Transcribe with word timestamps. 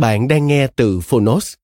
Bạn 0.00 0.28
đang 0.28 0.46
nghe 0.46 0.66
từ 0.66 1.00
Phonos. 1.00 1.54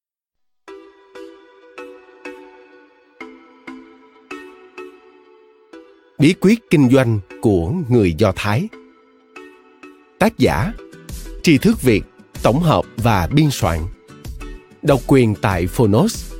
Bí 6.18 6.34
quyết 6.40 6.58
kinh 6.70 6.90
doanh 6.90 7.20
của 7.40 7.72
người 7.88 8.14
Do 8.18 8.32
Thái 8.36 8.68
Tác 10.18 10.38
giả, 10.38 10.72
Tri 11.42 11.58
thức 11.58 11.82
Việt, 11.82 12.02
tổng 12.42 12.60
hợp 12.60 12.84
và 12.96 13.28
biên 13.32 13.50
soạn 13.50 13.80
Độc 14.82 15.00
quyền 15.06 15.34
tại 15.34 15.66
Phonos 15.66 16.32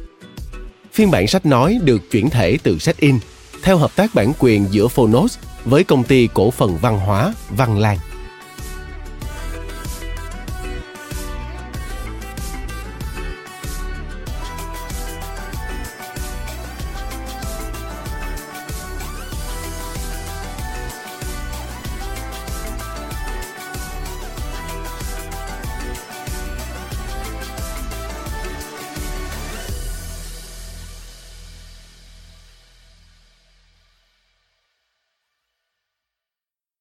Phiên 0.93 1.11
bản 1.11 1.27
sách 1.27 1.47
nói 1.47 1.79
được 1.85 2.11
chuyển 2.11 2.31
thể 2.31 2.59
từ 2.63 2.79
sách 2.79 2.97
in, 2.97 3.19
theo 3.63 3.77
hợp 3.77 3.97
tác 3.97 4.15
bản 4.15 4.33
quyền 4.39 4.67
giữa 4.71 4.89
Phonos 4.89 5.39
với 5.65 5.85
công 5.85 6.05
ty 6.05 6.29
cổ 6.35 6.51
phần 6.51 6.77
văn 6.81 6.99
hóa 6.99 7.35
Văn 7.51 7.79
Lang. 7.79 7.99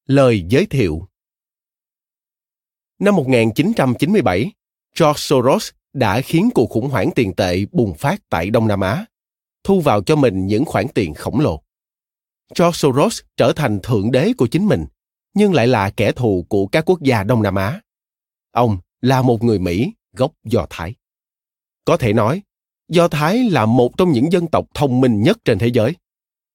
Lời 0.08 0.46
giới 0.50 0.66
thiệu 0.66 1.08
Năm 3.00 3.16
1997, 3.16 4.52
George 5.00 5.18
Soros 5.18 5.70
đã 5.94 6.22
khiến 6.22 6.50
cuộc 6.56 6.70
khủng 6.70 6.90
hoảng 6.90 7.10
tiền 7.16 7.34
tệ 7.34 7.66
bùng 7.72 7.94
phát 7.94 8.22
tại 8.30 8.50
Đông 8.50 8.68
Nam 8.68 8.82
Á, 8.82 9.06
thu 9.64 9.82
vào 9.82 10.04
cho 10.04 10.16
mình 10.16 10.48
những 10.48 10.66
khoản 10.66 10.88
tiền 10.94 11.14
khổng 11.14 11.40
lồ. 11.40 11.64
George 12.60 12.78
Soros 12.78 13.22
trở 13.38 13.54
thành 13.56 13.80
thượng 13.84 14.12
đế 14.12 14.34
của 14.38 14.48
chính 14.48 14.68
mình, 14.68 14.86
nhưng 15.34 15.54
lại 15.54 15.68
là 15.68 15.90
kẻ 15.90 16.12
thù 16.12 16.46
của 16.50 16.68
các 16.68 16.90
quốc 16.90 17.02
gia 17.02 17.24
Đông 17.24 17.44
Nam 17.44 17.56
Á. 17.56 17.82
Ông 18.52 18.78
là 19.02 19.22
một 19.22 19.44
người 19.44 19.60
Mỹ 19.60 19.94
gốc 20.14 20.32
Do 20.44 20.68
Thái. 20.70 20.96
Có 21.86 21.98
thể 21.98 22.14
nói, 22.14 22.42
Do 22.88 23.08
Thái 23.08 23.50
là 23.50 23.66
một 23.66 23.98
trong 23.98 24.12
những 24.12 24.32
dân 24.32 24.48
tộc 24.48 24.66
thông 24.74 25.02
minh 25.02 25.22
nhất 25.22 25.38
trên 25.46 25.60
thế 25.60 25.68
giới. 25.68 25.96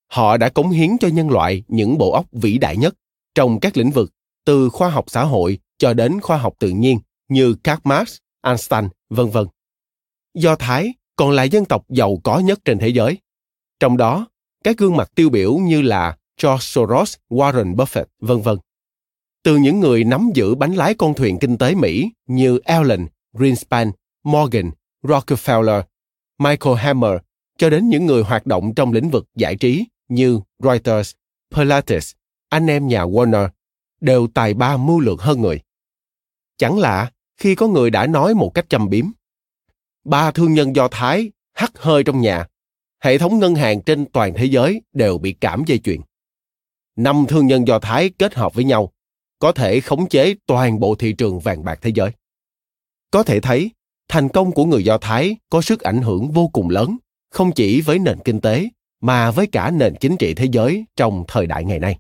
Họ 0.06 0.37
đã 0.37 0.49
cống 0.49 0.71
hiến 0.71 0.99
cho 1.00 1.09
nhân 1.09 1.31
loại 1.31 1.62
những 1.69 1.99
bộ 1.99 2.12
óc 2.12 2.27
vĩ 2.32 2.59
đại 2.59 2.77
nhất 2.77 2.94
trong 3.34 3.60
các 3.60 3.76
lĩnh 3.76 3.91
vực 3.91 4.12
từ 4.44 4.68
khoa 4.68 4.88
học 4.91 5.04
xã 5.08 5.24
hội 5.24 5.58
cho 5.78 5.94
đến 5.94 6.20
khoa 6.20 6.36
học 6.36 6.54
tự 6.58 6.68
nhiên 6.68 6.98
như 7.28 7.54
Karl 7.64 7.80
Marx, 7.84 8.16
Einstein, 8.42 8.88
vân 9.10 9.30
vân. 9.30 9.46
Do 10.34 10.56
Thái 10.56 10.94
còn 11.16 11.30
là 11.30 11.42
dân 11.42 11.64
tộc 11.64 11.84
giàu 11.88 12.16
có 12.24 12.38
nhất 12.38 12.60
trên 12.64 12.78
thế 12.78 12.88
giới. 12.88 13.19
Trong 13.80 13.96
đó, 13.96 14.26
các 14.64 14.78
gương 14.78 14.96
mặt 14.96 15.10
tiêu 15.14 15.30
biểu 15.30 15.56
như 15.56 15.82
là 15.82 16.16
George 16.42 16.60
Soros, 16.60 17.16
Warren 17.30 17.76
Buffett, 17.76 18.04
vân 18.20 18.40
vân. 18.40 18.58
Từ 19.42 19.56
những 19.56 19.80
người 19.80 20.04
nắm 20.04 20.30
giữ 20.34 20.54
bánh 20.54 20.74
lái 20.74 20.94
con 20.94 21.14
thuyền 21.14 21.38
kinh 21.38 21.58
tế 21.58 21.74
Mỹ 21.74 22.10
như 22.26 22.58
Allen, 22.58 23.06
Greenspan, 23.32 23.90
Morgan, 24.24 24.70
Rockefeller, 25.02 25.82
Michael 26.38 26.76
Hammer 26.76 27.12
cho 27.58 27.70
đến 27.70 27.88
những 27.88 28.06
người 28.06 28.22
hoạt 28.22 28.46
động 28.46 28.74
trong 28.74 28.92
lĩnh 28.92 29.10
vực 29.10 29.26
giải 29.36 29.56
trí 29.56 29.84
như 30.08 30.40
Reuters, 30.58 31.12
Pilates, 31.54 32.12
anh 32.50 32.66
em 32.66 32.88
nhà 32.88 33.05
Warner 33.05 33.49
đều 34.00 34.27
tài 34.34 34.55
ba 34.55 34.77
mưu 34.77 35.00
lược 35.00 35.21
hơn 35.21 35.41
người. 35.41 35.61
Chẳng 36.59 36.78
lạ 36.78 37.11
khi 37.37 37.55
có 37.55 37.69
người 37.69 37.91
đã 37.91 38.06
nói 38.06 38.34
một 38.34 38.50
cách 38.55 38.69
châm 38.69 38.88
biếm. 38.88 39.06
Ba 40.05 40.31
thương 40.31 40.55
nhân 40.55 40.77
Do 40.77 40.88
Thái 40.88 41.31
hắt 41.53 41.72
hơi 41.78 42.05
trong 42.05 42.21
nhà, 42.21 42.47
hệ 43.03 43.19
thống 43.19 43.38
ngân 43.38 43.55
hàng 43.55 43.83
trên 43.83 44.06
toàn 44.06 44.34
thế 44.34 44.44
giới 44.44 44.83
đều 44.93 45.19
bị 45.19 45.33
cảm 45.33 45.62
dây 45.66 45.78
chuyền. 45.78 46.00
Năm 46.97 47.25
thương 47.28 47.47
nhân 47.47 47.66
Do 47.66 47.78
Thái 47.78 48.11
kết 48.19 48.34
hợp 48.34 48.55
với 48.55 48.65
nhau, 48.65 48.93
có 49.38 49.53
thể 49.53 49.81
khống 49.81 50.09
chế 50.09 50.34
toàn 50.47 50.81
bộ 50.81 50.94
thị 50.94 51.12
trường 51.12 51.41
vàng 51.41 51.65
bạc 51.65 51.78
thế 51.82 51.91
giới. 51.94 52.11
Có 53.11 53.22
thể 53.22 53.41
thấy, 53.41 53.71
thành 54.09 54.28
công 54.28 54.53
của 54.53 54.65
người 54.65 54.84
Do 54.84 54.99
Thái 54.99 55.37
có 55.50 55.62
sức 55.62 55.81
ảnh 55.81 56.03
hưởng 56.03 56.31
vô 56.31 56.49
cùng 56.49 56.69
lớn, 56.69 56.97
không 57.31 57.53
chỉ 57.53 57.81
với 57.81 57.99
nền 57.99 58.19
kinh 58.25 58.41
tế, 58.41 58.69
mà 59.00 59.31
với 59.31 59.47
cả 59.47 59.71
nền 59.71 59.94
chính 60.00 60.17
trị 60.17 60.34
thế 60.34 60.47
giới 60.53 60.84
trong 60.97 61.25
thời 61.28 61.47
đại 61.47 61.65
ngày 61.65 61.78
nay 61.78 61.99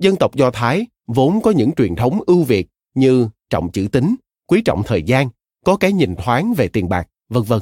dân 0.00 0.16
tộc 0.16 0.34
Do 0.34 0.50
Thái 0.50 0.86
vốn 1.06 1.42
có 1.42 1.50
những 1.50 1.72
truyền 1.72 1.96
thống 1.96 2.20
ưu 2.26 2.42
việt 2.42 2.68
như 2.94 3.28
trọng 3.50 3.72
chữ 3.72 3.88
tín, 3.92 4.14
quý 4.46 4.62
trọng 4.64 4.82
thời 4.82 5.02
gian, 5.02 5.28
có 5.64 5.76
cái 5.76 5.92
nhìn 5.92 6.16
thoáng 6.16 6.54
về 6.54 6.68
tiền 6.68 6.88
bạc, 6.88 7.08
vân 7.28 7.42
vân. 7.42 7.60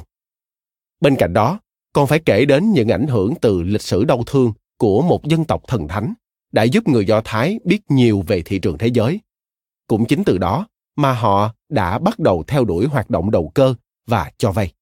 Bên 1.01 1.15
cạnh 1.15 1.33
đó, 1.33 1.59
còn 1.93 2.07
phải 2.07 2.19
kể 2.19 2.45
đến 2.45 2.71
những 2.71 2.89
ảnh 2.89 3.07
hưởng 3.07 3.33
từ 3.41 3.61
lịch 3.61 3.81
sử 3.81 4.05
đau 4.05 4.23
thương 4.25 4.53
của 4.77 5.01
một 5.01 5.25
dân 5.25 5.45
tộc 5.45 5.63
thần 5.67 5.87
thánh 5.87 6.13
đã 6.51 6.63
giúp 6.63 6.87
người 6.87 7.05
Do 7.05 7.21
Thái 7.25 7.59
biết 7.63 7.81
nhiều 7.89 8.23
về 8.27 8.41
thị 8.41 8.59
trường 8.59 8.77
thế 8.77 8.87
giới. 8.87 9.19
Cũng 9.87 10.05
chính 10.05 10.23
từ 10.23 10.37
đó 10.37 10.67
mà 10.95 11.13
họ 11.13 11.53
đã 11.69 11.99
bắt 11.99 12.19
đầu 12.19 12.43
theo 12.47 12.65
đuổi 12.65 12.85
hoạt 12.85 13.09
động 13.09 13.31
đầu 13.31 13.51
cơ 13.55 13.73
và 14.07 14.31
cho 14.37 14.51
vay. 14.51 14.73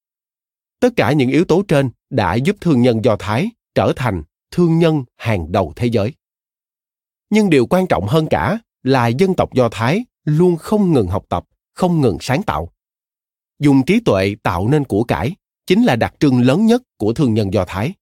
Tất 0.79 0.89
cả 0.95 1.12
những 1.12 1.29
yếu 1.29 1.45
tố 1.45 1.63
trên 1.68 1.89
đã 2.09 2.35
giúp 2.35 2.56
thương 2.62 2.81
nhân 2.81 3.06
Do 3.06 3.16
Thái 3.19 3.50
trở 3.75 3.94
thành 3.95 4.24
thương 4.51 4.79
nhân 4.79 5.03
hàng 5.16 5.51
đầu 5.51 5.74
thế 5.75 5.88
giới 5.88 6.13
nhưng 7.29 7.49
điều 7.49 7.65
quan 7.65 7.88
trọng 7.88 8.07
hơn 8.07 8.27
cả 8.29 8.59
là 8.83 9.07
dân 9.07 9.33
tộc 9.33 9.53
do 9.53 9.69
thái 9.71 10.06
luôn 10.24 10.57
không 10.57 10.94
ngừng 10.94 11.07
học 11.07 11.25
tập, 11.29 11.45
không 11.74 12.01
ngừng 12.01 12.18
sáng 12.21 12.44
tạo. 12.44 12.71
Dùng 13.59 13.85
trí 13.85 14.00
tuệ 14.00 14.35
tạo 14.44 14.68
nên 14.68 14.85
của 14.85 15.03
cải 15.03 15.35
chính 15.65 15.83
là 15.83 15.95
đặc 15.95 16.15
trưng 16.19 16.41
lớn 16.41 16.65
nhất 16.65 16.81
của 16.97 17.13
thương 17.13 17.33
nhân 17.33 17.53
do 17.53 17.65
thái. 17.68 17.94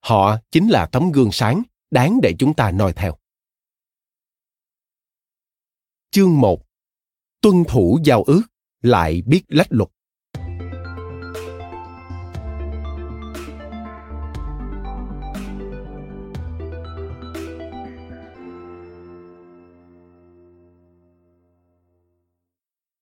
Họ 0.00 0.36
chính 0.50 0.68
là 0.68 0.86
tấm 0.86 1.12
gương 1.12 1.32
sáng 1.32 1.62
đáng 1.90 2.20
để 2.22 2.34
chúng 2.38 2.54
ta 2.54 2.70
noi 2.70 2.92
theo. 2.92 3.16
Chương 6.10 6.40
1 6.40 6.66
tuân 7.40 7.64
thủ 7.68 7.98
giao 8.04 8.22
ước, 8.22 8.42
lại 8.82 9.22
biết 9.26 9.42
lách 9.48 9.66
luật. 9.70 9.88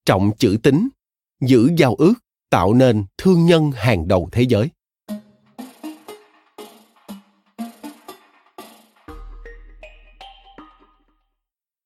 Trọng 0.05 0.31
chữ 0.37 0.57
tín, 0.63 0.89
giữ 1.41 1.69
giao 1.77 1.95
ước, 1.95 2.13
tạo 2.49 2.73
nên 2.73 3.05
thương 3.17 3.45
nhân 3.45 3.71
hàng 3.71 4.07
đầu 4.07 4.29
thế 4.31 4.41
giới. 4.41 4.69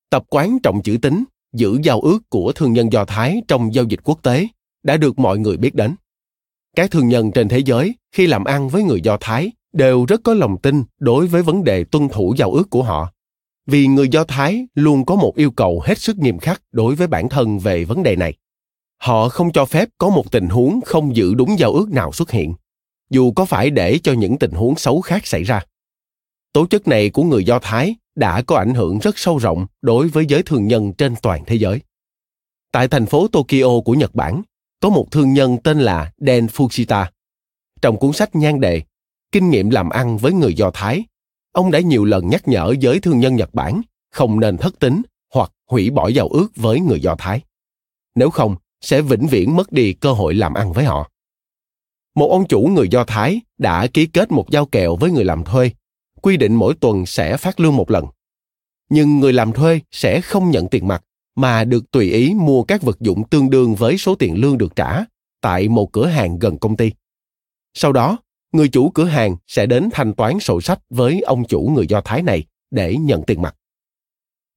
Tập 0.10 0.24
quán 0.30 0.60
trọng 0.64 0.82
chữ 0.84 0.98
tín, 1.02 1.24
giữ 1.54 1.80
giao 1.84 2.02
ước 2.02 2.20
của 2.30 2.52
thương 2.52 2.74
nhân 2.74 2.92
Do 2.92 3.06
Thái 3.06 3.42
trong 3.48 3.74
giao 3.74 3.86
dịch 3.86 4.00
quốc 4.04 4.24
tế 4.24 4.48
đã 4.84 4.98
được 4.98 5.20
mọi 5.20 5.40
người 5.40 5.58
biết 5.58 5.76
đến. 5.76 5.96
Các 6.76 6.92
thương 6.92 7.08
nhân 7.08 7.32
trên 7.32 7.48
thế 7.48 7.60
giới 7.60 7.96
khi 8.12 8.28
làm 8.28 8.44
ăn 8.44 8.70
với 8.70 8.84
người 8.84 9.02
Do 9.02 9.18
Thái 9.22 9.52
đều 9.74 10.06
rất 10.06 10.22
có 10.24 10.34
lòng 10.34 10.58
tin 10.62 10.84
đối 11.00 11.28
với 11.28 11.42
vấn 11.42 11.64
đề 11.64 11.84
tuân 11.84 12.10
thủ 12.10 12.34
giao 12.38 12.52
ước 12.52 12.70
của 12.70 12.84
họ 12.84 13.12
vì 13.70 13.88
người 13.88 14.10
do 14.10 14.24
thái 14.24 14.68
luôn 14.76 15.06
có 15.06 15.16
một 15.16 15.36
yêu 15.36 15.52
cầu 15.52 15.82
hết 15.86 15.98
sức 15.98 16.18
nghiêm 16.18 16.40
khắc 16.40 16.62
đối 16.72 16.96
với 16.96 17.08
bản 17.08 17.30
thân 17.30 17.60
về 17.60 17.86
vấn 17.86 18.04
đề 18.04 18.16
này. 18.16 18.34
Họ 18.98 19.30
không 19.30 19.52
cho 19.52 19.66
phép 19.66 19.90
có 19.98 20.10
một 20.10 20.32
tình 20.32 20.50
huống 20.50 20.80
không 20.86 21.16
giữ 21.16 21.34
đúng 21.34 21.60
giao 21.60 21.74
ước 21.74 21.90
nào 21.90 22.12
xuất 22.12 22.32
hiện, 22.32 22.54
dù 23.10 23.32
có 23.32 23.46
phải 23.46 23.70
để 23.70 24.00
cho 24.04 24.14
những 24.14 24.38
tình 24.38 24.52
huống 24.52 24.76
xấu 24.76 25.02
khác 25.02 25.28
xảy 25.28 25.44
ra. 25.44 25.62
Tố 26.54 26.66
chất 26.66 26.88
này 26.88 27.10
của 27.10 27.24
người 27.24 27.44
do 27.44 27.60
thái 27.60 27.96
đã 28.16 28.42
có 28.42 28.56
ảnh 28.58 28.74
hưởng 28.74 29.00
rất 29.00 29.18
sâu 29.18 29.38
rộng 29.38 29.66
đối 29.82 30.08
với 30.08 30.26
giới 30.26 30.44
thương 30.44 30.68
nhân 30.68 30.94
trên 30.94 31.16
toàn 31.22 31.44
thế 31.46 31.56
giới. 31.56 31.82
Tại 32.72 32.88
thành 32.88 33.06
phố 33.06 33.28
tokyo 33.28 33.82
của 33.86 33.94
nhật 33.94 34.16
bản, 34.16 34.42
có 34.82 34.90
một 34.90 35.12
thương 35.12 35.34
nhân 35.34 35.58
tên 35.64 35.80
là 35.80 36.12
den 36.18 36.46
fushita 36.46 37.06
trong 37.82 37.98
cuốn 37.98 38.14
sách 38.14 38.36
nhan 38.36 38.60
đề, 38.60 38.82
kinh 39.32 39.50
nghiệm 39.50 39.70
làm 39.70 39.90
ăn 39.90 40.18
với 40.18 40.34
người 40.34 40.54
do 40.54 40.72
thái 40.72 41.04
ông 41.52 41.72
đã 41.72 41.80
nhiều 41.80 42.06
lần 42.06 42.28
nhắc 42.30 42.48
nhở 42.48 42.76
giới 42.80 43.00
thương 43.00 43.20
nhân 43.20 43.36
nhật 43.36 43.54
bản 43.54 43.82
không 44.12 44.40
nên 44.40 44.58
thất 44.58 44.80
tính 44.80 45.02
hoặc 45.34 45.52
hủy 45.68 45.90
bỏ 45.90 46.08
giao 46.08 46.28
ước 46.28 46.48
với 46.56 46.80
người 46.80 47.00
do 47.00 47.16
thái. 47.20 47.42
Nếu 48.16 48.30
không, 48.30 48.56
sẽ 48.82 49.02
vĩnh 49.02 49.28
viễn 49.28 49.56
mất 49.56 49.72
đi 49.72 49.94
cơ 49.94 50.12
hội 50.12 50.34
làm 50.34 50.54
ăn 50.54 50.74
với 50.74 50.86
họ. 50.86 51.10
Một 52.16 52.28
ông 52.32 52.48
chủ 52.48 52.62
người 52.62 52.88
do 52.88 53.04
thái 53.04 53.42
đã 53.58 53.88
ký 53.88 54.06
kết 54.06 54.32
một 54.32 54.52
giao 54.52 54.66
kèo 54.66 54.96
với 54.96 55.12
người 55.12 55.26
làm 55.26 55.44
thuê. 55.44 55.72
Quy 56.22 56.38
định 56.38 56.56
mỗi 56.56 56.76
tuần 56.80 57.06
sẽ 57.06 57.38
phát 57.38 57.60
lương 57.60 57.76
một 57.76 57.92
lần. 57.92 58.06
Nhưng 58.90 59.20
người 59.20 59.34
làm 59.34 59.52
thuê 59.52 59.80
sẽ 59.92 60.22
không 60.22 60.52
nhận 60.52 60.68
tiền 60.68 60.88
mặt 60.88 61.04
mà 61.36 61.64
được 61.64 61.92
tùy 61.92 62.12
ý 62.12 62.34
mua 62.34 62.64
các 62.64 62.82
vật 62.82 63.00
dụng 63.00 63.28
tương 63.30 63.50
đương 63.50 63.76
với 63.76 63.98
số 63.98 64.16
tiền 64.16 64.42
lương 64.42 64.58
được 64.58 64.76
trả 64.76 65.04
tại 65.42 65.70
một 65.70 65.92
cửa 65.92 66.06
hàng 66.06 66.40
gần 66.40 66.58
công 66.58 66.78
ty. 66.78 66.92
Sau 67.74 67.92
đó 67.92 68.18
người 68.52 68.70
chủ 68.70 68.90
cửa 68.90 69.06
hàng 69.06 69.36
sẽ 69.48 69.66
đến 69.66 69.90
thanh 69.92 70.14
toán 70.14 70.40
sổ 70.40 70.62
sách 70.62 70.80
với 70.90 71.22
ông 71.22 71.46
chủ 71.46 71.72
người 71.76 71.88
do 71.88 72.02
thái 72.02 72.24
này 72.24 72.46
để 72.72 72.96
nhận 72.96 73.24
tiền 73.24 73.42
mặt. 73.42 73.56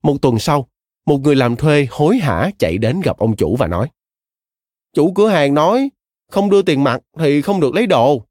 Một 0.03 0.17
tuần 0.23 0.39
sau, 0.39 0.69
một 1.07 1.19
người 1.19 1.37
làm 1.37 1.57
thuê 1.57 1.87
hối 1.91 2.17
hả 2.19 2.51
chạy 2.59 2.79
đến 2.79 3.01
gặp 3.01 3.19
ông 3.19 3.37
chủ 3.37 3.57
và 3.57 3.67
nói, 3.67 3.89
chủ 4.93 5.13
cửa 5.13 5.29
hàng 5.29 5.55
nói 5.55 5.91
không 6.31 6.51
đưa 6.51 6.63
tiền 6.63 6.85
mặt 6.85 7.01
thì 7.19 7.43
không 7.43 7.61
được 7.61 7.75
lấy 7.75 7.87
đồ. 7.87 8.27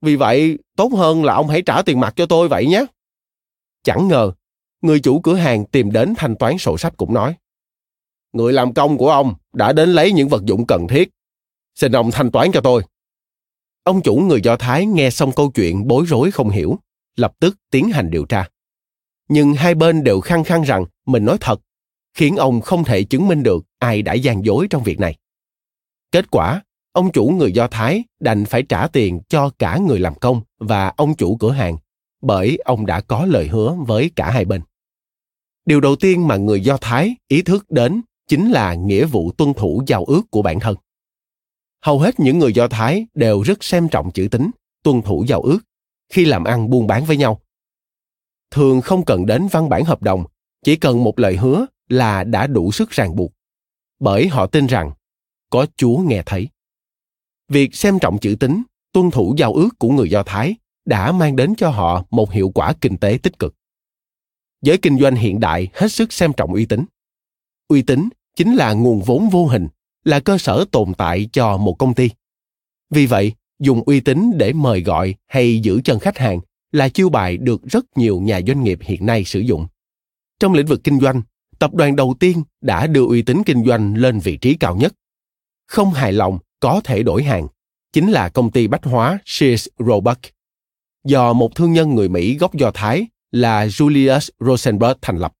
Vì 0.00 0.16
vậy, 0.16 0.58
tốt 0.76 0.92
hơn 0.96 1.24
là 1.24 1.34
ông 1.34 1.48
hãy 1.48 1.62
trả 1.62 1.82
tiền 1.82 2.00
mặt 2.00 2.14
cho 2.16 2.26
tôi 2.26 2.48
vậy 2.48 2.66
nhé. 2.66 2.84
Chẳng 3.82 4.08
ngờ, 4.08 4.32
người 4.82 5.00
chủ 5.00 5.20
cửa 5.20 5.34
hàng 5.34 5.64
tìm 5.64 5.92
đến 5.92 6.14
thanh 6.16 6.36
toán 6.36 6.58
sổ 6.58 6.78
sách 6.78 6.94
cũng 6.96 7.14
nói, 7.14 7.34
người 8.32 8.52
làm 8.52 8.74
công 8.74 8.98
của 8.98 9.10
ông 9.10 9.34
đã 9.52 9.72
đến 9.72 9.88
lấy 9.88 10.12
những 10.12 10.28
vật 10.28 10.42
dụng 10.44 10.66
cần 10.66 10.88
thiết. 10.88 11.08
Xin 11.74 11.92
ông 11.92 12.10
thanh 12.10 12.30
toán 12.30 12.52
cho 12.52 12.60
tôi 12.60 12.82
ông 13.82 14.02
chủ 14.02 14.16
người 14.16 14.40
do 14.40 14.56
thái 14.56 14.86
nghe 14.86 15.10
xong 15.10 15.32
câu 15.32 15.50
chuyện 15.50 15.86
bối 15.86 16.04
rối 16.08 16.30
không 16.30 16.50
hiểu, 16.50 16.78
lập 17.16 17.32
tức 17.40 17.56
tiến 17.70 17.90
hành 17.90 18.10
điều 18.10 18.24
tra. 18.24 18.48
Nhưng 19.28 19.54
hai 19.54 19.74
bên 19.74 20.04
đều 20.04 20.20
khăng 20.20 20.44
khăng 20.44 20.62
rằng 20.62 20.84
mình 21.06 21.24
nói 21.24 21.36
thật, 21.40 21.60
khiến 22.14 22.36
ông 22.36 22.60
không 22.60 22.84
thể 22.84 23.02
chứng 23.02 23.28
minh 23.28 23.42
được 23.42 23.64
ai 23.78 24.02
đã 24.02 24.12
gian 24.12 24.44
dối 24.44 24.66
trong 24.70 24.82
việc 24.82 25.00
này. 25.00 25.16
Kết 26.12 26.30
quả, 26.30 26.62
ông 26.92 27.12
chủ 27.12 27.28
người 27.28 27.52
do 27.52 27.68
thái 27.68 28.04
đành 28.20 28.44
phải 28.44 28.62
trả 28.62 28.86
tiền 28.86 29.20
cho 29.28 29.50
cả 29.58 29.78
người 29.78 29.98
làm 29.98 30.14
công 30.14 30.40
và 30.58 30.92
ông 30.96 31.14
chủ 31.14 31.36
cửa 31.36 31.52
hàng, 31.52 31.76
bởi 32.22 32.58
ông 32.64 32.86
đã 32.86 33.00
có 33.00 33.26
lời 33.26 33.48
hứa 33.48 33.76
với 33.86 34.10
cả 34.16 34.30
hai 34.30 34.44
bên. 34.44 34.62
Điều 35.66 35.80
đầu 35.80 35.96
tiên 35.96 36.28
mà 36.28 36.36
người 36.36 36.60
do 36.60 36.76
thái 36.76 37.16
ý 37.28 37.42
thức 37.42 37.70
đến 37.70 38.02
chính 38.28 38.50
là 38.50 38.74
nghĩa 38.74 39.06
vụ 39.06 39.32
tuân 39.32 39.54
thủ 39.54 39.82
giao 39.86 40.04
ước 40.04 40.22
của 40.30 40.42
bản 40.42 40.60
thân 40.60 40.76
hầu 41.82 41.98
hết 41.98 42.20
những 42.20 42.38
người 42.38 42.52
do 42.52 42.68
thái 42.68 43.06
đều 43.14 43.42
rất 43.42 43.64
xem 43.64 43.88
trọng 43.88 44.10
chữ 44.10 44.28
tín, 44.30 44.50
tuân 44.82 45.02
thủ 45.02 45.24
giao 45.28 45.42
ước, 45.42 45.58
khi 46.12 46.24
làm 46.24 46.44
ăn 46.44 46.70
buôn 46.70 46.86
bán 46.86 47.04
với 47.04 47.16
nhau. 47.16 47.40
Thường 48.50 48.80
không 48.80 49.04
cần 49.04 49.26
đến 49.26 49.48
văn 49.50 49.68
bản 49.68 49.84
hợp 49.84 50.02
đồng, 50.02 50.24
chỉ 50.64 50.76
cần 50.76 51.04
một 51.04 51.18
lời 51.18 51.36
hứa 51.36 51.66
là 51.88 52.24
đã 52.24 52.46
đủ 52.46 52.72
sức 52.72 52.90
ràng 52.90 53.16
buộc. 53.16 53.32
Bởi 54.00 54.28
họ 54.28 54.46
tin 54.46 54.66
rằng, 54.66 54.92
có 55.50 55.66
chúa 55.76 55.96
nghe 55.96 56.22
thấy. 56.26 56.48
Việc 57.48 57.74
xem 57.74 57.98
trọng 57.98 58.18
chữ 58.18 58.36
tín, 58.40 58.62
tuân 58.92 59.10
thủ 59.10 59.34
giao 59.38 59.52
ước 59.54 59.68
của 59.78 59.90
người 59.90 60.10
do 60.10 60.22
thái 60.22 60.54
đã 60.84 61.12
mang 61.12 61.36
đến 61.36 61.54
cho 61.56 61.70
họ 61.70 62.04
một 62.10 62.32
hiệu 62.32 62.50
quả 62.54 62.72
kinh 62.80 62.96
tế 62.96 63.18
tích 63.22 63.38
cực. 63.38 63.54
Giới 64.62 64.78
kinh 64.78 64.98
doanh 64.98 65.14
hiện 65.14 65.40
đại 65.40 65.68
hết 65.74 65.92
sức 65.92 66.12
xem 66.12 66.32
trọng 66.32 66.54
uy 66.54 66.66
tín. 66.66 66.84
Uy 67.68 67.82
tín 67.82 68.08
chính 68.36 68.54
là 68.54 68.72
nguồn 68.72 69.02
vốn 69.02 69.28
vô 69.28 69.46
hình 69.46 69.68
là 70.04 70.20
cơ 70.20 70.38
sở 70.38 70.64
tồn 70.72 70.94
tại 70.94 71.28
cho 71.32 71.56
một 71.56 71.72
công 71.78 71.94
ty. 71.94 72.10
Vì 72.90 73.06
vậy, 73.06 73.32
dùng 73.58 73.82
uy 73.86 74.00
tín 74.00 74.30
để 74.36 74.52
mời 74.52 74.80
gọi 74.80 75.14
hay 75.26 75.60
giữ 75.60 75.80
chân 75.84 75.98
khách 75.98 76.18
hàng 76.18 76.40
là 76.72 76.88
chiêu 76.88 77.08
bài 77.08 77.36
được 77.36 77.62
rất 77.62 77.84
nhiều 77.96 78.20
nhà 78.20 78.40
doanh 78.46 78.64
nghiệp 78.64 78.78
hiện 78.82 79.06
nay 79.06 79.24
sử 79.24 79.40
dụng. 79.40 79.66
Trong 80.40 80.52
lĩnh 80.52 80.66
vực 80.66 80.80
kinh 80.84 81.00
doanh, 81.00 81.22
tập 81.58 81.74
đoàn 81.74 81.96
đầu 81.96 82.14
tiên 82.20 82.42
đã 82.60 82.86
đưa 82.86 83.06
uy 83.06 83.22
tín 83.22 83.42
kinh 83.46 83.64
doanh 83.64 83.94
lên 83.94 84.18
vị 84.18 84.36
trí 84.36 84.54
cao 84.54 84.76
nhất. 84.76 84.92
Không 85.66 85.90
hài 85.90 86.12
lòng 86.12 86.38
có 86.60 86.80
thể 86.84 87.02
đổi 87.02 87.22
hàng, 87.22 87.46
chính 87.92 88.10
là 88.10 88.28
công 88.28 88.50
ty 88.50 88.66
bách 88.66 88.84
hóa 88.84 89.18
Sears 89.24 89.68
Roebuck. 89.78 90.20
Do 91.04 91.32
một 91.32 91.54
thương 91.54 91.72
nhân 91.72 91.94
người 91.94 92.08
Mỹ 92.08 92.38
gốc 92.38 92.54
Do 92.54 92.70
Thái 92.74 93.06
là 93.32 93.66
Julius 93.66 94.30
Rosenberg 94.40 94.98
thành 95.02 95.18
lập. 95.18 95.32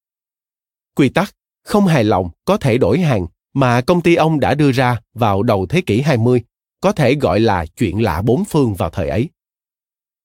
Quy 0.94 1.08
tắc, 1.08 1.34
không 1.64 1.86
hài 1.86 2.04
lòng 2.04 2.30
có 2.44 2.56
thể 2.56 2.78
đổi 2.78 3.00
hàng 3.00 3.26
mà 3.58 3.80
công 3.80 4.00
ty 4.02 4.14
ông 4.14 4.40
đã 4.40 4.54
đưa 4.54 4.72
ra 4.72 5.00
vào 5.14 5.42
đầu 5.42 5.66
thế 5.66 5.80
kỷ 5.80 6.00
20 6.00 6.42
có 6.80 6.92
thể 6.92 7.14
gọi 7.14 7.40
là 7.40 7.66
chuyện 7.66 8.02
lạ 8.02 8.22
bốn 8.22 8.44
phương 8.44 8.74
vào 8.74 8.90
thời 8.90 9.08
ấy. 9.08 9.28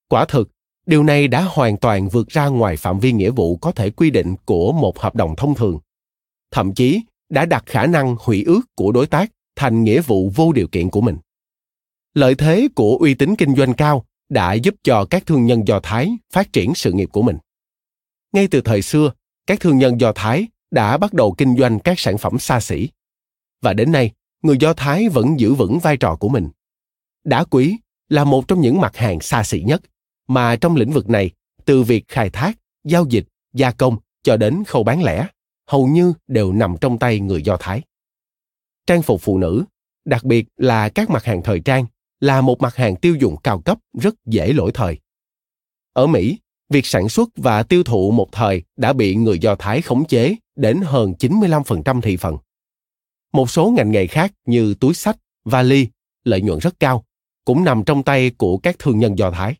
Quả 0.09 0.25
thực, 0.25 0.50
điều 0.85 1.03
này 1.03 1.27
đã 1.27 1.41
hoàn 1.41 1.77
toàn 1.77 2.09
vượt 2.09 2.27
ra 2.27 2.47
ngoài 2.47 2.77
phạm 2.77 3.00
vi 3.00 3.12
nghĩa 3.12 3.31
vụ 3.31 3.56
có 3.56 3.71
thể 3.71 3.89
quy 3.89 4.09
định 4.09 4.35
của 4.45 4.71
một 4.71 5.00
hợp 5.00 5.15
đồng 5.15 5.35
thông 5.35 5.56
thường. 5.56 5.80
Thậm 6.51 6.74
chí 6.74 7.01
đã 7.30 7.45
đặt 7.45 7.63
khả 7.65 7.85
năng 7.85 8.15
hủy 8.19 8.44
ước 8.44 8.62
của 8.75 8.91
đối 8.91 9.07
tác 9.07 9.31
thành 9.56 9.83
nghĩa 9.83 10.01
vụ 10.01 10.31
vô 10.35 10.51
điều 10.51 10.68
kiện 10.68 10.89
của 10.89 11.01
mình. 11.01 11.18
Lợi 12.13 12.35
thế 12.35 12.68
của 12.75 12.97
uy 13.00 13.13
tín 13.13 13.35
kinh 13.35 13.56
doanh 13.56 13.74
cao 13.74 14.06
đã 14.30 14.53
giúp 14.53 14.75
cho 14.83 15.06
các 15.06 15.25
thương 15.25 15.45
nhân 15.45 15.68
Do 15.68 15.80
Thái 15.83 16.18
phát 16.33 16.53
triển 16.53 16.75
sự 16.75 16.91
nghiệp 16.91 17.09
của 17.12 17.21
mình. 17.21 17.38
Ngay 18.33 18.47
từ 18.47 18.62
thời 18.62 18.81
xưa, 18.81 19.12
các 19.47 19.59
thương 19.59 19.77
nhân 19.77 20.01
Do 20.01 20.12
Thái 20.15 20.47
đã 20.71 20.97
bắt 20.97 21.13
đầu 21.13 21.35
kinh 21.38 21.57
doanh 21.57 21.80
các 21.80 22.00
sản 22.00 22.18
phẩm 22.18 22.39
xa 22.39 22.59
xỉ. 22.59 22.90
Và 23.63 23.73
đến 23.73 23.91
nay, 23.91 24.11
người 24.41 24.57
Do 24.59 24.73
Thái 24.73 25.09
vẫn 25.09 25.39
giữ 25.39 25.53
vững 25.53 25.79
vai 25.79 25.97
trò 25.97 26.15
của 26.15 26.29
mình. 26.29 26.49
Đá 27.23 27.43
quý 27.43 27.77
là 28.09 28.23
một 28.23 28.47
trong 28.47 28.61
những 28.61 28.81
mặt 28.81 28.97
hàng 28.97 29.19
xa 29.19 29.43
xỉ 29.43 29.61
nhất, 29.61 29.81
mà 30.27 30.55
trong 30.55 30.75
lĩnh 30.75 30.91
vực 30.91 31.09
này, 31.09 31.31
từ 31.65 31.83
việc 31.83 32.07
khai 32.07 32.29
thác, 32.29 32.59
giao 32.83 33.05
dịch, 33.09 33.25
gia 33.53 33.71
công 33.71 33.97
cho 34.23 34.37
đến 34.37 34.63
khâu 34.63 34.83
bán 34.83 35.03
lẻ, 35.03 35.27
hầu 35.67 35.87
như 35.87 36.13
đều 36.27 36.53
nằm 36.53 36.75
trong 36.81 36.99
tay 36.99 37.19
người 37.19 37.41
Do 37.41 37.57
Thái. 37.59 37.81
Trang 38.87 39.01
phục 39.01 39.21
phụ 39.21 39.37
nữ, 39.37 39.63
đặc 40.05 40.23
biệt 40.23 40.47
là 40.57 40.89
các 40.89 41.09
mặt 41.09 41.23
hàng 41.23 41.41
thời 41.43 41.59
trang, 41.59 41.85
là 42.19 42.41
một 42.41 42.61
mặt 42.61 42.75
hàng 42.75 42.95
tiêu 42.95 43.15
dùng 43.15 43.35
cao 43.43 43.59
cấp 43.59 43.77
rất 43.99 44.15
dễ 44.25 44.53
lỗi 44.53 44.71
thời. 44.73 44.99
Ở 45.93 46.07
Mỹ, 46.07 46.39
việc 46.69 46.85
sản 46.85 47.09
xuất 47.09 47.29
và 47.35 47.63
tiêu 47.63 47.83
thụ 47.83 48.11
một 48.11 48.31
thời 48.31 48.63
đã 48.77 48.93
bị 48.93 49.15
người 49.15 49.39
Do 49.39 49.55
Thái 49.55 49.81
khống 49.81 50.05
chế 50.05 50.35
đến 50.55 50.81
hơn 50.81 51.13
95% 51.19 52.01
thị 52.01 52.17
phần. 52.17 52.37
Một 53.33 53.49
số 53.49 53.69
ngành 53.69 53.92
nghề 53.92 54.07
khác 54.07 54.33
như 54.45 54.73
túi 54.80 54.94
sách, 54.94 55.18
vali, 55.45 55.87
lợi 56.23 56.42
nhuận 56.42 56.59
rất 56.59 56.80
cao, 56.80 57.06
cũng 57.45 57.63
nằm 57.63 57.83
trong 57.83 58.04
tay 58.04 58.31
của 58.37 58.57
các 58.57 58.80
thương 58.80 58.99
nhân 58.99 59.18
Do 59.18 59.31
Thái. 59.31 59.56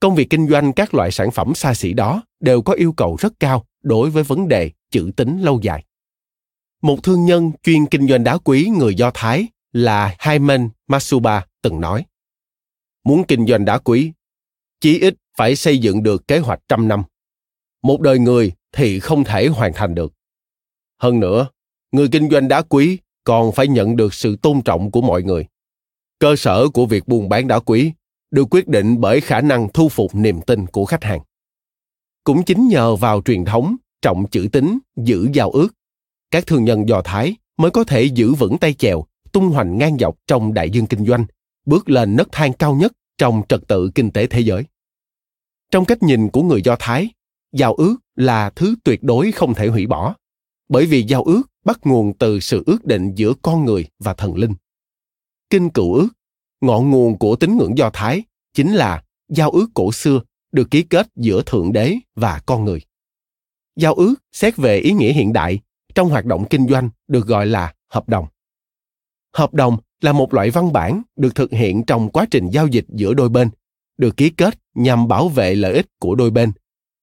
Công 0.00 0.14
việc 0.14 0.30
kinh 0.30 0.48
doanh 0.48 0.72
các 0.72 0.94
loại 0.94 1.10
sản 1.10 1.30
phẩm 1.30 1.54
xa 1.54 1.74
xỉ 1.74 1.92
đó 1.92 2.22
đều 2.40 2.62
có 2.62 2.72
yêu 2.72 2.92
cầu 2.92 3.16
rất 3.20 3.32
cao 3.40 3.64
đối 3.82 4.10
với 4.10 4.22
vấn 4.22 4.48
đề 4.48 4.70
chữ 4.90 5.10
tính 5.16 5.40
lâu 5.40 5.60
dài. 5.62 5.84
Một 6.82 7.02
thương 7.02 7.24
nhân 7.24 7.52
chuyên 7.62 7.86
kinh 7.86 8.08
doanh 8.08 8.24
đá 8.24 8.38
quý 8.38 8.70
người 8.78 8.94
Do 8.94 9.10
Thái 9.14 9.46
là 9.72 10.16
Hyman 10.26 10.68
Masuba 10.86 11.46
từng 11.62 11.80
nói. 11.80 12.04
Muốn 13.04 13.24
kinh 13.24 13.46
doanh 13.46 13.64
đá 13.64 13.78
quý, 13.78 14.12
chí 14.80 14.98
ít 14.98 15.14
phải 15.36 15.56
xây 15.56 15.78
dựng 15.78 16.02
được 16.02 16.28
kế 16.28 16.38
hoạch 16.38 16.60
trăm 16.68 16.88
năm. 16.88 17.02
Một 17.82 18.00
đời 18.00 18.18
người 18.18 18.52
thì 18.72 19.00
không 19.00 19.24
thể 19.24 19.46
hoàn 19.46 19.72
thành 19.74 19.94
được. 19.94 20.12
Hơn 20.98 21.20
nữa, 21.20 21.48
người 21.92 22.08
kinh 22.08 22.30
doanh 22.30 22.48
đá 22.48 22.62
quý 22.62 22.98
còn 23.24 23.52
phải 23.52 23.68
nhận 23.68 23.96
được 23.96 24.14
sự 24.14 24.36
tôn 24.36 24.62
trọng 24.62 24.90
của 24.90 25.00
mọi 25.00 25.22
người. 25.22 25.46
Cơ 26.18 26.36
sở 26.36 26.68
của 26.68 26.86
việc 26.86 27.08
buôn 27.08 27.28
bán 27.28 27.48
đá 27.48 27.58
quý 27.58 27.92
được 28.30 28.46
quyết 28.50 28.68
định 28.68 29.00
bởi 29.00 29.20
khả 29.20 29.40
năng 29.40 29.68
thu 29.72 29.88
phục 29.88 30.14
niềm 30.14 30.40
tin 30.40 30.66
của 30.66 30.84
khách 30.84 31.04
hàng. 31.04 31.20
Cũng 32.24 32.42
chính 32.42 32.68
nhờ 32.68 32.96
vào 32.96 33.22
truyền 33.24 33.44
thống 33.44 33.76
trọng 34.02 34.26
chữ 34.26 34.48
tín, 34.52 34.78
giữ 34.96 35.28
giao 35.32 35.50
ước, 35.50 35.68
các 36.30 36.46
thương 36.46 36.64
nhân 36.64 36.88
Do 36.88 37.02
Thái 37.02 37.36
mới 37.56 37.70
có 37.70 37.84
thể 37.84 38.02
giữ 38.02 38.34
vững 38.34 38.58
tay 38.58 38.74
chèo, 38.74 39.04
tung 39.32 39.48
hoành 39.48 39.78
ngang 39.78 39.98
dọc 39.98 40.16
trong 40.26 40.54
đại 40.54 40.70
dương 40.70 40.86
kinh 40.86 41.06
doanh, 41.06 41.24
bước 41.66 41.90
lên 41.90 42.16
nấc 42.16 42.28
thang 42.32 42.52
cao 42.52 42.74
nhất 42.74 42.92
trong 43.18 43.42
trật 43.48 43.60
tự 43.68 43.90
kinh 43.94 44.10
tế 44.10 44.26
thế 44.26 44.40
giới. 44.40 44.64
Trong 45.70 45.84
cách 45.84 46.02
nhìn 46.02 46.28
của 46.28 46.42
người 46.42 46.62
Do 46.64 46.76
Thái, 46.78 47.08
giao 47.52 47.74
ước 47.74 47.96
là 48.16 48.50
thứ 48.50 48.74
tuyệt 48.84 49.02
đối 49.02 49.32
không 49.32 49.54
thể 49.54 49.68
hủy 49.68 49.86
bỏ, 49.86 50.14
bởi 50.68 50.86
vì 50.86 51.02
giao 51.02 51.22
ước 51.22 51.42
bắt 51.64 51.80
nguồn 51.84 52.12
từ 52.18 52.40
sự 52.40 52.62
ước 52.66 52.84
định 52.84 53.14
giữa 53.14 53.32
con 53.42 53.64
người 53.64 53.86
và 53.98 54.14
thần 54.14 54.36
linh. 54.36 54.54
Kinh 55.50 55.70
cựu 55.70 55.94
ước, 55.94 56.08
ngọn 56.60 56.90
nguồn 56.90 57.18
của 57.18 57.36
tín 57.36 57.56
ngưỡng 57.56 57.78
Do 57.78 57.90
Thái 57.92 58.22
chính 58.54 58.72
là 58.72 59.02
giao 59.28 59.50
ước 59.50 59.66
cổ 59.74 59.92
xưa 59.92 60.20
được 60.52 60.70
ký 60.70 60.82
kết 60.82 61.08
giữa 61.16 61.42
thượng 61.46 61.72
đế 61.72 61.96
và 62.14 62.40
con 62.46 62.64
người. 62.64 62.80
Giao 63.76 63.94
ước 63.94 64.14
xét 64.32 64.56
về 64.56 64.78
ý 64.78 64.92
nghĩa 64.92 65.12
hiện 65.12 65.32
đại 65.32 65.60
trong 65.94 66.08
hoạt 66.08 66.24
động 66.24 66.44
kinh 66.50 66.68
doanh 66.68 66.90
được 67.08 67.26
gọi 67.26 67.46
là 67.46 67.74
hợp 67.88 68.08
đồng. 68.08 68.26
Hợp 69.34 69.54
đồng 69.54 69.76
là 70.00 70.12
một 70.12 70.34
loại 70.34 70.50
văn 70.50 70.72
bản 70.72 71.02
được 71.16 71.34
thực 71.34 71.50
hiện 71.50 71.84
trong 71.84 72.10
quá 72.10 72.26
trình 72.30 72.50
giao 72.50 72.66
dịch 72.66 72.84
giữa 72.88 73.14
đôi 73.14 73.28
bên 73.28 73.50
được 73.98 74.16
ký 74.16 74.30
kết 74.30 74.58
nhằm 74.74 75.08
bảo 75.08 75.28
vệ 75.28 75.54
lợi 75.54 75.74
ích 75.74 75.86
của 76.00 76.14
đôi 76.14 76.30
bên 76.30 76.52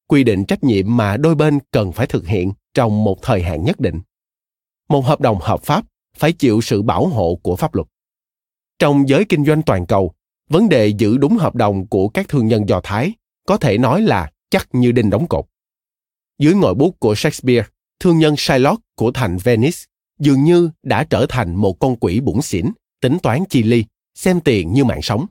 quy 0.08 0.24
định 0.24 0.46
trách 0.46 0.64
nhiệm 0.64 0.98
mà 0.98 1.18
đôi 1.18 1.36
bên 1.36 1.60
cần 1.72 1.92
phải 1.92 2.08
thực 2.08 2.28
hiện 2.28 2.52
trong 2.74 3.04
một 3.04 3.22
thời 3.22 3.44
hạn 3.44 3.64
nhất 3.64 3.80
định 3.80 4.02
một 4.90 5.06
hợp 5.06 5.22
đồng 5.22 5.38
hợp 5.42 5.64
pháp 5.64 5.86
phải 6.18 6.34
chịu 6.34 6.62
sự 6.62 6.82
bảo 6.82 7.08
hộ 7.08 7.40
của 7.44 7.56
pháp 7.56 7.76
luật. 7.76 7.88
Trong 8.80 9.10
giới 9.10 9.26
kinh 9.26 9.46
doanh 9.46 9.62
toàn 9.62 9.86
cầu, 9.86 10.14
vấn 10.50 10.70
đề 10.70 10.88
giữ 10.88 11.18
đúng 11.18 11.38
hợp 11.38 11.56
đồng 11.56 11.88
của 11.88 12.08
các 12.08 12.28
thương 12.28 12.48
nhân 12.48 12.70
do 12.70 12.82
thái 12.84 13.14
có 13.48 13.58
thể 13.58 13.78
nói 13.78 14.02
là 14.02 14.32
chắc 14.50 14.70
như 14.72 14.92
đinh 14.92 15.10
đóng 15.10 15.28
cột. 15.28 15.46
Dưới 16.40 16.56
ngòi 16.56 16.74
bút 16.74 17.00
của 17.00 17.16
shakespeare, 17.16 17.68
thương 18.00 18.20
nhân 18.20 18.36
shylock 18.38 18.82
của 18.96 19.12
thành 19.12 19.38
venice 19.38 19.78
dường 20.20 20.44
như 20.44 20.70
đã 20.84 21.04
trở 21.04 21.26
thành 21.30 21.56
một 21.56 21.80
con 21.80 21.96
quỷ 21.96 22.20
bủn 22.20 22.42
xỉn, 22.42 22.66
tính 23.02 23.18
toán 23.24 23.44
chi 23.50 23.64
ly, 23.64 23.86
xem 24.16 24.42
tiền 24.42 24.74
như 24.74 24.84
mạng 24.84 25.02
sống. 25.02 25.26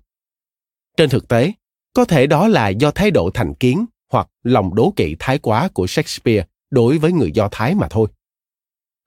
Trên 0.96 1.10
thực 1.10 1.28
tế, 1.28 1.52
có 1.94 2.04
thể 2.04 2.26
đó 2.26 2.48
là 2.48 2.68
do 2.68 2.90
thái 2.90 3.10
độ 3.10 3.30
thành 3.34 3.54
kiến 3.54 3.86
hoặc 4.12 4.28
lòng 4.42 4.74
đố 4.74 4.92
kỵ 4.96 5.16
thái 5.18 5.38
quá 5.38 5.68
của 5.74 5.86
shakespeare 5.86 6.46
đối 6.70 6.98
với 6.98 7.12
người 7.12 7.32
do 7.32 7.48
thái 7.52 7.74
mà 7.74 7.88
thôi 7.88 8.08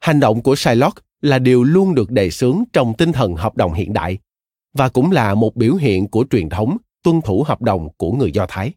hành 0.08 0.20
động 0.20 0.42
của 0.42 0.56
shylock 0.56 0.98
là 1.22 1.40
điều 1.40 1.64
luôn 1.64 1.96
được 1.96 2.12
đề 2.12 2.30
xướng 2.30 2.64
trong 2.74 2.94
tinh 2.94 3.12
thần 3.12 3.36
hợp 3.36 3.58
đồng 3.58 3.74
hiện 3.74 3.94
đại 3.94 4.18
và 4.74 4.90
cũng 4.90 5.12
là 5.12 5.36
một 5.36 5.56
biểu 5.56 5.76
hiện 5.76 6.08
của 6.08 6.26
truyền 6.30 6.50
thống, 6.50 6.78
tuân 7.04 7.22
thủ 7.22 7.44
hợp 7.48 7.62
đồng 7.62 7.88
của 7.98 8.12
người 8.12 8.32
do 8.32 8.46
thái. 8.50 8.72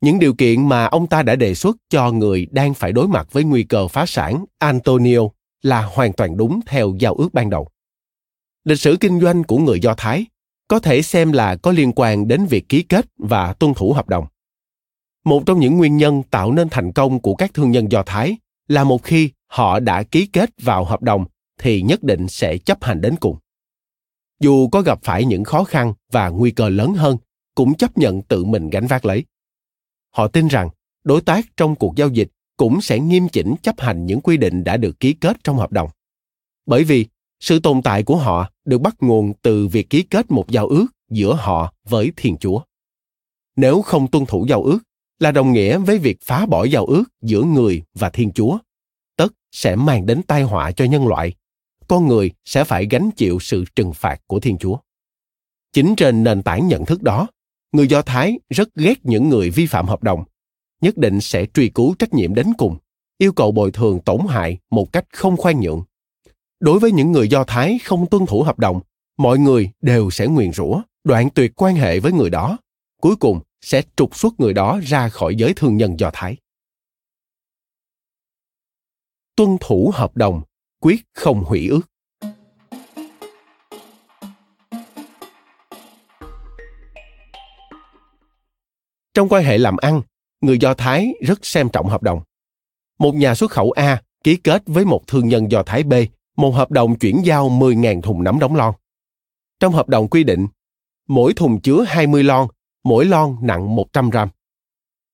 Những 0.00 0.18
điều 0.18 0.34
kiện 0.34 0.68
mà 0.68 0.84
ông 0.84 1.06
ta 1.06 1.22
đã 1.22 1.36
đề 1.36 1.54
xuất 1.54 1.76
cho 1.90 2.12
người 2.12 2.46
đang 2.50 2.74
phải 2.74 2.92
đối 2.92 3.08
mặt 3.08 3.32
với 3.32 3.44
nguy 3.44 3.62
cơ 3.62 3.88
phá 3.88 4.06
sản 4.06 4.44
antonio 4.58 5.20
là 5.62 5.82
hoàn 5.82 6.12
toàn 6.12 6.36
đúng 6.36 6.60
theo 6.66 6.94
giao 6.98 7.14
ước 7.14 7.34
ban 7.34 7.50
đầu. 7.50 7.68
Lịch 8.64 8.80
sử 8.80 8.96
kinh 9.00 9.20
doanh 9.20 9.44
của 9.44 9.58
người 9.58 9.80
do 9.80 9.94
thái 9.94 10.26
có 10.68 10.78
thể 10.78 11.02
xem 11.02 11.32
là 11.32 11.56
có 11.56 11.72
liên 11.72 11.92
quan 11.96 12.28
đến 12.28 12.46
việc 12.46 12.68
ký 12.68 12.82
kết 12.82 13.06
và 13.18 13.52
tuân 13.52 13.74
thủ 13.74 13.92
hợp 13.92 14.08
đồng. 14.08 14.26
Một 15.24 15.42
trong 15.46 15.60
những 15.60 15.76
nguyên 15.76 15.96
nhân 15.96 16.22
tạo 16.30 16.52
nên 16.52 16.68
thành 16.68 16.92
công 16.92 17.20
của 17.20 17.34
các 17.34 17.54
thương 17.54 17.70
nhân 17.70 17.92
do 17.92 18.02
thái 18.02 18.36
là 18.68 18.84
một 18.84 19.02
khi 19.02 19.30
họ 19.48 19.80
đã 19.80 20.02
ký 20.02 20.26
kết 20.26 20.50
vào 20.62 20.84
hợp 20.84 21.02
đồng 21.02 21.24
thì 21.58 21.82
nhất 21.82 22.02
định 22.02 22.28
sẽ 22.28 22.58
chấp 22.58 22.84
hành 22.84 23.00
đến 23.00 23.16
cùng. 23.20 23.36
Dù 24.40 24.68
có 24.68 24.82
gặp 24.82 24.98
phải 25.02 25.24
những 25.24 25.44
khó 25.44 25.64
khăn 25.64 25.94
và 26.12 26.28
nguy 26.28 26.50
cơ 26.50 26.68
lớn 26.68 26.94
hơn, 26.94 27.16
cũng 27.54 27.74
chấp 27.74 27.98
nhận 27.98 28.22
tự 28.22 28.44
mình 28.44 28.70
gánh 28.70 28.86
vác 28.86 29.04
lấy. 29.04 29.24
Họ 30.10 30.28
tin 30.28 30.48
rằng 30.48 30.68
đối 31.04 31.20
tác 31.20 31.46
trong 31.56 31.74
cuộc 31.74 31.96
giao 31.96 32.08
dịch 32.08 32.28
cũng 32.56 32.80
sẽ 32.80 32.98
nghiêm 32.98 33.28
chỉnh 33.28 33.54
chấp 33.62 33.80
hành 33.80 34.06
những 34.06 34.20
quy 34.20 34.36
định 34.36 34.64
đã 34.64 34.76
được 34.76 35.00
ký 35.00 35.12
kết 35.12 35.36
trong 35.44 35.56
hợp 35.56 35.72
đồng. 35.72 35.90
Bởi 36.66 36.84
vì 36.84 37.06
sự 37.40 37.60
tồn 37.60 37.82
tại 37.82 38.02
của 38.02 38.16
họ 38.16 38.50
được 38.64 38.78
bắt 38.78 38.96
nguồn 39.00 39.32
từ 39.42 39.66
việc 39.66 39.90
ký 39.90 40.02
kết 40.02 40.30
một 40.30 40.48
giao 40.48 40.66
ước 40.66 40.86
giữa 41.10 41.34
họ 41.34 41.72
với 41.88 42.12
thiên 42.16 42.36
chúa. 42.36 42.60
Nếu 43.56 43.82
không 43.82 44.08
tuân 44.08 44.26
thủ 44.26 44.46
giao 44.48 44.62
ước 44.62 44.78
là 45.18 45.30
đồng 45.32 45.52
nghĩa 45.52 45.78
với 45.78 45.98
việc 45.98 46.18
phá 46.24 46.46
bỏ 46.46 46.64
giao 46.64 46.86
ước 46.86 47.04
giữa 47.22 47.42
người 47.42 47.82
và 47.94 48.10
thiên 48.10 48.32
chúa 48.32 48.58
tất 49.18 49.32
sẽ 49.52 49.76
mang 49.76 50.06
đến 50.06 50.22
tai 50.22 50.42
họa 50.42 50.72
cho 50.72 50.84
nhân 50.84 51.06
loại. 51.06 51.34
Con 51.88 52.06
người 52.06 52.30
sẽ 52.44 52.64
phải 52.64 52.86
gánh 52.90 53.10
chịu 53.16 53.38
sự 53.40 53.64
trừng 53.76 53.92
phạt 53.92 54.20
của 54.26 54.40
thiên 54.40 54.58
chúa. 54.58 54.76
Chính 55.72 55.96
trên 55.96 56.24
nền 56.24 56.42
tảng 56.42 56.68
nhận 56.68 56.84
thức 56.84 57.02
đó, 57.02 57.26
người 57.72 57.88
do 57.88 58.02
thái 58.02 58.38
rất 58.50 58.74
ghét 58.74 58.94
những 59.02 59.28
người 59.28 59.50
vi 59.50 59.66
phạm 59.66 59.86
hợp 59.86 60.02
đồng, 60.02 60.24
nhất 60.80 60.96
định 60.96 61.20
sẽ 61.20 61.46
truy 61.54 61.68
cứu 61.68 61.94
trách 61.98 62.14
nhiệm 62.14 62.34
đến 62.34 62.46
cùng, 62.58 62.76
yêu 63.18 63.32
cầu 63.32 63.52
bồi 63.52 63.70
thường 63.70 64.00
tổn 64.00 64.20
hại 64.28 64.58
một 64.70 64.92
cách 64.92 65.04
không 65.12 65.36
khoan 65.36 65.60
nhượng. 65.60 65.82
Đối 66.60 66.78
với 66.78 66.92
những 66.92 67.12
người 67.12 67.28
do 67.28 67.44
thái 67.44 67.78
không 67.84 68.06
tuân 68.06 68.26
thủ 68.26 68.42
hợp 68.42 68.58
đồng, 68.58 68.80
mọi 69.18 69.38
người 69.38 69.70
đều 69.80 70.10
sẽ 70.10 70.26
nguyền 70.26 70.52
rủa, 70.52 70.82
đoạn 71.04 71.30
tuyệt 71.30 71.52
quan 71.56 71.74
hệ 71.74 72.00
với 72.00 72.12
người 72.12 72.30
đó, 72.30 72.58
cuối 73.00 73.16
cùng 73.16 73.40
sẽ 73.60 73.82
trục 73.96 74.16
xuất 74.16 74.40
người 74.40 74.52
đó 74.52 74.80
ra 74.82 75.08
khỏi 75.08 75.36
giới 75.36 75.52
thương 75.56 75.76
nhân 75.76 76.00
do 76.00 76.10
thái 76.12 76.36
tuân 79.38 79.56
thủ 79.60 79.90
hợp 79.94 80.16
đồng 80.16 80.42
quyết 80.80 81.00
không 81.14 81.44
hủy 81.44 81.68
ước 81.68 81.80
trong 89.14 89.28
quan 89.28 89.44
hệ 89.44 89.58
làm 89.58 89.76
ăn 89.76 90.02
người 90.40 90.58
do 90.58 90.74
thái 90.74 91.14
rất 91.20 91.46
xem 91.46 91.68
trọng 91.68 91.88
hợp 91.88 92.02
đồng 92.02 92.20
một 92.98 93.14
nhà 93.14 93.34
xuất 93.34 93.50
khẩu 93.50 93.70
A 93.70 94.02
ký 94.24 94.36
kết 94.36 94.62
với 94.66 94.84
một 94.84 95.06
thương 95.06 95.28
nhân 95.28 95.50
do 95.50 95.62
Thái 95.62 95.82
B 95.82 95.92
một 96.36 96.50
hợp 96.50 96.70
đồng 96.70 96.98
chuyển 96.98 97.22
giao 97.24 97.48
10.000 97.50 98.02
thùng 98.02 98.24
nấm 98.24 98.38
đóng 98.38 98.56
lon. 98.56 98.74
Trong 99.60 99.72
hợp 99.72 99.88
đồng 99.88 100.08
quy 100.08 100.24
định, 100.24 100.46
mỗi 101.08 101.34
thùng 101.34 101.60
chứa 101.60 101.84
20 101.88 102.24
lon, 102.24 102.48
mỗi 102.84 103.04
lon 103.04 103.36
nặng 103.42 103.76
100 103.76 104.10
gram. 104.10 104.28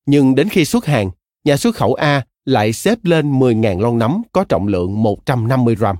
Nhưng 0.07 0.35
đến 0.35 0.49
khi 0.49 0.65
xuất 0.65 0.87
hàng, 0.87 1.11
nhà 1.45 1.57
xuất 1.57 1.75
khẩu 1.75 1.95
A 1.95 2.27
lại 2.45 2.73
xếp 2.73 2.99
lên 3.03 3.33
10.000 3.33 3.81
lon 3.81 3.99
nấm 3.99 4.23
có 4.33 4.45
trọng 4.45 4.67
lượng 4.67 5.03
150 5.03 5.75
gram. 5.75 5.97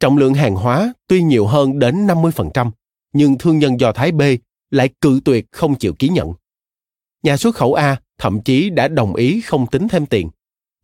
Trọng 0.00 0.18
lượng 0.18 0.34
hàng 0.34 0.54
hóa 0.54 0.92
tuy 1.06 1.22
nhiều 1.22 1.46
hơn 1.46 1.78
đến 1.78 2.06
50%, 2.06 2.70
nhưng 3.12 3.38
thương 3.38 3.58
nhân 3.58 3.80
do 3.80 3.92
Thái 3.92 4.12
B 4.12 4.22
lại 4.70 4.88
cự 5.00 5.20
tuyệt 5.24 5.46
không 5.52 5.74
chịu 5.74 5.94
ký 5.98 6.08
nhận. 6.08 6.32
Nhà 7.22 7.36
xuất 7.36 7.54
khẩu 7.54 7.74
A 7.74 8.00
thậm 8.18 8.40
chí 8.40 8.70
đã 8.70 8.88
đồng 8.88 9.14
ý 9.14 9.40
không 9.40 9.66
tính 9.66 9.88
thêm 9.88 10.06
tiền, 10.06 10.30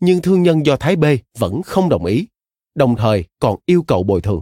nhưng 0.01 0.23
thương 0.23 0.43
nhân 0.43 0.67
do 0.67 0.77
Thái 0.77 0.97
B 0.97 1.05
vẫn 1.39 1.63
không 1.63 1.89
đồng 1.89 2.05
ý, 2.05 2.27
đồng 2.75 2.97
thời 2.97 3.25
còn 3.39 3.57
yêu 3.67 3.83
cầu 3.83 4.03
bồi 4.03 4.21
thường. 4.21 4.41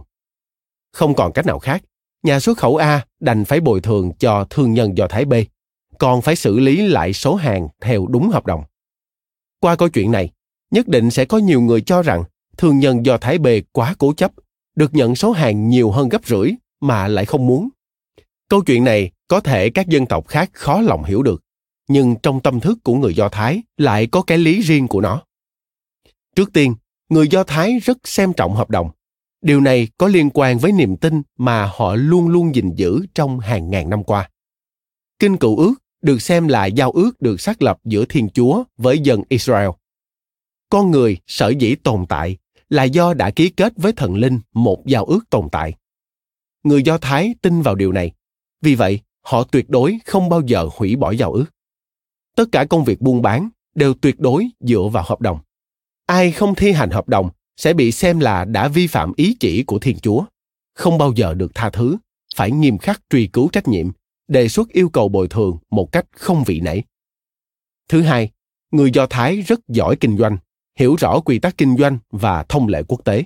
Không 0.91 1.15
còn 1.15 1.31
cách 1.33 1.45
nào 1.45 1.59
khác, 1.59 1.83
nhà 2.23 2.39
xuất 2.39 2.57
khẩu 2.57 2.77
A 2.77 3.05
đành 3.19 3.45
phải 3.45 3.59
bồi 3.59 3.81
thường 3.81 4.11
cho 4.19 4.45
thương 4.49 4.73
nhân 4.73 4.97
do 4.97 5.07
Thái 5.07 5.25
B, 5.25 5.33
còn 5.99 6.21
phải 6.21 6.35
xử 6.35 6.59
lý 6.59 6.87
lại 6.87 7.13
số 7.13 7.35
hàng 7.35 7.67
theo 7.81 8.07
đúng 8.07 8.29
hợp 8.29 8.45
đồng. 8.45 8.63
Qua 9.59 9.75
câu 9.75 9.89
chuyện 9.89 10.11
này, 10.11 10.31
nhất 10.73 10.87
định 10.87 11.11
sẽ 11.11 11.25
có 11.25 11.37
nhiều 11.37 11.61
người 11.61 11.81
cho 11.81 12.01
rằng 12.01 12.23
thương 12.57 12.79
nhân 12.79 13.05
do 13.05 13.17
Thái 13.17 13.37
bề 13.37 13.61
quá 13.71 13.95
cố 13.97 14.13
chấp, 14.13 14.31
được 14.75 14.93
nhận 14.93 15.15
số 15.15 15.31
hàng 15.31 15.69
nhiều 15.69 15.91
hơn 15.91 16.09
gấp 16.09 16.25
rưỡi 16.25 16.51
mà 16.81 17.07
lại 17.07 17.25
không 17.25 17.47
muốn. 17.47 17.69
Câu 18.49 18.61
chuyện 18.61 18.83
này 18.83 19.11
có 19.27 19.39
thể 19.39 19.69
các 19.69 19.87
dân 19.87 20.05
tộc 20.05 20.27
khác 20.27 20.49
khó 20.53 20.81
lòng 20.81 21.03
hiểu 21.03 21.23
được, 21.23 21.43
nhưng 21.89 22.15
trong 22.23 22.41
tâm 22.41 22.59
thức 22.59 22.77
của 22.83 22.95
người 22.95 23.13
Do 23.13 23.29
Thái 23.29 23.61
lại 23.77 24.07
có 24.07 24.21
cái 24.21 24.37
lý 24.37 24.61
riêng 24.61 24.87
của 24.87 25.01
nó. 25.01 25.23
Trước 26.35 26.53
tiên, 26.53 26.75
người 27.09 27.27
Do 27.27 27.43
Thái 27.43 27.79
rất 27.79 27.97
xem 28.03 28.33
trọng 28.33 28.55
hợp 28.55 28.69
đồng. 28.69 28.89
Điều 29.41 29.61
này 29.61 29.87
có 29.97 30.07
liên 30.07 30.29
quan 30.33 30.59
với 30.59 30.71
niềm 30.71 30.97
tin 30.97 31.21
mà 31.37 31.71
họ 31.75 31.95
luôn 31.95 32.27
luôn 32.27 32.55
gìn 32.55 32.75
giữ 32.75 33.05
trong 33.15 33.39
hàng 33.39 33.69
ngàn 33.69 33.89
năm 33.89 34.03
qua. 34.03 34.29
Kinh 35.19 35.37
cựu 35.37 35.57
ước 35.57 35.73
được 36.01 36.21
xem 36.21 36.47
là 36.47 36.65
giao 36.65 36.91
ước 36.91 37.21
được 37.21 37.41
xác 37.41 37.61
lập 37.61 37.79
giữa 37.83 38.05
Thiên 38.05 38.29
Chúa 38.29 38.63
với 38.77 38.99
dân 38.99 39.21
Israel. 39.29 39.69
Con 40.73 40.91
người 40.91 41.17
sở 41.27 41.49
dĩ 41.49 41.75
tồn 41.75 42.05
tại 42.09 42.37
là 42.69 42.83
do 42.83 43.13
đã 43.13 43.31
ký 43.31 43.49
kết 43.49 43.73
với 43.77 43.93
thần 43.93 44.15
linh 44.15 44.39
một 44.53 44.85
giao 44.85 45.05
ước 45.05 45.19
tồn 45.29 45.47
tại. 45.51 45.73
Người 46.63 46.83
Do 46.83 46.97
Thái 46.97 47.35
tin 47.41 47.61
vào 47.61 47.75
điều 47.75 47.91
này, 47.91 48.11
vì 48.61 48.75
vậy 48.75 48.99
họ 49.21 49.43
tuyệt 49.43 49.69
đối 49.69 49.97
không 50.05 50.29
bao 50.29 50.41
giờ 50.45 50.69
hủy 50.77 50.95
bỏ 50.95 51.11
giao 51.11 51.33
ước. 51.33 51.45
Tất 52.35 52.45
cả 52.51 52.65
công 52.65 52.83
việc 52.83 53.01
buôn 53.01 53.21
bán 53.21 53.49
đều 53.75 53.93
tuyệt 53.93 54.19
đối 54.19 54.47
dựa 54.59 54.89
vào 54.91 55.03
hợp 55.07 55.21
đồng. 55.21 55.39
Ai 56.05 56.31
không 56.31 56.55
thi 56.55 56.71
hành 56.71 56.89
hợp 56.89 57.09
đồng 57.09 57.29
sẽ 57.57 57.73
bị 57.73 57.91
xem 57.91 58.19
là 58.19 58.45
đã 58.45 58.67
vi 58.67 58.87
phạm 58.87 59.13
ý 59.15 59.37
chỉ 59.39 59.63
của 59.63 59.79
Thiên 59.79 59.99
Chúa, 59.99 60.25
không 60.73 60.97
bao 60.97 61.13
giờ 61.15 61.33
được 61.33 61.51
tha 61.55 61.69
thứ, 61.69 61.97
phải 62.35 62.51
nghiêm 62.51 62.77
khắc 62.77 63.01
truy 63.09 63.27
cứu 63.27 63.49
trách 63.51 63.67
nhiệm, 63.67 63.91
đề 64.27 64.47
xuất 64.47 64.69
yêu 64.69 64.89
cầu 64.89 65.09
bồi 65.09 65.27
thường 65.27 65.57
một 65.71 65.91
cách 65.91 66.05
không 66.11 66.43
vị 66.43 66.59
nảy. 66.59 66.83
Thứ 67.89 68.01
hai, 68.01 68.31
người 68.71 68.91
Do 68.93 69.05
Thái 69.05 69.41
rất 69.41 69.59
giỏi 69.67 69.95
kinh 69.95 70.17
doanh, 70.17 70.37
hiểu 70.79 70.95
rõ 70.95 71.19
quy 71.19 71.39
tắc 71.39 71.57
kinh 71.57 71.77
doanh 71.77 71.97
và 72.11 72.43
thông 72.43 72.67
lệ 72.67 72.83
quốc 72.87 73.05
tế. 73.05 73.23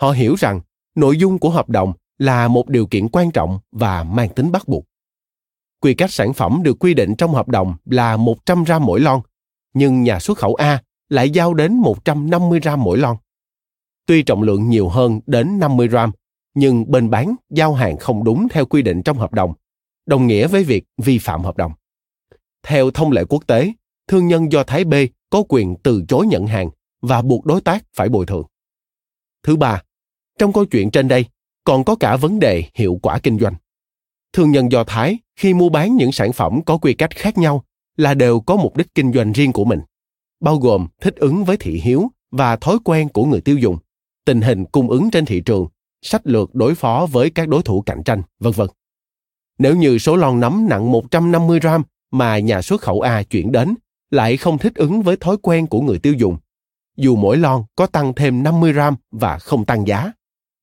Họ 0.00 0.10
hiểu 0.10 0.34
rằng 0.38 0.60
nội 0.94 1.16
dung 1.16 1.38
của 1.38 1.50
hợp 1.50 1.68
đồng 1.68 1.92
là 2.18 2.48
một 2.48 2.68
điều 2.68 2.86
kiện 2.86 3.08
quan 3.08 3.30
trọng 3.30 3.58
và 3.72 4.02
mang 4.02 4.28
tính 4.28 4.52
bắt 4.52 4.68
buộc. 4.68 4.84
Quy 5.80 5.94
cách 5.94 6.12
sản 6.12 6.32
phẩm 6.32 6.60
được 6.62 6.76
quy 6.80 6.94
định 6.94 7.14
trong 7.18 7.34
hợp 7.34 7.48
đồng 7.48 7.74
là 7.84 8.16
100 8.16 8.64
gram 8.64 8.84
mỗi 8.84 9.00
lon, 9.00 9.20
nhưng 9.74 10.02
nhà 10.02 10.18
xuất 10.18 10.38
khẩu 10.38 10.54
A 10.54 10.82
lại 11.08 11.30
giao 11.30 11.54
đến 11.54 11.74
150 11.74 12.60
gram 12.60 12.82
mỗi 12.82 12.98
lon. 12.98 13.16
Tuy 14.06 14.22
trọng 14.22 14.42
lượng 14.42 14.68
nhiều 14.68 14.88
hơn 14.88 15.20
đến 15.26 15.58
50 15.58 15.88
gram, 15.88 16.12
nhưng 16.54 16.90
bên 16.90 17.10
bán 17.10 17.34
giao 17.50 17.74
hàng 17.74 17.96
không 17.96 18.24
đúng 18.24 18.48
theo 18.50 18.66
quy 18.66 18.82
định 18.82 19.02
trong 19.02 19.18
hợp 19.18 19.32
đồng, 19.32 19.54
đồng 20.06 20.26
nghĩa 20.26 20.46
với 20.46 20.64
việc 20.64 20.84
vi 20.98 21.18
phạm 21.18 21.42
hợp 21.42 21.56
đồng. 21.56 21.72
Theo 22.62 22.90
thông 22.90 23.12
lệ 23.12 23.24
quốc 23.28 23.46
tế, 23.46 23.72
thương 24.08 24.28
nhân 24.28 24.52
do 24.52 24.64
Thái 24.64 24.84
B 24.84 24.94
có 25.32 25.42
quyền 25.48 25.76
từ 25.82 26.04
chối 26.08 26.26
nhận 26.26 26.46
hàng 26.46 26.70
và 27.00 27.22
buộc 27.22 27.46
đối 27.46 27.60
tác 27.60 27.84
phải 27.96 28.08
bồi 28.08 28.26
thường. 28.26 28.46
Thứ 29.42 29.56
ba, 29.56 29.82
trong 30.38 30.52
câu 30.52 30.64
chuyện 30.64 30.90
trên 30.90 31.08
đây 31.08 31.24
còn 31.64 31.84
có 31.84 31.94
cả 31.94 32.16
vấn 32.16 32.38
đề 32.38 32.64
hiệu 32.74 32.98
quả 33.02 33.18
kinh 33.18 33.38
doanh. 33.38 33.54
thương 34.32 34.50
nhân 34.50 34.72
do 34.72 34.84
thái 34.84 35.18
khi 35.36 35.54
mua 35.54 35.68
bán 35.68 35.96
những 35.96 36.12
sản 36.12 36.32
phẩm 36.32 36.60
có 36.66 36.78
quy 36.78 36.94
cách 36.94 37.16
khác 37.16 37.38
nhau 37.38 37.64
là 37.96 38.14
đều 38.14 38.40
có 38.40 38.56
mục 38.56 38.76
đích 38.76 38.94
kinh 38.94 39.12
doanh 39.12 39.32
riêng 39.32 39.52
của 39.52 39.64
mình 39.64 39.80
bao 40.40 40.56
gồm 40.56 40.86
thích 41.00 41.16
ứng 41.16 41.44
với 41.44 41.56
thị 41.56 41.80
hiếu 41.84 42.10
và 42.30 42.56
thói 42.56 42.78
quen 42.84 43.08
của 43.08 43.24
người 43.24 43.40
tiêu 43.40 43.58
dùng 43.58 43.78
tình 44.24 44.40
hình 44.40 44.64
cung 44.64 44.90
ứng 44.90 45.10
trên 45.10 45.24
thị 45.24 45.40
trường 45.40 45.66
sách 46.02 46.26
lược 46.26 46.54
đối 46.54 46.74
phó 46.74 47.06
với 47.10 47.30
các 47.30 47.48
đối 47.48 47.62
thủ 47.62 47.82
cạnh 47.82 48.02
tranh, 48.04 48.22
vân 48.40 48.52
vân. 48.52 48.68
Nếu 49.58 49.76
như 49.76 49.98
số 49.98 50.16
lon 50.16 50.40
nấm 50.40 50.68
nặng 50.68 50.92
150 50.92 51.60
gram 51.60 51.82
mà 52.10 52.38
nhà 52.38 52.62
xuất 52.62 52.80
khẩu 52.80 53.00
A 53.00 53.22
chuyển 53.22 53.52
đến 53.52 53.74
lại 54.12 54.36
không 54.36 54.58
thích 54.58 54.74
ứng 54.74 55.02
với 55.02 55.16
thói 55.16 55.36
quen 55.42 55.66
của 55.66 55.80
người 55.80 55.98
tiêu 55.98 56.14
dùng, 56.14 56.36
dù 56.96 57.16
mỗi 57.16 57.36
lon 57.36 57.62
có 57.76 57.86
tăng 57.86 58.14
thêm 58.14 58.42
50 58.42 58.72
gram 58.72 58.96
và 59.10 59.38
không 59.38 59.64
tăng 59.64 59.86
giá, 59.86 60.12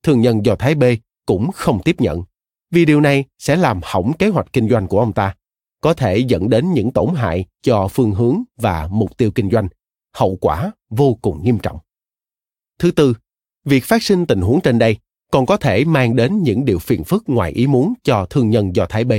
thương 0.03 0.21
nhân 0.21 0.45
do 0.45 0.55
Thái 0.55 0.75
B 0.75 0.83
cũng 1.25 1.51
không 1.51 1.81
tiếp 1.83 2.01
nhận, 2.01 2.23
vì 2.71 2.85
điều 2.85 3.01
này 3.01 3.25
sẽ 3.37 3.55
làm 3.55 3.79
hỏng 3.83 4.13
kế 4.13 4.27
hoạch 4.27 4.53
kinh 4.53 4.69
doanh 4.69 4.87
của 4.87 4.99
ông 4.99 5.13
ta, 5.13 5.35
có 5.81 5.93
thể 5.93 6.17
dẫn 6.17 6.49
đến 6.49 6.73
những 6.73 6.91
tổn 6.91 7.15
hại 7.15 7.45
cho 7.61 7.87
phương 7.87 8.11
hướng 8.11 8.43
và 8.57 8.87
mục 8.91 9.17
tiêu 9.17 9.31
kinh 9.31 9.51
doanh, 9.51 9.67
hậu 10.13 10.35
quả 10.35 10.71
vô 10.89 11.17
cùng 11.21 11.43
nghiêm 11.43 11.59
trọng. 11.59 11.77
Thứ 12.79 12.91
tư, 12.91 13.13
việc 13.65 13.83
phát 13.83 14.03
sinh 14.03 14.25
tình 14.25 14.41
huống 14.41 14.61
trên 14.61 14.79
đây 14.79 14.97
còn 15.31 15.45
có 15.45 15.57
thể 15.57 15.85
mang 15.85 16.15
đến 16.15 16.43
những 16.43 16.65
điều 16.65 16.79
phiền 16.79 17.03
phức 17.03 17.29
ngoài 17.29 17.51
ý 17.51 17.67
muốn 17.67 17.93
cho 18.03 18.25
thương 18.29 18.49
nhân 18.49 18.75
do 18.75 18.85
Thái 18.85 19.03
B. 19.03 19.11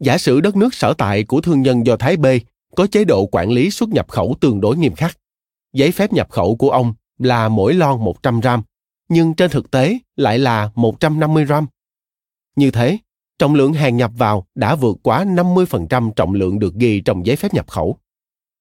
Giả 0.00 0.18
sử 0.18 0.40
đất 0.40 0.56
nước 0.56 0.74
sở 0.74 0.94
tại 0.98 1.24
của 1.24 1.40
thương 1.40 1.62
nhân 1.62 1.86
do 1.86 1.96
Thái 1.96 2.16
B 2.16 2.26
có 2.76 2.86
chế 2.86 3.04
độ 3.04 3.26
quản 3.26 3.50
lý 3.50 3.70
xuất 3.70 3.88
nhập 3.88 4.08
khẩu 4.08 4.36
tương 4.40 4.60
đối 4.60 4.76
nghiêm 4.76 4.94
khắc. 4.94 5.18
Giấy 5.72 5.92
phép 5.92 6.12
nhập 6.12 6.30
khẩu 6.30 6.56
của 6.56 6.70
ông 6.70 6.94
là 7.18 7.48
mỗi 7.48 7.74
lon 7.74 8.04
100 8.04 8.40
gram, 8.40 8.62
nhưng 9.08 9.34
trên 9.34 9.50
thực 9.50 9.70
tế 9.70 9.98
lại 10.16 10.38
là 10.38 10.70
150 10.74 11.44
gram. 11.44 11.66
Như 12.56 12.70
thế, 12.70 12.98
trọng 13.38 13.54
lượng 13.54 13.72
hàng 13.72 13.96
nhập 13.96 14.10
vào 14.16 14.46
đã 14.54 14.74
vượt 14.74 14.96
quá 15.02 15.24
50% 15.24 16.12
trọng 16.12 16.34
lượng 16.34 16.58
được 16.58 16.74
ghi 16.74 17.00
trong 17.00 17.26
giấy 17.26 17.36
phép 17.36 17.54
nhập 17.54 17.70
khẩu. 17.70 17.98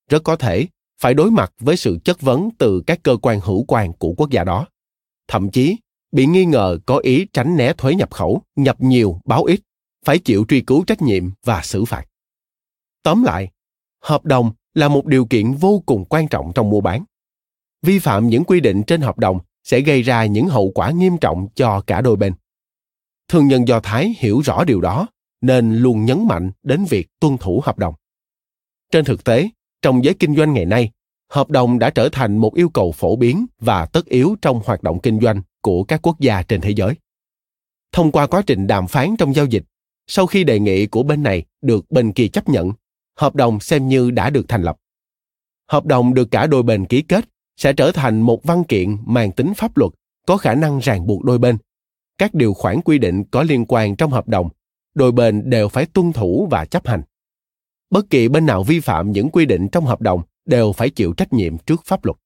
Rất 0.09 0.23
có 0.23 0.35
thể 0.35 0.67
phải 1.01 1.13
đối 1.13 1.31
mặt 1.31 1.53
với 1.59 1.77
sự 1.77 1.99
chất 2.03 2.21
vấn 2.21 2.49
từ 2.57 2.83
các 2.87 2.99
cơ 3.03 3.17
quan 3.21 3.39
hữu 3.39 3.65
quan 3.67 3.93
của 3.93 4.13
quốc 4.17 4.29
gia 4.29 4.43
đó. 4.43 4.67
Thậm 5.27 5.51
chí 5.51 5.77
bị 6.11 6.25
nghi 6.25 6.45
ngờ 6.45 6.77
có 6.85 6.97
ý 6.97 7.25
tránh 7.33 7.57
né 7.57 7.73
thuế 7.73 7.95
nhập 7.95 8.11
khẩu, 8.11 8.41
nhập 8.55 8.81
nhiều, 8.81 9.19
báo 9.25 9.43
ít, 9.43 9.59
phải 10.05 10.19
chịu 10.19 10.45
truy 10.47 10.61
cứu 10.61 10.83
trách 10.87 11.01
nhiệm 11.01 11.29
và 11.43 11.61
xử 11.63 11.85
phạt. 11.85 12.05
Tóm 13.03 13.23
lại, 13.23 13.51
hợp 14.03 14.25
đồng 14.25 14.51
là 14.73 14.87
một 14.87 15.05
điều 15.05 15.25
kiện 15.25 15.53
vô 15.53 15.83
cùng 15.85 16.05
quan 16.05 16.27
trọng 16.27 16.51
trong 16.55 16.69
mua 16.69 16.81
bán. 16.81 17.03
Vi 17.81 17.99
phạm 17.99 18.27
những 18.27 18.43
quy 18.43 18.59
định 18.59 18.83
trên 18.83 19.01
hợp 19.01 19.17
đồng 19.17 19.39
sẽ 19.63 19.81
gây 19.81 20.01
ra 20.01 20.25
những 20.25 20.47
hậu 20.47 20.71
quả 20.71 20.91
nghiêm 20.91 21.17
trọng 21.17 21.47
cho 21.55 21.81
cả 21.87 22.01
đôi 22.01 22.15
bên. 22.15 22.33
Thương 23.27 23.47
nhân 23.47 23.67
Do 23.67 23.79
Thái 23.79 24.15
hiểu 24.19 24.41
rõ 24.41 24.63
điều 24.63 24.81
đó 24.81 25.07
nên 25.41 25.75
luôn 25.75 26.05
nhấn 26.05 26.27
mạnh 26.27 26.51
đến 26.63 26.85
việc 26.85 27.07
tuân 27.19 27.37
thủ 27.37 27.61
hợp 27.63 27.77
đồng. 27.77 27.93
Trên 28.91 29.05
thực 29.05 29.23
tế, 29.23 29.49
trong 29.81 30.03
giới 30.03 30.13
kinh 30.13 30.35
doanh 30.35 30.53
ngày 30.53 30.65
nay, 30.65 30.91
hợp 31.29 31.49
đồng 31.49 31.79
đã 31.79 31.89
trở 31.89 32.09
thành 32.11 32.37
một 32.37 32.55
yêu 32.55 32.69
cầu 32.69 32.91
phổ 32.91 33.15
biến 33.15 33.45
và 33.59 33.85
tất 33.85 34.05
yếu 34.05 34.35
trong 34.41 34.61
hoạt 34.65 34.83
động 34.83 34.99
kinh 34.99 35.19
doanh 35.19 35.41
của 35.61 35.83
các 35.83 36.01
quốc 36.01 36.19
gia 36.19 36.43
trên 36.43 36.61
thế 36.61 36.69
giới. 36.69 36.93
Thông 37.91 38.11
qua 38.11 38.27
quá 38.27 38.41
trình 38.47 38.67
đàm 38.67 38.87
phán 38.87 39.15
trong 39.17 39.35
giao 39.35 39.45
dịch, 39.45 39.63
sau 40.07 40.27
khi 40.27 40.43
đề 40.43 40.59
nghị 40.59 40.87
của 40.87 41.03
bên 41.03 41.23
này 41.23 41.43
được 41.61 41.91
bên 41.91 42.11
kia 42.11 42.27
chấp 42.27 42.49
nhận, 42.49 42.71
hợp 43.15 43.35
đồng 43.35 43.59
xem 43.59 43.87
như 43.87 44.11
đã 44.11 44.29
được 44.29 44.45
thành 44.47 44.63
lập. 44.63 44.77
Hợp 45.69 45.85
đồng 45.85 46.13
được 46.13 46.31
cả 46.31 46.47
đôi 46.47 46.63
bên 46.63 46.85
ký 46.85 47.01
kết 47.01 47.25
sẽ 47.57 47.73
trở 47.73 47.91
thành 47.91 48.21
một 48.21 48.43
văn 48.43 48.63
kiện 48.63 48.97
mang 49.05 49.31
tính 49.31 49.53
pháp 49.53 49.77
luật 49.77 49.91
có 50.27 50.37
khả 50.37 50.55
năng 50.55 50.79
ràng 50.79 51.07
buộc 51.07 51.23
đôi 51.23 51.37
bên. 51.37 51.57
Các 52.17 52.33
điều 52.33 52.53
khoản 52.53 52.81
quy 52.81 52.97
định 52.97 53.23
có 53.31 53.43
liên 53.43 53.65
quan 53.67 53.95
trong 53.95 54.11
hợp 54.11 54.27
đồng, 54.27 54.49
đôi 54.93 55.11
bên 55.11 55.49
đều 55.49 55.69
phải 55.69 55.85
tuân 55.85 56.13
thủ 56.13 56.47
và 56.51 56.65
chấp 56.65 56.87
hành. 56.87 57.01
Bất 57.89 58.09
kỳ 58.09 58.27
bên 58.27 58.45
nào 58.45 58.63
vi 58.63 58.79
phạm 58.79 59.11
những 59.11 59.29
quy 59.29 59.45
định 59.45 59.67
trong 59.71 59.85
hợp 59.85 60.01
đồng 60.01 60.21
đều 60.45 60.71
phải 60.71 60.89
chịu 60.89 61.13
trách 61.13 61.33
nhiệm 61.33 61.57
trước 61.57 61.81
pháp 61.85 62.05
luật 62.05 62.17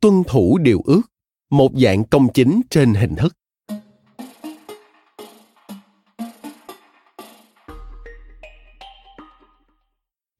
tuân 0.00 0.22
thủ 0.28 0.58
điều 0.58 0.82
ước 0.84 1.02
một 1.50 1.72
dạng 1.74 2.04
công 2.04 2.32
chính 2.32 2.60
trên 2.70 2.94
hình 2.94 3.14
thức 3.16 3.36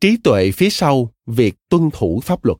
trí 0.00 0.16
tuệ 0.16 0.50
phía 0.50 0.70
sau 0.70 1.10
việc 1.26 1.54
tuân 1.68 1.90
thủ 1.92 2.20
pháp 2.20 2.44
luật. 2.44 2.58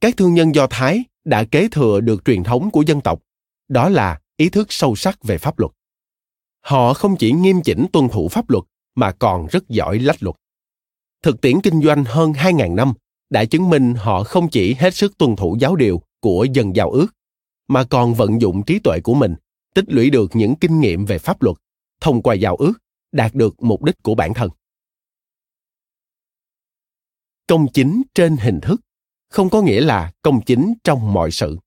Các 0.00 0.16
thương 0.16 0.34
nhân 0.34 0.54
do 0.54 0.66
thái 0.70 1.04
đã 1.24 1.44
kế 1.44 1.68
thừa 1.68 2.00
được 2.00 2.24
truyền 2.24 2.42
thống 2.42 2.70
của 2.70 2.82
dân 2.82 3.00
tộc. 3.00 3.22
Đó 3.68 3.88
là 3.88 4.20
ý 4.36 4.48
thức 4.48 4.72
sâu 4.72 4.96
sắc 4.96 5.24
về 5.24 5.38
pháp 5.38 5.58
luật. 5.58 5.72
Họ 6.60 6.94
không 6.94 7.16
chỉ 7.16 7.32
nghiêm 7.32 7.62
chỉnh 7.62 7.86
tuân 7.92 8.08
thủ 8.08 8.28
pháp 8.28 8.50
luật 8.50 8.64
mà 8.94 9.12
còn 9.12 9.46
rất 9.46 9.68
giỏi 9.68 9.98
lách 9.98 10.22
luật. 10.22 10.36
Thực 11.22 11.40
tiễn 11.40 11.60
kinh 11.60 11.82
doanh 11.82 12.04
hơn 12.04 12.32
2.000 12.32 12.74
năm 12.74 12.92
đã 13.30 13.44
chứng 13.44 13.70
minh 13.70 13.94
họ 13.94 14.24
không 14.24 14.48
chỉ 14.48 14.74
hết 14.74 14.94
sức 14.94 15.18
tuân 15.18 15.36
thủ 15.36 15.56
giáo 15.60 15.76
điều 15.76 16.02
của 16.20 16.46
dân 16.52 16.76
giao 16.76 16.90
ước, 16.90 17.06
mà 17.68 17.84
còn 17.84 18.14
vận 18.14 18.40
dụng 18.40 18.62
trí 18.62 18.78
tuệ 18.78 19.00
của 19.00 19.14
mình, 19.14 19.34
tích 19.74 19.84
lũy 19.88 20.10
được 20.10 20.36
những 20.36 20.54
kinh 20.56 20.80
nghiệm 20.80 21.04
về 21.04 21.18
pháp 21.18 21.42
luật, 21.42 21.56
thông 22.00 22.22
qua 22.22 22.34
giao 22.34 22.56
ước, 22.56 22.72
đạt 23.12 23.34
được 23.34 23.62
mục 23.62 23.82
đích 23.82 24.02
của 24.02 24.14
bản 24.14 24.34
thân. 24.34 24.50
Công 27.46 27.66
chính 27.72 28.02
trên 28.14 28.36
hình 28.36 28.60
thức 28.60 28.80
không 29.30 29.50
có 29.50 29.62
nghĩa 29.62 29.80
là 29.80 30.12
công 30.22 30.40
chính 30.44 30.74
trong 30.84 31.12
mọi 31.12 31.30
sự. 31.30 31.58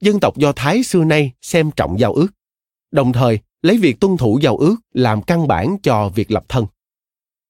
Dân 0.00 0.20
tộc 0.20 0.36
Do 0.36 0.52
Thái 0.56 0.82
xưa 0.82 1.04
nay 1.04 1.32
xem 1.42 1.70
trọng 1.76 1.98
giao 2.00 2.12
ước, 2.12 2.28
đồng 2.90 3.12
thời 3.12 3.38
lấy 3.62 3.78
việc 3.78 4.00
tuân 4.00 4.16
thủ 4.16 4.38
giao 4.42 4.56
ước 4.56 4.76
làm 4.92 5.22
căn 5.22 5.48
bản 5.48 5.76
cho 5.82 6.08
việc 6.08 6.30
lập 6.30 6.44
thân 6.48 6.66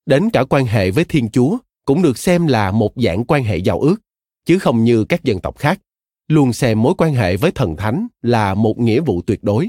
đến 0.06 0.30
cả 0.30 0.44
quan 0.44 0.66
hệ 0.66 0.90
với 0.90 1.04
thiên 1.04 1.30
chúa 1.30 1.58
cũng 1.84 2.02
được 2.02 2.18
xem 2.18 2.46
là 2.46 2.70
một 2.70 2.92
dạng 2.96 3.24
quan 3.24 3.44
hệ 3.44 3.56
giao 3.56 3.80
ước 3.80 3.96
chứ 4.44 4.58
không 4.58 4.84
như 4.84 5.04
các 5.04 5.24
dân 5.24 5.40
tộc 5.40 5.58
khác 5.58 5.80
luôn 6.28 6.52
xem 6.52 6.82
mối 6.82 6.94
quan 6.98 7.14
hệ 7.14 7.36
với 7.36 7.50
thần 7.50 7.76
thánh 7.76 8.06
là 8.22 8.54
một 8.54 8.78
nghĩa 8.78 9.00
vụ 9.00 9.22
tuyệt 9.22 9.44
đối 9.44 9.68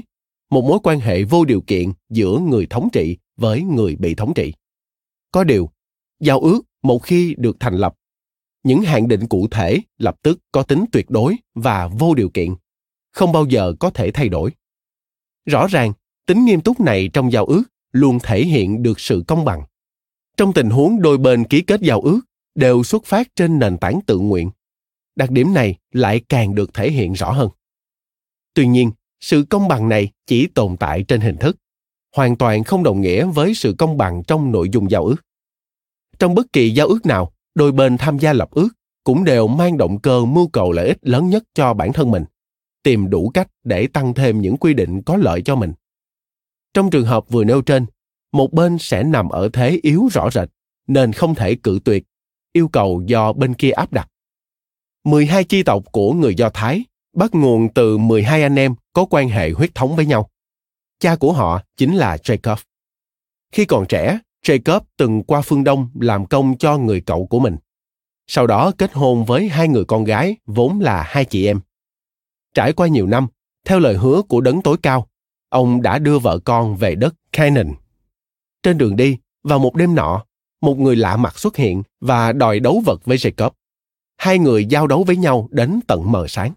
một 0.50 0.64
mối 0.64 0.78
quan 0.82 1.00
hệ 1.00 1.24
vô 1.24 1.44
điều 1.44 1.60
kiện 1.60 1.92
giữa 2.10 2.38
người 2.38 2.66
thống 2.70 2.88
trị 2.92 3.16
với 3.36 3.62
người 3.62 3.96
bị 3.96 4.14
thống 4.14 4.34
trị. 4.34 4.52
Có 5.32 5.44
điều, 5.44 5.70
giao 6.20 6.40
ước 6.40 6.60
một 6.82 6.98
khi 6.98 7.34
được 7.38 7.56
thành 7.60 7.74
lập, 7.74 7.94
những 8.62 8.82
hạn 8.82 9.08
định 9.08 9.28
cụ 9.28 9.48
thể 9.50 9.80
lập 9.98 10.16
tức 10.22 10.40
có 10.52 10.62
tính 10.62 10.84
tuyệt 10.92 11.10
đối 11.10 11.36
và 11.54 11.88
vô 11.88 12.14
điều 12.14 12.30
kiện, 12.30 12.54
không 13.12 13.32
bao 13.32 13.44
giờ 13.44 13.74
có 13.80 13.90
thể 13.90 14.10
thay 14.10 14.28
đổi. 14.28 14.50
Rõ 15.46 15.66
ràng, 15.66 15.92
tính 16.26 16.44
nghiêm 16.44 16.60
túc 16.60 16.80
này 16.80 17.10
trong 17.12 17.32
giao 17.32 17.44
ước 17.44 17.62
luôn 17.92 18.18
thể 18.22 18.44
hiện 18.44 18.82
được 18.82 19.00
sự 19.00 19.24
công 19.26 19.44
bằng. 19.44 19.62
Trong 20.36 20.52
tình 20.52 20.70
huống 20.70 21.02
đôi 21.02 21.18
bên 21.18 21.44
ký 21.44 21.60
kết 21.60 21.80
giao 21.80 22.00
ước 22.00 22.20
đều 22.54 22.82
xuất 22.82 23.04
phát 23.04 23.28
trên 23.36 23.58
nền 23.58 23.78
tảng 23.78 24.00
tự 24.06 24.18
nguyện, 24.18 24.50
đặc 25.16 25.30
điểm 25.30 25.54
này 25.54 25.76
lại 25.92 26.20
càng 26.28 26.54
được 26.54 26.74
thể 26.74 26.90
hiện 26.90 27.12
rõ 27.12 27.32
hơn. 27.32 27.48
Tuy 28.54 28.66
nhiên 28.66 28.90
sự 29.20 29.44
công 29.50 29.68
bằng 29.68 29.88
này 29.88 30.10
chỉ 30.26 30.46
tồn 30.46 30.76
tại 30.76 31.04
trên 31.08 31.20
hình 31.20 31.36
thức 31.36 31.56
hoàn 32.16 32.36
toàn 32.36 32.64
không 32.64 32.82
đồng 32.82 33.00
nghĩa 33.00 33.24
với 33.24 33.54
sự 33.54 33.74
công 33.78 33.96
bằng 33.96 34.22
trong 34.26 34.52
nội 34.52 34.68
dung 34.72 34.90
giao 34.90 35.04
ước 35.04 35.16
trong 36.18 36.34
bất 36.34 36.52
kỳ 36.52 36.70
giao 36.70 36.86
ước 36.86 37.06
nào 37.06 37.32
đôi 37.54 37.72
bên 37.72 37.98
tham 37.98 38.18
gia 38.18 38.32
lập 38.32 38.50
ước 38.50 38.68
cũng 39.04 39.24
đều 39.24 39.46
mang 39.46 39.76
động 39.76 40.00
cơ 40.00 40.24
mưu 40.24 40.48
cầu 40.48 40.72
lợi 40.72 40.86
ích 40.88 40.98
lớn 41.02 41.28
nhất 41.28 41.42
cho 41.54 41.74
bản 41.74 41.92
thân 41.92 42.10
mình 42.10 42.24
tìm 42.82 43.10
đủ 43.10 43.30
cách 43.34 43.48
để 43.64 43.86
tăng 43.86 44.14
thêm 44.14 44.40
những 44.40 44.56
quy 44.56 44.74
định 44.74 45.02
có 45.02 45.16
lợi 45.16 45.42
cho 45.42 45.56
mình 45.56 45.72
trong 46.74 46.90
trường 46.90 47.06
hợp 47.06 47.28
vừa 47.28 47.44
nêu 47.44 47.62
trên 47.62 47.86
một 48.32 48.52
bên 48.52 48.78
sẽ 48.78 49.02
nằm 49.02 49.28
ở 49.28 49.48
thế 49.52 49.78
yếu 49.82 50.08
rõ 50.12 50.30
rệt, 50.30 50.48
nên 50.86 51.12
không 51.12 51.34
thể 51.34 51.54
cự 51.54 51.78
tuyệt, 51.84 52.04
yêu 52.52 52.68
cầu 52.68 53.02
do 53.06 53.32
bên 53.32 53.54
kia 53.54 53.70
áp 53.70 53.92
đặt. 53.92 54.08
12 55.04 55.44
chi 55.44 55.62
tộc 55.62 55.92
của 55.92 56.12
người 56.12 56.34
Do 56.34 56.50
Thái 56.54 56.84
bắt 57.14 57.34
nguồn 57.34 57.68
từ 57.74 57.98
12 57.98 58.42
anh 58.42 58.58
em 58.58 58.74
có 58.92 59.06
quan 59.10 59.28
hệ 59.28 59.50
huyết 59.50 59.74
thống 59.74 59.96
với 59.96 60.06
nhau. 60.06 60.30
Cha 61.00 61.16
của 61.16 61.32
họ 61.32 61.62
chính 61.76 61.96
là 61.96 62.16
Jacob. 62.16 62.56
Khi 63.52 63.64
còn 63.64 63.86
trẻ, 63.86 64.18
Jacob 64.46 64.80
từng 64.96 65.22
qua 65.22 65.40
phương 65.40 65.64
Đông 65.64 65.88
làm 66.00 66.26
công 66.26 66.58
cho 66.58 66.78
người 66.78 67.00
cậu 67.00 67.26
của 67.26 67.40
mình. 67.40 67.56
Sau 68.26 68.46
đó 68.46 68.72
kết 68.78 68.92
hôn 68.92 69.24
với 69.24 69.48
hai 69.48 69.68
người 69.68 69.84
con 69.84 70.04
gái 70.04 70.36
vốn 70.46 70.80
là 70.80 71.02
hai 71.02 71.24
chị 71.24 71.46
em. 71.46 71.60
Trải 72.54 72.72
qua 72.72 72.88
nhiều 72.88 73.06
năm, 73.06 73.26
theo 73.66 73.78
lời 73.78 73.96
hứa 73.96 74.22
của 74.22 74.40
đấng 74.40 74.62
tối 74.62 74.76
cao, 74.82 75.06
ông 75.48 75.82
đã 75.82 75.98
đưa 75.98 76.18
vợ 76.18 76.38
con 76.44 76.76
về 76.76 76.94
đất 76.94 77.14
Canaan 77.32 77.74
trên 78.68 78.78
đường 78.78 78.96
đi, 78.96 79.18
vào 79.44 79.58
một 79.58 79.74
đêm 79.74 79.94
nọ, 79.94 80.24
một 80.62 80.78
người 80.78 80.96
lạ 80.96 81.16
mặt 81.16 81.38
xuất 81.38 81.56
hiện 81.56 81.82
và 82.00 82.32
đòi 82.32 82.60
đấu 82.60 82.82
vật 82.84 83.04
với 83.04 83.16
Jacob. 83.16 83.50
Hai 84.16 84.38
người 84.38 84.64
giao 84.64 84.86
đấu 84.86 85.04
với 85.04 85.16
nhau 85.16 85.48
đến 85.50 85.80
tận 85.86 86.12
mờ 86.12 86.26
sáng. 86.28 86.52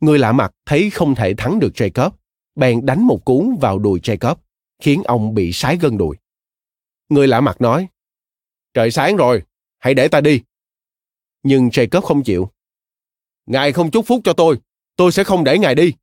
Người 0.00 0.18
lạ 0.18 0.32
mặt 0.32 0.52
thấy 0.66 0.90
không 0.90 1.14
thể 1.14 1.34
thắng 1.34 1.60
được 1.60 1.72
Jacob, 1.74 2.10
bèn 2.54 2.86
đánh 2.86 3.02
một 3.06 3.24
cú 3.24 3.54
vào 3.60 3.78
đùi 3.78 4.00
Jacob, 4.00 4.36
khiến 4.82 5.02
ông 5.02 5.34
bị 5.34 5.52
sái 5.52 5.76
gân 5.76 5.98
đùi. 5.98 6.16
Người 7.08 7.28
lạ 7.28 7.40
mặt 7.40 7.60
nói, 7.60 7.88
Trời 8.74 8.90
sáng 8.90 9.16
rồi, 9.16 9.42
hãy 9.78 9.94
để 9.94 10.08
ta 10.08 10.20
đi. 10.20 10.42
Nhưng 11.42 11.68
Jacob 11.68 12.00
không 12.00 12.22
chịu. 12.22 12.50
Ngài 13.46 13.72
không 13.72 13.90
chúc 13.90 14.06
phúc 14.06 14.20
cho 14.24 14.32
tôi, 14.32 14.60
tôi 14.96 15.12
sẽ 15.12 15.24
không 15.24 15.44
để 15.44 15.58
ngài 15.58 15.74
đi. 15.74 15.94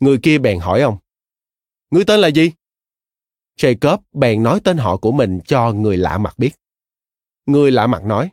Người 0.00 0.18
kia 0.22 0.38
bèn 0.38 0.58
hỏi 0.58 0.80
ông. 0.80 0.98
Ngươi 1.90 2.04
tên 2.04 2.20
là 2.20 2.28
gì? 2.28 2.52
Jacob 3.56 3.98
bèn 4.12 4.42
nói 4.42 4.60
tên 4.64 4.78
họ 4.78 4.96
của 4.96 5.12
mình 5.12 5.40
cho 5.46 5.72
người 5.72 5.96
lạ 5.96 6.18
mặt 6.18 6.38
biết. 6.38 6.50
Người 7.46 7.70
lạ 7.70 7.86
mặt 7.86 8.04
nói, 8.04 8.30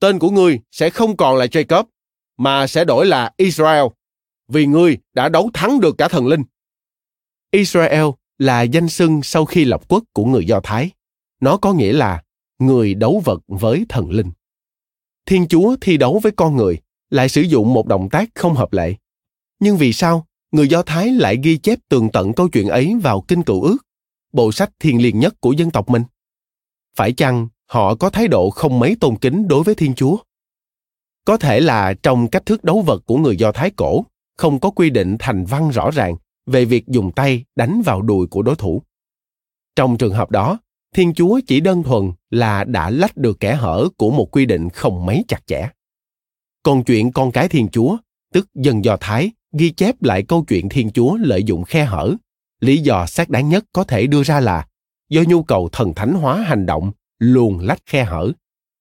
tên 0.00 0.18
của 0.18 0.30
ngươi 0.30 0.60
sẽ 0.70 0.90
không 0.90 1.16
còn 1.16 1.36
là 1.36 1.46
Jacob, 1.46 1.84
mà 2.40 2.66
sẽ 2.66 2.84
đổi 2.84 3.06
là 3.06 3.32
Israel, 3.36 3.84
vì 4.48 4.66
ngươi 4.66 4.98
đã 5.14 5.28
đấu 5.28 5.50
thắng 5.54 5.80
được 5.80 5.98
cả 5.98 6.08
thần 6.08 6.26
linh. 6.26 6.42
Israel 7.50 8.04
là 8.38 8.62
danh 8.62 8.88
xưng 8.88 9.22
sau 9.22 9.44
khi 9.44 9.64
lập 9.64 9.82
quốc 9.88 10.04
của 10.12 10.24
người 10.24 10.44
Do 10.44 10.60
Thái. 10.60 10.90
Nó 11.40 11.56
có 11.56 11.72
nghĩa 11.72 11.92
là 11.92 12.22
người 12.58 12.94
đấu 12.94 13.22
vật 13.24 13.40
với 13.48 13.86
thần 13.88 14.10
linh. 14.10 14.30
Thiên 15.26 15.48
Chúa 15.48 15.76
thi 15.80 15.96
đấu 15.96 16.20
với 16.22 16.32
con 16.32 16.56
người 16.56 16.78
lại 17.10 17.28
sử 17.28 17.40
dụng 17.40 17.74
một 17.74 17.86
động 17.86 18.08
tác 18.10 18.30
không 18.34 18.54
hợp 18.54 18.72
lệ. 18.72 18.94
Nhưng 19.58 19.76
vì 19.76 19.92
sao 19.92 20.26
người 20.52 20.68
Do 20.68 20.82
Thái 20.82 21.12
lại 21.12 21.36
ghi 21.42 21.58
chép 21.58 21.78
tường 21.88 22.08
tận 22.12 22.32
câu 22.32 22.48
chuyện 22.48 22.68
ấy 22.68 22.94
vào 23.02 23.20
Kinh 23.28 23.42
Cựu 23.42 23.62
Ước, 23.62 23.78
bộ 24.32 24.52
sách 24.52 24.70
thiêng 24.78 25.02
liêng 25.02 25.20
nhất 25.20 25.34
của 25.40 25.52
dân 25.52 25.70
tộc 25.70 25.88
mình? 25.88 26.02
Phải 26.96 27.12
chăng 27.12 27.48
họ 27.66 27.94
có 27.94 28.10
thái 28.10 28.28
độ 28.28 28.50
không 28.50 28.78
mấy 28.78 28.96
tôn 29.00 29.18
kính 29.18 29.48
đối 29.48 29.62
với 29.62 29.74
Thiên 29.74 29.94
Chúa? 29.94 30.16
Có 31.24 31.36
thể 31.36 31.60
là 31.60 31.94
trong 32.02 32.28
cách 32.28 32.46
thức 32.46 32.64
đấu 32.64 32.82
vật 32.82 33.02
của 33.06 33.16
người 33.16 33.36
Do 33.36 33.52
Thái 33.52 33.70
cổ, 33.70 34.04
không 34.36 34.60
có 34.60 34.70
quy 34.70 34.90
định 34.90 35.16
thành 35.18 35.44
văn 35.44 35.70
rõ 35.70 35.90
ràng 35.90 36.16
về 36.46 36.64
việc 36.64 36.88
dùng 36.88 37.12
tay 37.12 37.44
đánh 37.56 37.82
vào 37.82 38.02
đùi 38.02 38.26
của 38.26 38.42
đối 38.42 38.56
thủ. 38.56 38.82
Trong 39.76 39.96
trường 39.96 40.14
hợp 40.14 40.30
đó, 40.30 40.58
Thiên 40.94 41.14
Chúa 41.14 41.40
chỉ 41.46 41.60
đơn 41.60 41.82
thuần 41.82 42.12
là 42.30 42.64
đã 42.64 42.90
lách 42.90 43.16
được 43.16 43.40
kẻ 43.40 43.54
hở 43.54 43.88
của 43.96 44.10
một 44.10 44.30
quy 44.30 44.46
định 44.46 44.68
không 44.68 45.06
mấy 45.06 45.24
chặt 45.28 45.46
chẽ. 45.46 45.68
Còn 46.62 46.84
chuyện 46.84 47.12
con 47.12 47.32
cái 47.32 47.48
Thiên 47.48 47.68
Chúa, 47.68 47.96
tức 48.32 48.48
dân 48.54 48.84
Do 48.84 48.96
Thái, 49.00 49.30
ghi 49.52 49.70
chép 49.70 50.02
lại 50.02 50.22
câu 50.22 50.44
chuyện 50.48 50.68
Thiên 50.68 50.90
Chúa 50.90 51.16
lợi 51.16 51.44
dụng 51.44 51.64
khe 51.64 51.84
hở. 51.84 52.14
Lý 52.60 52.78
do 52.78 53.06
xác 53.06 53.30
đáng 53.30 53.48
nhất 53.48 53.64
có 53.72 53.84
thể 53.84 54.06
đưa 54.06 54.22
ra 54.22 54.40
là 54.40 54.66
do 55.08 55.22
nhu 55.28 55.42
cầu 55.42 55.68
thần 55.72 55.94
thánh 55.94 56.14
hóa 56.14 56.36
hành 56.36 56.66
động 56.66 56.92
luồn 57.18 57.58
lách 57.58 57.86
khe 57.86 58.04
hở, 58.04 58.32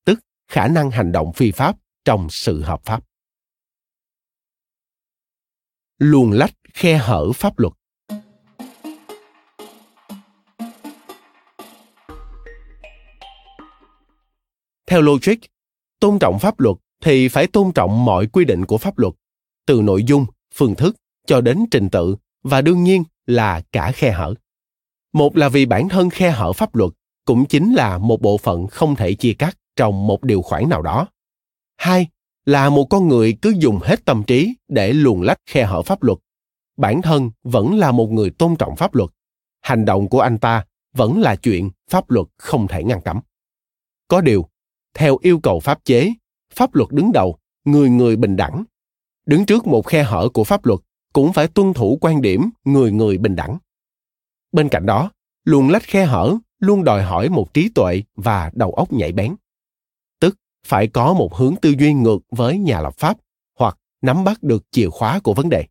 tức 0.06 0.20
khả 0.52 0.68
năng 0.68 0.92
hành 0.92 1.12
động 1.12 1.34
phi 1.34 1.52
pháp 1.52 1.78
trong 2.06 2.28
sự 2.30 2.62
hợp 2.62 2.82
pháp. 2.84 3.04
Luồn 5.98 6.32
lách 6.32 6.54
khe 6.74 6.98
hở 6.98 7.32
pháp 7.32 7.60
luật. 7.60 7.74
Theo 14.88 15.02
logic, 15.02 15.36
tôn 16.00 16.20
trọng 16.20 16.40
pháp 16.40 16.60
luật 16.60 16.78
thì 17.04 17.28
phải 17.28 17.48
tôn 17.48 17.72
trọng 17.76 18.06
mọi 18.06 18.28
quy 18.28 18.46
định 18.46 18.66
của 18.66 18.78
pháp 18.78 18.98
luật, 18.98 19.14
từ 19.66 19.82
nội 19.82 20.04
dung, 20.04 20.26
phương 20.54 20.76
thức 20.76 20.96
cho 21.28 21.42
đến 21.42 21.66
trình 21.72 21.90
tự 21.90 22.16
và 22.44 22.62
đương 22.62 22.84
nhiên 22.84 23.04
là 23.26 23.62
cả 23.72 23.92
khe 23.92 24.12
hở. 24.12 24.34
Một 25.14 25.38
là 25.38 25.50
vì 25.50 25.66
bản 25.66 25.90
thân 25.90 26.10
khe 26.10 26.32
hở 26.32 26.54
pháp 26.54 26.76
luật 26.76 26.92
cũng 27.26 27.46
chính 27.46 27.74
là 27.74 27.98
một 27.98 28.22
bộ 28.22 28.38
phận 28.38 28.68
không 28.68 28.96
thể 28.96 29.14
chia 29.14 29.34
cắt 29.34 29.58
trong 29.76 30.08
một 30.08 30.24
điều 30.24 30.42
khoản 30.42 30.70
nào 30.70 30.82
đó 30.82 31.08
hai, 31.80 32.08
là 32.46 32.70
một 32.70 32.86
con 32.90 33.08
người 33.08 33.38
cứ 33.42 33.54
dùng 33.60 33.80
hết 33.84 34.06
tâm 34.06 34.24
trí 34.24 34.56
để 34.68 34.94
luồn 34.94 35.22
lách 35.22 35.38
khe 35.46 35.66
hở 35.66 35.82
pháp 35.82 36.04
luật. 36.04 36.18
Bản 36.78 37.02
thân 37.02 37.32
vẫn 37.44 37.78
là 37.78 37.92
một 37.92 38.12
người 38.12 38.30
tôn 38.30 38.56
trọng 38.56 38.76
pháp 38.76 38.96
luật. 38.96 39.10
Hành 39.62 39.86
động 39.86 40.10
của 40.10 40.20
anh 40.20 40.38
ta 40.38 40.66
vẫn 40.94 41.22
là 41.22 41.36
chuyện 41.36 41.70
pháp 41.90 42.10
luật 42.10 42.28
không 42.38 42.68
thể 42.68 42.84
ngăn 42.84 43.02
cấm. 43.02 43.20
Có 44.08 44.22
điều, 44.22 44.46
theo 44.94 45.18
yêu 45.22 45.40
cầu 45.40 45.60
pháp 45.60 45.86
chế, 45.86 46.14
pháp 46.54 46.76
luật 46.76 46.92
đứng 46.92 47.12
đầu, 47.12 47.38
người 47.66 47.90
người 47.90 48.16
bình 48.16 48.36
đẳng. 48.36 48.64
Đứng 49.26 49.46
trước 49.46 49.68
một 49.68 49.86
khe 49.86 50.04
hở 50.04 50.30
của 50.34 50.44
pháp 50.44 50.66
luật 50.66 50.80
cũng 51.14 51.34
phải 51.34 51.48
tuân 51.48 51.74
thủ 51.74 51.98
quan 52.02 52.22
điểm 52.22 52.50
người 52.64 52.92
người 52.92 53.18
bình 53.18 53.36
đẳng. 53.36 53.58
Bên 54.52 54.70
cạnh 54.70 54.86
đó, 54.86 55.12
luồn 55.46 55.68
lách 55.68 55.84
khe 55.84 56.06
hở 56.06 56.38
luôn 56.60 56.84
đòi 56.84 57.04
hỏi 57.04 57.30
một 57.30 57.54
trí 57.54 57.70
tuệ 57.70 58.04
và 58.16 58.52
đầu 58.54 58.72
óc 58.72 58.94
nhạy 58.94 59.12
bén 59.12 59.36
phải 60.66 60.88
có 60.88 61.14
một 61.14 61.36
hướng 61.36 61.56
tư 61.62 61.76
duy 61.80 61.94
ngược 61.94 62.20
với 62.32 62.58
nhà 62.58 62.82
lập 62.82 62.94
pháp 62.98 63.18
hoặc 63.60 63.78
nắm 64.02 64.24
bắt 64.24 64.44
được 64.44 64.66
chìa 64.72 64.90
khóa 64.90 65.20
của 65.20 65.34
vấn 65.34 65.50
đề. 65.50 65.66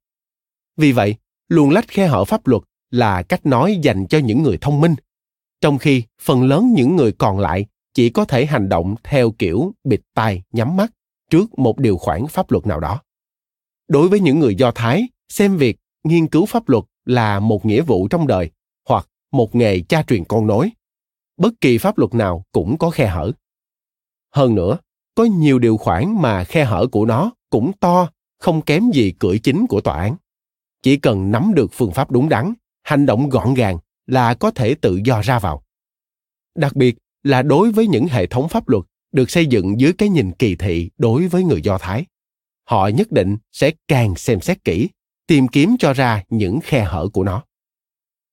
Vì 0.77 0.93
vậy 0.93 1.17
luồn 1.49 1.71
lách 1.71 1.89
khe 1.89 2.07
hở 2.07 2.25
pháp 2.25 2.47
luật 2.47 2.63
là 2.91 3.23
cách 3.23 3.47
nói 3.47 3.79
dành 3.83 4.07
cho 4.07 4.19
những 4.19 4.43
người 4.43 4.59
thông 4.61 4.81
minh, 4.81 4.95
trong 5.61 5.79
khi 5.79 6.03
phần 6.21 6.43
lớn 6.43 6.73
những 6.75 6.97
người 6.97 7.13
còn 7.13 7.39
lại 7.39 7.67
chỉ 7.95 8.11
có 8.11 8.25
thể 8.25 8.47
hành 8.47 8.69
động 8.69 8.95
theo 9.05 9.31
kiểu 9.31 9.75
bịt 9.85 10.01
tai 10.15 10.43
nhắm 10.53 10.77
mắt 10.77 10.93
trước 11.31 11.59
một 11.59 11.79
điều 11.79 11.97
khoản 11.97 12.27
pháp 12.27 12.51
luật 12.51 12.67
nào 12.67 12.81
đó. 12.81 13.01
Đối 13.89 14.09
với 14.09 14.21
những 14.21 14.39
người 14.39 14.55
do 14.55 14.71
thái, 14.75 15.09
xem 15.29 15.57
việc 15.57 15.77
nghiên 16.05 16.27
cứu 16.27 16.47
pháp 16.47 16.69
luật 16.69 16.85
là 17.05 17.41
một 17.41 17.67
nghĩa 17.67 17.83
vụ 17.83 18.09
trong 18.09 18.27
đời 18.27 18.51
hoặc 18.89 19.09
một 19.33 19.55
nghề 19.55 19.81
cha 19.81 20.03
truyền 20.03 20.25
con 20.25 20.47
nối, 20.47 20.71
bất 21.37 21.53
kỳ 21.61 21.79
pháp 21.79 21.99
luật 21.99 22.15
nào 22.15 22.45
cũng 22.53 22.79
có 22.79 22.91
khe 22.91 23.07
hở 23.07 23.33
hơn 24.35 24.55
nữa, 24.55 24.79
có 25.15 25.25
nhiều 25.25 25.59
điều 25.59 25.77
khoản 25.77 26.23
mà 26.23 26.45
khe 26.45 26.65
hở 26.65 26.87
của 26.93 27.05
nó 27.05 27.33
cũng 27.51 27.73
to, 27.81 28.11
không 28.39 28.63
kém 28.63 28.91
gì 28.91 29.13
cửa 29.19 29.37
chính 29.43 29.67
của 29.67 29.81
tòa 29.81 30.01
án. 30.01 30.17
Chỉ 30.83 30.97
cần 30.97 31.31
nắm 31.31 31.55
được 31.55 31.71
phương 31.73 31.93
pháp 31.93 32.11
đúng 32.11 32.29
đắn, 32.29 32.55
hành 32.83 33.07
động 33.07 33.29
gọn 33.29 33.55
gàng 33.55 33.79
là 34.07 34.35
có 34.35 34.51
thể 34.51 34.75
tự 34.75 35.01
do 35.05 35.21
ra 35.21 35.39
vào. 35.39 35.63
Đặc 36.55 36.77
biệt 36.77 36.97
là 37.23 37.43
đối 37.43 37.73
với 37.73 37.87
những 37.87 38.07
hệ 38.07 38.27
thống 38.27 38.49
pháp 38.49 38.69
luật 38.69 38.85
được 39.13 39.31
xây 39.31 39.47
dựng 39.47 39.81
dưới 39.81 39.93
cái 39.93 40.09
nhìn 40.09 40.33
kỳ 40.33 40.57
thị 40.57 40.91
đối 40.99 41.29
với 41.29 41.45
người 41.45 41.63
do 41.63 41.79
thái, 41.79 42.05
họ 42.65 42.89
nhất 42.89 43.13
định 43.13 43.37
sẽ 43.53 43.71
càng 43.89 44.17
xem 44.17 44.41
xét 44.41 44.65
kỹ, 44.65 44.89
tìm 45.27 45.49
kiếm 45.49 45.77
cho 45.79 45.93
ra 45.93 46.23
những 46.29 46.61
khe 46.61 46.85
hở 46.85 47.09
của 47.13 47.25
nó. 47.25 47.45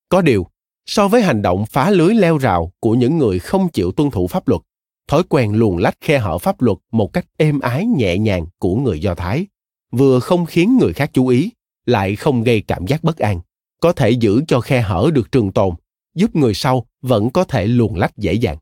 Có 0.09 0.21
điều, 0.21 0.47
so 0.85 1.07
với 1.07 1.21
hành 1.21 1.41
động 1.41 1.65
phá 1.65 1.89
lưới 1.89 2.15
leo 2.15 2.37
rào 2.37 2.71
của 2.79 2.93
những 2.93 3.17
người 3.17 3.39
không 3.39 3.69
chịu 3.69 3.91
tuân 3.91 4.11
thủ 4.11 4.27
pháp 4.27 4.47
luật 4.47 4.61
thói 5.07 5.23
quen 5.29 5.53
luồn 5.53 5.81
lách 5.81 5.97
khe 6.01 6.19
hở 6.19 6.37
pháp 6.37 6.61
luật 6.61 6.77
một 6.91 7.13
cách 7.13 7.25
êm 7.37 7.59
ái, 7.59 7.85
nhẹ 7.85 8.17
nhàng 8.17 8.45
của 8.59 8.75
người 8.75 8.99
do 8.99 9.15
thái. 9.15 9.47
Vừa 9.91 10.19
không 10.19 10.45
khiến 10.45 10.77
người 10.77 10.93
khác 10.93 11.09
chú 11.13 11.27
ý, 11.27 11.51
lại 11.85 12.15
không 12.15 12.43
gây 12.43 12.61
cảm 12.61 12.87
giác 12.87 13.03
bất 13.03 13.17
an. 13.17 13.39
Có 13.81 13.91
thể 13.91 14.09
giữ 14.09 14.41
cho 14.47 14.61
khe 14.61 14.81
hở 14.81 15.09
được 15.13 15.31
trường 15.31 15.51
tồn, 15.51 15.75
giúp 16.15 16.35
người 16.35 16.53
sau 16.53 16.85
vẫn 17.01 17.29
có 17.29 17.43
thể 17.43 17.67
luồn 17.67 17.93
lách 17.95 18.17
dễ 18.17 18.33
dàng. 18.33 18.57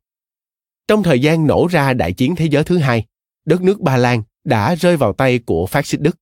Trong 0.88 1.04
thời 1.04 1.20
gian 1.20 1.48
nổ 1.48 1.68
ra 1.68 1.94
đại 1.94 2.14
chiến 2.14 2.36
thế 2.36 2.46
giới 2.46 2.64
thứ 2.64 2.78
hai, 2.78 3.06
đất 3.46 3.62
nước 3.62 3.82
ba 3.82 3.98
lan 3.98 4.24
đã 4.44 4.76
rơi 4.76 4.98
vào 4.98 5.14
tay 5.14 5.40
của 5.40 5.66
phát 5.66 5.88
xít 5.88 6.02
đức. 6.02 6.18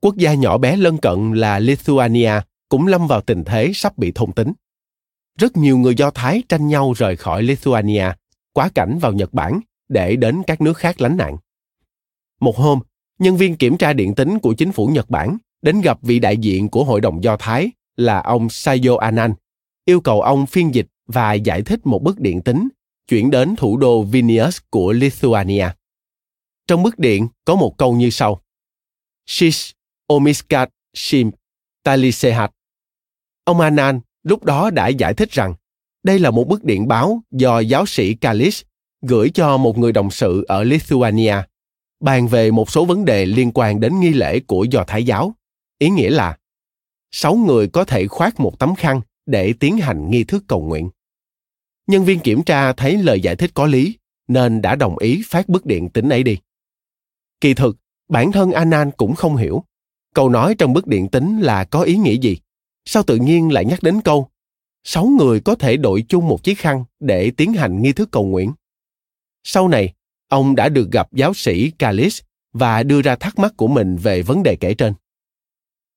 Quốc 0.00 0.16
gia 0.16 0.34
nhỏ 0.34 0.58
bé 0.58 0.76
lân 0.76 0.98
cận 0.98 1.32
là 1.34 1.58
lithuania 1.58 2.32
cũng 2.68 2.86
lâm 2.86 3.06
vào 3.06 3.20
tình 3.20 3.44
thế 3.44 3.70
sắp 3.74 3.98
bị 3.98 4.12
thôn 4.14 4.32
tính. 4.32 4.52
Rất 5.38 5.56
nhiều 5.56 5.78
người 5.78 5.94
do 5.94 6.10
thái 6.10 6.42
tranh 6.48 6.68
nhau 6.68 6.92
rời 6.92 7.16
khỏi 7.16 7.42
lithuania 7.42 8.06
quá 8.52 8.70
cảnh 8.74 8.98
vào 8.98 9.12
nhật 9.12 9.32
bản 9.32 9.60
để 9.88 10.16
đến 10.16 10.42
các 10.46 10.60
nước 10.60 10.76
khác 10.76 11.00
lánh 11.00 11.16
nạn 11.16 11.36
một 12.40 12.56
hôm 12.56 12.80
nhân 13.18 13.36
viên 13.36 13.56
kiểm 13.56 13.76
tra 13.76 13.92
điện 13.92 14.14
tính 14.14 14.38
của 14.38 14.54
chính 14.54 14.72
phủ 14.72 14.86
nhật 14.86 15.10
bản 15.10 15.36
đến 15.62 15.80
gặp 15.80 15.98
vị 16.02 16.18
đại 16.18 16.36
diện 16.36 16.68
của 16.68 16.84
hội 16.84 17.00
đồng 17.00 17.24
do 17.24 17.36
thái 17.36 17.70
là 17.96 18.20
ông 18.20 18.48
sayo 18.50 18.96
Anan, 19.00 19.34
yêu 19.84 20.00
cầu 20.00 20.22
ông 20.22 20.46
phiên 20.46 20.74
dịch 20.74 20.86
và 21.06 21.32
giải 21.32 21.62
thích 21.62 21.86
một 21.86 22.02
bức 22.02 22.20
điện 22.20 22.42
tính 22.42 22.68
chuyển 23.08 23.30
đến 23.30 23.56
thủ 23.56 23.76
đô 23.76 24.02
Vilnius 24.02 24.58
của 24.70 24.92
Lithuania. 24.92 25.68
Trong 26.66 26.82
bức 26.82 26.98
điện 26.98 27.28
có 27.44 27.54
một 27.54 27.74
câu 27.78 27.94
như 27.94 28.10
sau. 28.10 28.42
Shish 29.26 29.76
omiskat 30.06 30.68
shim 30.94 31.30
talisehat. 31.82 32.50
Ông 33.44 33.60
Anan 33.60 34.00
lúc 34.22 34.44
đó 34.44 34.70
đã 34.70 34.88
giải 34.88 35.14
thích 35.14 35.30
rằng 35.30 35.54
đây 36.02 36.18
là 36.18 36.30
một 36.30 36.48
bức 36.48 36.64
điện 36.64 36.88
báo 36.88 37.22
do 37.30 37.60
giáo 37.60 37.86
sĩ 37.86 38.14
Kalis 38.14 38.62
gửi 39.02 39.30
cho 39.30 39.56
một 39.56 39.78
người 39.78 39.92
đồng 39.92 40.10
sự 40.10 40.44
ở 40.48 40.64
Lithuania 40.64 41.36
bàn 42.02 42.28
về 42.28 42.50
một 42.50 42.70
số 42.70 42.84
vấn 42.84 43.04
đề 43.04 43.26
liên 43.26 43.50
quan 43.54 43.80
đến 43.80 44.00
nghi 44.00 44.12
lễ 44.12 44.40
của 44.40 44.64
Do 44.64 44.84
Thái 44.86 45.04
giáo. 45.04 45.34
Ý 45.78 45.90
nghĩa 45.90 46.10
là 46.10 46.38
sáu 47.10 47.34
người 47.34 47.68
có 47.68 47.84
thể 47.84 48.06
khoác 48.06 48.40
một 48.40 48.58
tấm 48.58 48.74
khăn 48.74 49.00
để 49.26 49.54
tiến 49.60 49.78
hành 49.78 50.10
nghi 50.10 50.24
thức 50.24 50.44
cầu 50.46 50.62
nguyện. 50.62 50.90
Nhân 51.86 52.04
viên 52.04 52.20
kiểm 52.20 52.42
tra 52.42 52.72
thấy 52.72 52.96
lời 52.96 53.20
giải 53.20 53.36
thích 53.36 53.50
có 53.54 53.66
lý, 53.66 53.98
nên 54.28 54.62
đã 54.62 54.76
đồng 54.76 54.98
ý 54.98 55.22
phát 55.26 55.48
bức 55.48 55.66
điện 55.66 55.88
tính 55.88 56.08
ấy 56.08 56.22
đi. 56.22 56.38
Kỳ 57.40 57.54
thực, 57.54 57.76
bản 58.08 58.32
thân 58.32 58.52
Anan 58.52 58.90
cũng 58.90 59.14
không 59.14 59.36
hiểu. 59.36 59.64
Câu 60.14 60.28
nói 60.28 60.54
trong 60.54 60.72
bức 60.72 60.86
điện 60.86 61.08
tính 61.08 61.40
là 61.40 61.64
có 61.64 61.82
ý 61.82 61.96
nghĩa 61.96 62.14
gì? 62.14 62.38
Sao 62.84 63.02
tự 63.02 63.16
nhiên 63.16 63.52
lại 63.52 63.64
nhắc 63.64 63.82
đến 63.82 64.00
câu 64.00 64.28
sáu 64.84 65.06
người 65.06 65.40
có 65.40 65.54
thể 65.54 65.76
đội 65.76 66.04
chung 66.08 66.28
một 66.28 66.42
chiếc 66.42 66.58
khăn 66.58 66.84
để 67.00 67.30
tiến 67.36 67.52
hành 67.52 67.82
nghi 67.82 67.92
thức 67.92 68.08
cầu 68.12 68.24
nguyện? 68.24 68.52
Sau 69.44 69.68
này, 69.68 69.94
ông 70.28 70.54
đã 70.54 70.68
được 70.68 70.90
gặp 70.92 71.12
giáo 71.12 71.34
sĩ 71.34 71.70
Kalis 71.70 72.20
và 72.52 72.82
đưa 72.82 73.02
ra 73.02 73.16
thắc 73.16 73.38
mắc 73.38 73.52
của 73.56 73.68
mình 73.68 73.96
về 73.96 74.22
vấn 74.22 74.42
đề 74.42 74.56
kể 74.60 74.74
trên. 74.74 74.94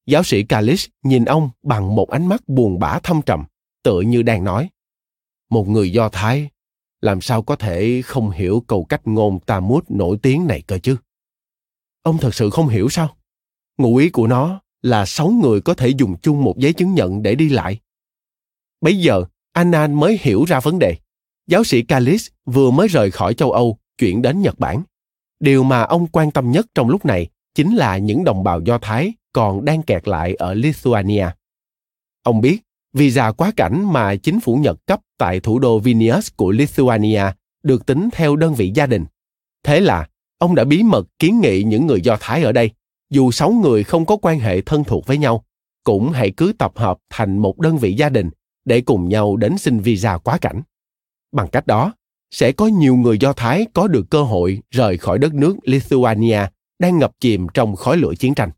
Giáo 0.06 0.24
sĩ 0.24 0.44
Kalis 0.44 0.88
nhìn 1.04 1.26
ông 1.26 1.50
bằng 1.64 1.96
một 1.96 2.10
ánh 2.10 2.28
mắt 2.28 2.48
buồn 2.48 2.80
bã 2.80 3.00
thâm 3.00 3.22
trầm, 3.22 3.44
tựa 3.84 4.02
như 4.02 4.22
đang 4.22 4.44
nói 4.44 4.70
một 5.50 5.68
người 5.68 5.92
do 5.92 6.10
thái 6.10 6.50
làm 7.02 7.22
sao 7.22 7.42
có 7.42 7.56
thể 7.56 8.02
không 8.06 8.30
hiểu 8.30 8.64
câu 8.68 8.86
cách 8.86 9.02
ngôn 9.06 9.40
ta 9.40 9.60
mút 9.60 9.92
nổi 9.92 10.18
tiếng 10.22 10.48
này 10.48 10.62
cơ 10.62 10.78
chứ 10.78 10.98
ông 12.02 12.18
thật 12.18 12.36
sự 12.36 12.50
không 12.50 12.68
hiểu 12.68 12.90
sao? 12.90 13.16
Ngụ 13.78 13.96
ý 13.96 14.10
của 14.10 14.28
nó 14.28 14.62
là 14.82 15.06
sáu 15.06 15.30
người 15.30 15.62
có 15.62 15.74
thể 15.74 15.88
dùng 15.88 16.16
chung 16.22 16.44
một 16.44 16.58
giấy 16.58 16.74
chứng 16.74 16.94
nhận 16.94 17.24
để 17.24 17.36
đi 17.36 17.50
lại. 17.50 17.80
Bây 18.86 18.98
giờ, 18.98 19.24
Annan 19.54 19.94
mới 19.94 20.20
hiểu 20.22 20.46
ra 20.48 20.60
vấn 20.60 20.80
đề. 20.80 20.96
Giáo 21.48 21.64
sĩ 21.64 21.82
Kalis 21.82 22.28
vừa 22.46 22.72
mới 22.72 22.88
rời 22.88 23.12
khỏi 23.12 23.34
châu 23.34 23.52
Âu, 23.52 23.78
chuyển 23.98 24.22
đến 24.22 24.42
Nhật 24.42 24.60
Bản. 24.60 24.84
Điều 25.40 25.64
mà 25.64 25.82
ông 25.82 26.08
quan 26.08 26.32
tâm 26.32 26.52
nhất 26.52 26.66
trong 26.76 26.90
lúc 26.90 27.06
này 27.06 27.28
chính 27.56 27.76
là 27.76 27.98
những 27.98 28.24
đồng 28.24 28.44
bào 28.44 28.60
Do 28.60 28.78
Thái 28.78 29.14
còn 29.34 29.66
đang 29.66 29.84
kẹt 29.84 30.08
lại 30.08 30.36
ở 30.36 30.54
Lithuania. 30.54 31.28
Ông 32.24 32.42
biết, 32.42 32.60
visa 32.94 33.32
quá 33.32 33.52
cảnh 33.56 33.94
mà 33.94 34.16
chính 34.16 34.40
phủ 34.40 34.56
Nhật 34.56 34.78
cấp 34.86 35.00
tại 35.18 35.40
thủ 35.40 35.60
đô 35.60 35.80
Vilnius 35.80 36.32
của 36.36 36.52
Lithuania 36.52 37.24
được 37.64 37.86
tính 37.86 38.10
theo 38.12 38.36
đơn 38.36 38.54
vị 38.54 38.72
gia 38.76 38.86
đình. 38.86 39.06
Thế 39.64 39.82
là, 39.82 40.08
ông 40.38 40.56
đã 40.56 40.64
bí 40.64 40.84
mật 40.84 41.08
kiến 41.20 41.42
nghị 41.42 41.64
những 41.64 41.88
người 41.88 42.02
Do 42.02 42.18
Thái 42.20 42.44
ở 42.44 42.52
đây, 42.52 42.72
dù 43.10 43.32
sáu 43.32 43.52
người 43.52 43.84
không 43.84 44.06
có 44.06 44.18
quan 44.22 44.40
hệ 44.40 44.62
thân 44.62 44.84
thuộc 44.84 45.08
với 45.08 45.18
nhau, 45.18 45.44
cũng 45.84 46.12
hãy 46.12 46.32
cứ 46.38 46.54
tập 46.58 46.72
hợp 46.76 46.98
thành 47.10 47.38
một 47.38 47.60
đơn 47.60 47.78
vị 47.78 47.94
gia 47.94 48.10
đình 48.10 48.30
để 48.66 48.82
cùng 48.82 49.10
nhau 49.10 49.36
đến 49.36 49.58
xin 49.58 49.80
visa 49.80 50.18
quá 50.18 50.38
cảnh. 50.38 50.62
Bằng 51.32 51.48
cách 51.48 51.68
đó, 51.68 51.94
sẽ 52.32 52.52
có 52.52 52.68
nhiều 52.68 52.96
người 52.96 53.18
Do 53.18 53.34
Thái 53.34 53.66
có 53.74 53.88
được 53.88 54.06
cơ 54.10 54.24
hội 54.24 54.62
rời 54.72 54.98
khỏi 54.98 55.20
đất 55.20 55.34
nước 55.34 55.56
Lithuania 55.64 56.40
đang 56.80 57.00
ngập 57.00 57.12
chìm 57.20 57.48
trong 57.54 57.76
khói 57.76 57.98
lửa 57.98 58.14
chiến 58.20 58.36
tranh. 58.36 58.52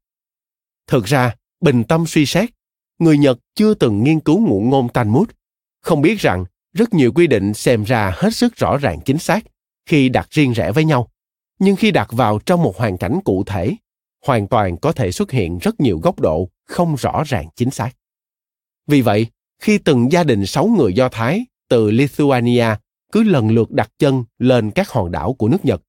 Thực 0.87 1.05
ra, 1.05 1.35
bình 1.61 1.83
tâm 1.83 2.05
suy 2.05 2.25
xét, 2.25 2.49
người 2.99 3.17
Nhật 3.17 3.39
chưa 3.55 3.73
từng 3.73 4.03
nghiên 4.03 4.19
cứu 4.19 4.47
ngụ 4.47 4.61
ngôn 4.61 4.89
Talmud, 4.89 5.29
không 5.81 6.01
biết 6.01 6.19
rằng 6.19 6.45
rất 6.73 6.93
nhiều 6.93 7.11
quy 7.11 7.27
định 7.27 7.53
xem 7.53 7.83
ra 7.83 8.13
hết 8.15 8.35
sức 8.35 8.55
rõ 8.55 8.77
ràng 8.77 8.99
chính 9.05 9.17
xác 9.17 9.43
khi 9.85 10.09
đặt 10.09 10.27
riêng 10.31 10.51
rẽ 10.51 10.71
với 10.71 10.85
nhau, 10.85 11.11
nhưng 11.59 11.75
khi 11.75 11.91
đặt 11.91 12.07
vào 12.11 12.39
trong 12.39 12.63
một 12.63 12.77
hoàn 12.77 12.97
cảnh 12.97 13.19
cụ 13.25 13.43
thể, 13.43 13.75
hoàn 14.25 14.47
toàn 14.47 14.77
có 14.77 14.91
thể 14.91 15.11
xuất 15.11 15.31
hiện 15.31 15.57
rất 15.57 15.79
nhiều 15.79 15.99
góc 15.99 16.19
độ 16.19 16.49
không 16.65 16.95
rõ 16.95 17.23
ràng 17.25 17.47
chính 17.55 17.71
xác. 17.71 17.89
Vì 18.87 19.01
vậy, 19.01 19.27
khi 19.59 19.77
từng 19.77 20.11
gia 20.11 20.23
đình 20.23 20.45
sáu 20.45 20.67
người 20.67 20.93
Do 20.93 21.09
Thái 21.09 21.45
từ 21.69 21.91
Lithuania 21.91 22.65
cứ 23.11 23.23
lần 23.23 23.49
lượt 23.49 23.71
đặt 23.71 23.91
chân 23.99 24.23
lên 24.39 24.71
các 24.71 24.89
hòn 24.89 25.11
đảo 25.11 25.33
của 25.33 25.49
nước 25.49 25.65
Nhật, 25.65 25.81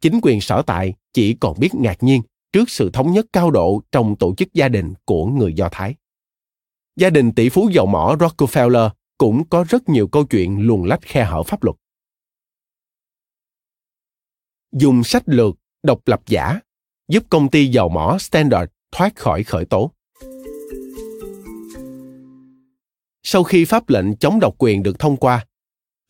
chính 0.00 0.20
quyền 0.22 0.40
sở 0.40 0.62
tại 0.62 0.94
chỉ 1.12 1.34
còn 1.34 1.60
biết 1.60 1.74
ngạc 1.74 2.02
nhiên 2.02 2.22
trước 2.52 2.70
sự 2.70 2.90
thống 2.90 3.12
nhất 3.12 3.26
cao 3.32 3.50
độ 3.50 3.82
trong 3.92 4.16
tổ 4.16 4.34
chức 4.34 4.54
gia 4.54 4.68
đình 4.68 4.94
của 5.04 5.26
người 5.26 5.54
Do 5.54 5.68
Thái. 5.72 5.94
Gia 6.96 7.10
đình 7.10 7.32
tỷ 7.32 7.48
phú 7.48 7.68
dầu 7.72 7.86
mỏ 7.86 8.16
Rockefeller 8.18 8.90
cũng 9.18 9.48
có 9.48 9.64
rất 9.68 9.88
nhiều 9.88 10.08
câu 10.08 10.24
chuyện 10.24 10.66
luồn 10.66 10.88
lách 10.88 11.02
khe 11.02 11.24
hở 11.24 11.42
pháp 11.42 11.64
luật. 11.64 11.76
Dùng 14.72 15.04
sách 15.04 15.22
lược 15.26 15.54
độc 15.82 16.00
lập 16.06 16.22
giả 16.26 16.60
giúp 17.08 17.24
công 17.30 17.50
ty 17.50 17.66
dầu 17.66 17.88
mỏ 17.88 18.16
Standard 18.20 18.72
thoát 18.92 19.16
khỏi 19.16 19.44
khởi 19.44 19.64
tố. 19.64 19.93
Sau 23.24 23.44
khi 23.44 23.64
pháp 23.64 23.88
lệnh 23.88 24.16
chống 24.16 24.40
độc 24.40 24.54
quyền 24.58 24.82
được 24.82 24.98
thông 24.98 25.16
qua, 25.16 25.46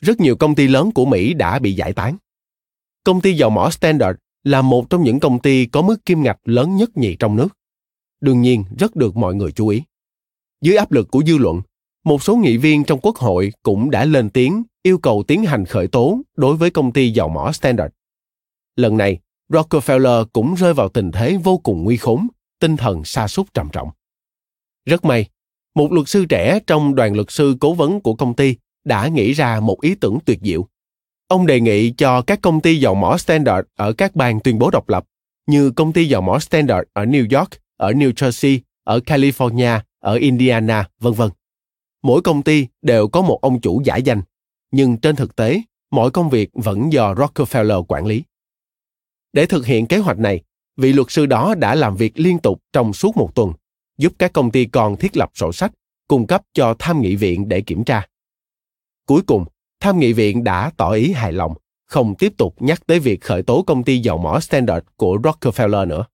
rất 0.01 0.19
nhiều 0.19 0.35
công 0.35 0.55
ty 0.55 0.67
lớn 0.67 0.91
của 0.91 1.05
Mỹ 1.05 1.33
đã 1.33 1.59
bị 1.59 1.73
giải 1.73 1.93
tán. 1.93 2.17
Công 3.03 3.21
ty 3.21 3.33
dầu 3.33 3.49
mỏ 3.49 3.69
Standard 3.69 4.19
là 4.43 4.61
một 4.61 4.89
trong 4.89 5.03
những 5.03 5.19
công 5.19 5.39
ty 5.39 5.65
có 5.65 5.81
mức 5.81 6.05
kim 6.05 6.23
ngạch 6.23 6.39
lớn 6.45 6.75
nhất 6.75 6.97
nhì 6.97 7.15
trong 7.15 7.35
nước. 7.35 7.47
Đương 8.21 8.41
nhiên 8.41 8.63
rất 8.79 8.95
được 8.95 9.17
mọi 9.17 9.35
người 9.35 9.51
chú 9.51 9.67
ý. 9.67 9.83
Dưới 10.61 10.77
áp 10.77 10.91
lực 10.91 11.11
của 11.11 11.23
dư 11.27 11.37
luận, 11.37 11.61
một 12.03 12.23
số 12.23 12.35
nghị 12.35 12.57
viên 12.57 12.83
trong 12.83 12.99
quốc 12.99 13.15
hội 13.15 13.51
cũng 13.63 13.91
đã 13.91 14.05
lên 14.05 14.29
tiếng 14.29 14.63
yêu 14.83 14.97
cầu 14.97 15.23
tiến 15.27 15.43
hành 15.43 15.65
khởi 15.65 15.87
tố 15.87 16.21
đối 16.35 16.55
với 16.55 16.69
công 16.69 16.93
ty 16.93 17.11
dầu 17.11 17.29
mỏ 17.29 17.51
Standard. 17.51 17.93
Lần 18.75 18.97
này, 18.97 19.19
Rockefeller 19.49 20.25
cũng 20.33 20.55
rơi 20.55 20.73
vào 20.73 20.89
tình 20.89 21.11
thế 21.11 21.37
vô 21.43 21.57
cùng 21.57 21.83
nguy 21.83 21.97
khốn, 21.97 22.27
tinh 22.59 22.77
thần 22.77 23.03
sa 23.03 23.27
sút 23.27 23.53
trầm 23.53 23.69
trọng. 23.71 23.89
Rất 24.85 25.05
may, 25.05 25.29
một 25.75 25.91
luật 25.91 26.09
sư 26.09 26.25
trẻ 26.25 26.59
trong 26.67 26.95
đoàn 26.95 27.15
luật 27.15 27.31
sư 27.31 27.55
cố 27.59 27.73
vấn 27.73 28.01
của 28.01 28.15
công 28.15 28.33
ty 28.33 28.55
đã 28.83 29.07
nghĩ 29.07 29.33
ra 29.33 29.59
một 29.59 29.81
ý 29.81 29.95
tưởng 29.95 30.17
tuyệt 30.25 30.39
diệu. 30.41 30.67
Ông 31.27 31.45
đề 31.45 31.59
nghị 31.59 31.91
cho 31.91 32.21
các 32.21 32.41
công 32.41 32.61
ty 32.61 32.79
dầu 32.79 32.95
mỏ 32.95 33.17
Standard 33.17 33.67
ở 33.75 33.93
các 33.93 34.15
bang 34.15 34.39
tuyên 34.39 34.59
bố 34.59 34.69
độc 34.71 34.89
lập, 34.89 35.05
như 35.47 35.71
công 35.71 35.93
ty 35.93 36.05
dầu 36.05 36.21
mỏ 36.21 36.39
Standard 36.39 36.87
ở 36.93 37.05
New 37.05 37.39
York, 37.39 37.49
ở 37.77 37.91
New 37.91 38.11
Jersey, 38.11 38.59
ở 38.83 38.99
California, 38.99 39.79
ở 39.99 40.15
Indiana, 40.15 40.89
vân 40.99 41.13
vân. 41.13 41.29
Mỗi 42.03 42.21
công 42.21 42.43
ty 42.43 42.67
đều 42.81 43.07
có 43.07 43.21
một 43.21 43.39
ông 43.41 43.61
chủ 43.61 43.81
giả 43.85 43.95
danh, 43.95 44.21
nhưng 44.71 44.97
trên 44.97 45.15
thực 45.15 45.35
tế, 45.35 45.61
mọi 45.91 46.11
công 46.11 46.29
việc 46.29 46.49
vẫn 46.53 46.93
do 46.93 47.13
Rockefeller 47.13 47.83
quản 47.87 48.05
lý. 48.05 48.23
Để 49.33 49.45
thực 49.45 49.65
hiện 49.65 49.85
kế 49.85 49.97
hoạch 49.97 50.19
này, 50.19 50.41
vị 50.77 50.93
luật 50.93 51.07
sư 51.11 51.25
đó 51.25 51.55
đã 51.55 51.75
làm 51.75 51.95
việc 51.95 52.19
liên 52.19 52.39
tục 52.39 52.61
trong 52.73 52.93
suốt 52.93 53.17
một 53.17 53.35
tuần, 53.35 53.53
giúp 53.97 54.13
các 54.19 54.33
công 54.33 54.51
ty 54.51 54.65
còn 54.65 54.97
thiết 54.97 55.17
lập 55.17 55.29
sổ 55.33 55.53
sách, 55.53 55.71
cung 56.07 56.27
cấp 56.27 56.41
cho 56.53 56.75
tham 56.79 57.01
nghị 57.01 57.15
viện 57.15 57.49
để 57.49 57.61
kiểm 57.61 57.83
tra. 57.83 58.07
Cuối 59.07 59.21
cùng, 59.27 59.45
tham 59.79 59.99
nghị 59.99 60.13
viện 60.13 60.43
đã 60.43 60.71
tỏ 60.77 60.91
ý 60.91 61.11
hài 61.11 61.31
lòng, 61.31 61.53
không 61.85 62.15
tiếp 62.15 62.33
tục 62.37 62.55
nhắc 62.59 62.87
tới 62.87 62.99
việc 62.99 63.21
khởi 63.21 63.43
tố 63.43 63.63
công 63.67 63.83
ty 63.83 63.97
dầu 63.97 64.17
mỏ 64.17 64.39
Standard 64.39 64.85
của 64.95 65.17
Rockefeller 65.23 65.87
nữa. 65.87 66.05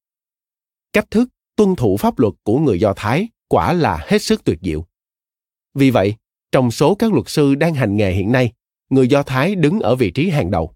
Cách 0.93 1.11
thức 1.11 1.29
tuân 1.55 1.75
thủ 1.75 1.97
pháp 1.97 2.19
luật 2.19 2.33
của 2.43 2.59
người 2.59 2.79
Do 2.79 2.93
Thái 2.95 3.27
quả 3.47 3.73
là 3.73 4.05
hết 4.07 4.21
sức 4.21 4.43
tuyệt 4.43 4.59
diệu. 4.61 4.85
Vì 5.73 5.91
vậy, 5.91 6.15
trong 6.51 6.71
số 6.71 6.95
các 6.95 7.13
luật 7.13 7.29
sư 7.29 7.55
đang 7.55 7.73
hành 7.73 7.95
nghề 7.95 8.11
hiện 8.11 8.31
nay, 8.31 8.51
người 8.89 9.07
Do 9.07 9.23
Thái 9.23 9.55
đứng 9.55 9.79
ở 9.79 9.95
vị 9.95 10.11
trí 10.11 10.29
hàng 10.29 10.51
đầu. 10.51 10.73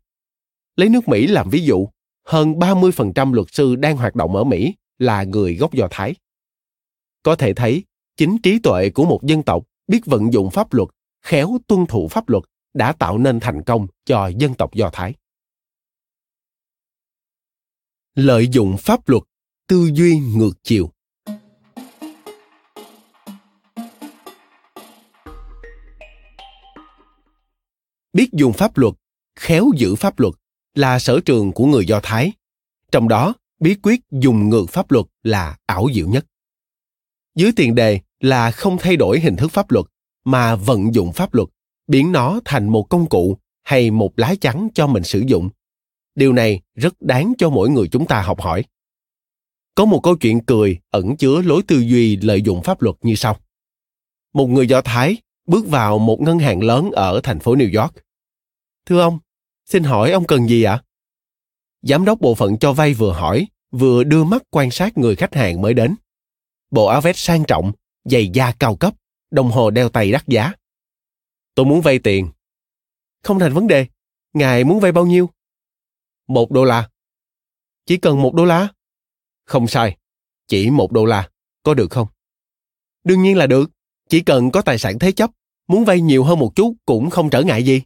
Lấy 0.76 0.89
nước 0.89 1.08
Mỹ 1.08 1.28
làm 1.28 1.50
ví 1.50 1.63
dụ, 1.63 1.88
hơn 2.26 2.54
30% 2.54 3.34
luật 3.34 3.48
sư 3.52 3.76
đang 3.76 3.98
hoạt 3.98 4.15
động 4.15 4.36
ở 4.36 4.44
Mỹ 4.44 4.76
là 5.00 5.24
người 5.24 5.56
gốc 5.56 5.74
Do 5.74 5.88
Thái. 5.91 6.15
Có 7.26 7.36
thể 7.36 7.54
thấy, 7.54 7.84
chính 8.18 8.38
trí 8.44 8.60
tuệ 8.60 8.90
của 8.90 9.06
một 9.06 9.20
dân 9.24 9.44
tộc 9.44 9.64
biết 9.88 10.06
vận 10.06 10.34
dụng 10.34 10.50
pháp 10.52 10.74
luật, 10.74 10.90
khéo 11.22 11.58
tuân 11.68 11.86
thủ 11.86 12.08
pháp 12.08 12.30
luật 12.30 12.44
đã 12.74 12.92
tạo 12.92 13.18
nên 13.18 13.40
thành 13.40 13.64
công 13.64 13.88
cho 14.06 14.28
dân 14.28 14.54
tộc 14.54 14.74
Do 14.74 14.90
Thái. 14.94 15.14
Lợi 18.16 18.48
dụng 18.52 18.78
pháp 18.78 19.10
luật, 19.10 19.24
tư 19.68 19.90
duy 19.94 20.20
ngược 20.20 20.64
chiều. 20.64 20.92
Biết 28.14 28.30
dùng 28.34 28.54
pháp 28.54 28.78
luật, 28.78 28.94
khéo 29.36 29.72
giữ 29.78 29.96
pháp 29.96 30.20
luật 30.20 30.34
là 30.74 31.00
sở 31.00 31.20
trường 31.26 31.52
của 31.52 31.66
người 31.66 31.86
Do 31.86 32.00
Thái. 32.04 32.32
Trong 32.92 33.08
đó, 33.08 33.34
bí 33.60 33.76
quyết 33.84 34.00
dùng 34.12 34.50
ngược 34.50 34.66
pháp 34.70 34.92
luật 34.92 35.06
là 35.24 35.58
ảo 35.66 35.88
diệu 35.94 36.08
nhất. 36.08 36.26
Dưới 37.36 37.52
tiền 37.56 37.76
đề 37.76 38.00
là 38.19 38.52
không 38.52 38.78
thay 38.78 38.95
đổi 38.95 39.19
hình 39.19 39.36
thức 39.36 39.52
pháp 39.52 39.71
luật 39.71 39.86
mà 40.26 40.56
vận 40.56 40.93
dụng 40.93 41.13
pháp 41.13 41.34
luật, 41.34 41.50
biến 41.88 42.12
nó 42.12 42.39
thành 42.45 42.69
một 42.69 42.89
công 42.89 43.10
cụ 43.10 43.38
hay 43.63 43.91
một 43.91 44.19
lá 44.19 44.36
chắn 44.41 44.67
cho 44.74 44.88
mình 44.88 45.04
sử 45.04 45.24
dụng. 45.28 45.50
Điều 46.15 46.34
này 46.34 46.62
rất 46.76 47.02
đáng 47.02 47.34
cho 47.38 47.50
mỗi 47.50 47.69
người 47.69 47.88
chúng 47.88 48.08
ta 48.08 48.21
học 48.21 48.41
hỏi. 48.41 48.63
Có 49.76 49.86
một 49.86 50.00
câu 50.04 50.15
chuyện 50.15 50.45
cười 50.45 50.80
ẩn 50.89 51.17
chứa 51.17 51.41
lối 51.41 51.62
tư 51.67 51.80
duy 51.80 52.17
lợi 52.17 52.41
dụng 52.41 52.63
pháp 52.63 52.82
luật 52.82 52.95
như 53.02 53.15
sau. 53.15 53.38
Một 54.34 54.48
người 54.48 54.67
Do 54.67 54.82
Thái 54.82 55.17
bước 55.48 55.67
vào 55.67 56.00
một 56.00 56.21
ngân 56.21 56.39
hàng 56.39 56.63
lớn 56.63 56.91
ở 56.91 57.21
thành 57.24 57.39
phố 57.39 57.56
New 57.56 57.82
York. 57.82 57.93
Thưa 58.86 59.02
ông, 59.02 59.19
Xin 59.65 59.84
hỏi 59.84 60.12
ông 60.12 60.28
cần 60.28 60.50
gì 60.50 60.63
ạ? 60.63 60.84
Giám 61.82 62.06
đốc 62.06 62.21
bộ 62.21 62.36
phận 62.36 62.58
cho 62.58 62.74
vay 62.74 62.93
vừa 62.93 63.12
hỏi, 63.12 63.48
vừa 63.71 64.04
đưa 64.04 64.24
mắt 64.24 64.43
quan 64.50 64.71
sát 64.71 64.98
người 64.98 65.15
khách 65.15 65.36
hàng 65.36 65.62
mới 65.62 65.74
đến. 65.74 65.95
Bộ 66.71 66.86
áo 66.86 67.01
vest 67.01 67.17
sang 67.17 67.43
trọng, 67.47 67.71
giày 68.04 68.30
da 68.34 68.54
cao 68.60 68.75
cấp, 68.75 68.93
đồng 69.32 69.51
hồ 69.51 69.69
đeo 69.69 69.89
tay 69.89 70.12
đắt 70.12 70.28
giá. 70.28 70.54
Tôi 71.56 71.65
muốn 71.65 71.82
vay 71.82 71.99
tiền. 71.99 72.32
Không 73.23 73.39
thành 73.39 73.54
vấn 73.54 73.67
đề. 73.67 73.88
Ngài 74.34 74.63
muốn 74.63 74.80
vay 74.80 74.91
bao 74.91 75.06
nhiêu? 75.06 75.30
Một 76.28 76.51
đô 76.51 76.63
la. 76.63 76.89
Chỉ 77.86 77.97
cần 77.97 78.21
một 78.21 78.34
đô 78.34 78.45
la? 78.45 78.67
Không 79.45 79.67
sai. 79.67 79.97
Chỉ 80.47 80.69
một 80.69 80.91
đô 80.91 81.06
la. 81.06 81.30
Có 81.63 81.73
được 81.73 81.91
không? 81.91 82.08
Đương 83.04 83.23
nhiên 83.23 83.38
là 83.38 83.47
được. 83.47 83.71
Chỉ 84.10 84.21
cần 84.21 84.51
có 84.51 84.62
tài 84.62 84.78
sản 84.78 84.99
thế 84.99 85.12
chấp, 85.12 85.32
muốn 85.67 85.86
vay 85.86 86.01
nhiều 86.01 86.23
hơn 86.23 86.39
một 86.39 86.51
chút 86.56 86.73
cũng 86.86 87.10
không 87.10 87.30
trở 87.30 87.41
ngại 87.41 87.65
gì. 87.65 87.82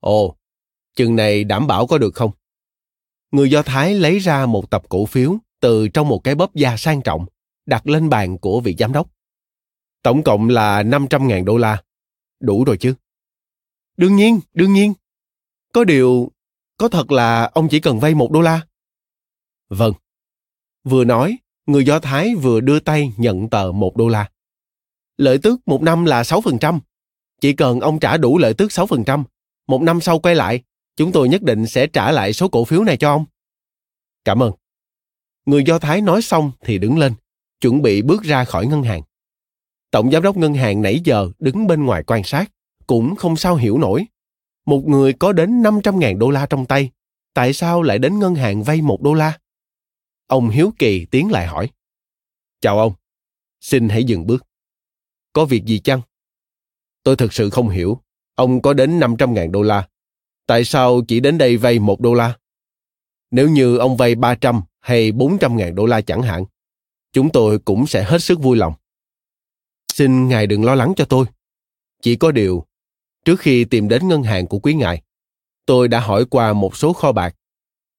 Ồ, 0.00 0.38
Chừng 0.98 1.16
này 1.16 1.44
đảm 1.44 1.66
bảo 1.66 1.86
có 1.86 1.98
được 1.98 2.14
không? 2.14 2.30
Người 3.30 3.50
Do 3.50 3.62
Thái 3.62 3.94
lấy 3.94 4.18
ra 4.18 4.46
một 4.46 4.70
tập 4.70 4.82
cổ 4.88 5.06
phiếu 5.06 5.36
từ 5.60 5.88
trong 5.88 6.08
một 6.08 6.20
cái 6.24 6.34
bóp 6.34 6.54
da 6.54 6.76
sang 6.76 7.02
trọng, 7.02 7.26
đặt 7.68 7.86
lên 7.86 8.08
bàn 8.08 8.38
của 8.38 8.60
vị 8.60 8.76
giám 8.78 8.92
đốc. 8.92 9.10
Tổng 10.02 10.22
cộng 10.22 10.48
là 10.48 10.82
500.000 10.82 11.44
đô 11.44 11.56
la. 11.56 11.82
Đủ 12.40 12.64
rồi 12.64 12.76
chứ? 12.76 12.94
Đương 13.96 14.16
nhiên, 14.16 14.40
đương 14.54 14.72
nhiên. 14.72 14.94
Có 15.72 15.84
điều, 15.84 16.32
có 16.76 16.88
thật 16.88 17.12
là 17.12 17.50
ông 17.54 17.68
chỉ 17.68 17.80
cần 17.80 18.00
vay 18.00 18.14
một 18.14 18.30
đô 18.30 18.40
la? 18.40 18.60
Vâng. 19.68 19.92
Vừa 20.84 21.04
nói, 21.04 21.38
người 21.66 21.84
Do 21.84 22.00
Thái 22.00 22.34
vừa 22.34 22.60
đưa 22.60 22.80
tay 22.80 23.12
nhận 23.16 23.50
tờ 23.50 23.72
một 23.74 23.96
đô 23.96 24.08
la. 24.08 24.30
Lợi 25.16 25.38
tức 25.42 25.60
một 25.66 25.82
năm 25.82 26.04
là 26.04 26.22
6%. 26.22 26.80
Chỉ 27.40 27.52
cần 27.52 27.80
ông 27.80 28.00
trả 28.00 28.16
đủ 28.16 28.38
lợi 28.38 28.54
tức 28.54 28.70
6%, 28.70 29.24
một 29.66 29.82
năm 29.82 30.00
sau 30.00 30.18
quay 30.18 30.34
lại, 30.34 30.62
chúng 30.96 31.12
tôi 31.12 31.28
nhất 31.28 31.42
định 31.42 31.66
sẽ 31.66 31.86
trả 31.86 32.12
lại 32.12 32.32
số 32.32 32.48
cổ 32.48 32.64
phiếu 32.64 32.84
này 32.84 32.96
cho 32.96 33.10
ông. 33.10 33.24
Cảm 34.24 34.42
ơn. 34.42 34.52
người 35.46 35.64
Do 35.64 35.78
Thái 35.78 36.00
nói 36.00 36.22
xong 36.22 36.52
thì 36.60 36.78
đứng 36.78 36.98
lên, 36.98 37.14
chuẩn 37.60 37.82
bị 37.82 38.02
bước 38.02 38.22
ra 38.22 38.44
khỏi 38.44 38.66
ngân 38.66 38.82
hàng. 38.82 39.02
Tổng 39.90 40.10
giám 40.10 40.22
đốc 40.22 40.36
ngân 40.36 40.54
hàng 40.54 40.82
nãy 40.82 41.00
giờ 41.04 41.30
đứng 41.38 41.66
bên 41.66 41.84
ngoài 41.84 42.02
quan 42.06 42.24
sát, 42.24 42.52
cũng 42.86 43.16
không 43.16 43.36
sao 43.36 43.56
hiểu 43.56 43.78
nổi. 43.78 44.06
Một 44.66 44.82
người 44.86 45.12
có 45.12 45.32
đến 45.32 45.62
500.000 45.62 46.18
đô 46.18 46.30
la 46.30 46.46
trong 46.46 46.66
tay, 46.66 46.90
tại 47.34 47.52
sao 47.52 47.82
lại 47.82 47.98
đến 47.98 48.18
ngân 48.18 48.34
hàng 48.34 48.62
vay 48.62 48.82
một 48.82 49.02
đô 49.02 49.14
la? 49.14 49.38
Ông 50.26 50.48
Hiếu 50.48 50.72
Kỳ 50.78 51.04
tiến 51.04 51.30
lại 51.30 51.46
hỏi. 51.46 51.70
Chào 52.60 52.78
ông, 52.78 52.92
xin 53.60 53.88
hãy 53.88 54.04
dừng 54.04 54.26
bước. 54.26 54.46
Có 55.32 55.44
việc 55.44 55.64
gì 55.64 55.78
chăng? 55.78 56.00
Tôi 57.02 57.16
thực 57.16 57.32
sự 57.32 57.50
không 57.50 57.68
hiểu. 57.68 58.00
Ông 58.34 58.62
có 58.62 58.74
đến 58.74 59.00
500.000 59.00 59.50
đô 59.50 59.62
la. 59.62 59.88
Tại 60.46 60.64
sao 60.64 61.00
chỉ 61.08 61.20
đến 61.20 61.38
đây 61.38 61.56
vay 61.56 61.78
một 61.78 62.00
đô 62.00 62.14
la? 62.14 62.38
Nếu 63.30 63.48
như 63.48 63.76
ông 63.76 63.96
vay 63.96 64.14
300 64.14 64.62
hay 64.80 65.12
400.000 65.12 65.74
đô 65.74 65.86
la 65.86 66.00
chẳng 66.00 66.22
hạn, 66.22 66.44
chúng 67.18 67.30
tôi 67.30 67.58
cũng 67.58 67.86
sẽ 67.86 68.04
hết 68.04 68.22
sức 68.22 68.40
vui 68.40 68.56
lòng. 68.56 68.74
Xin 69.92 70.28
ngài 70.28 70.46
đừng 70.46 70.64
lo 70.64 70.74
lắng 70.74 70.92
cho 70.96 71.04
tôi. 71.04 71.26
Chỉ 72.02 72.16
có 72.16 72.32
điều, 72.32 72.66
trước 73.24 73.40
khi 73.40 73.64
tìm 73.64 73.88
đến 73.88 74.08
ngân 74.08 74.22
hàng 74.22 74.46
của 74.46 74.58
quý 74.58 74.74
ngài, 74.74 75.02
tôi 75.66 75.88
đã 75.88 76.00
hỏi 76.00 76.24
qua 76.24 76.52
một 76.52 76.76
số 76.76 76.92
kho 76.92 77.12
bạc. 77.12 77.34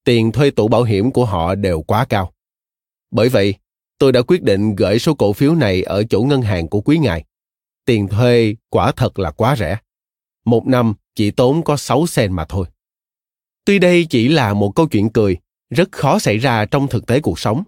Tiền 0.03 0.31
thuê 0.31 0.51
tủ 0.51 0.67
bảo 0.67 0.83
hiểm 0.83 1.11
của 1.11 1.25
họ 1.25 1.55
đều 1.55 1.81
quá 1.81 2.05
cao. 2.05 2.33
Bởi 3.11 3.29
vậy, 3.29 3.55
tôi 3.97 4.11
đã 4.11 4.21
quyết 4.21 4.43
định 4.43 4.75
gửi 4.75 4.99
số 4.99 5.13
cổ 5.13 5.33
phiếu 5.33 5.55
này 5.55 5.83
ở 5.83 6.03
chỗ 6.09 6.21
ngân 6.21 6.41
hàng 6.41 6.67
của 6.67 6.81
quý 6.81 6.97
ngài. 6.97 7.23
Tiền 7.85 8.07
thuê 8.07 8.55
quả 8.69 8.91
thật 8.91 9.19
là 9.19 9.31
quá 9.31 9.55
rẻ. 9.55 9.77
Một 10.45 10.67
năm 10.67 10.93
chỉ 11.15 11.31
tốn 11.31 11.63
có 11.63 11.77
6 11.77 12.07
sen 12.07 12.33
mà 12.33 12.45
thôi. 12.49 12.65
Tuy 13.65 13.79
đây 13.79 14.05
chỉ 14.09 14.27
là 14.27 14.53
một 14.53 14.71
câu 14.75 14.87
chuyện 14.87 15.09
cười, 15.09 15.37
rất 15.69 15.91
khó 15.91 16.19
xảy 16.19 16.37
ra 16.37 16.65
trong 16.65 16.87
thực 16.87 17.05
tế 17.05 17.19
cuộc 17.19 17.39
sống. 17.39 17.63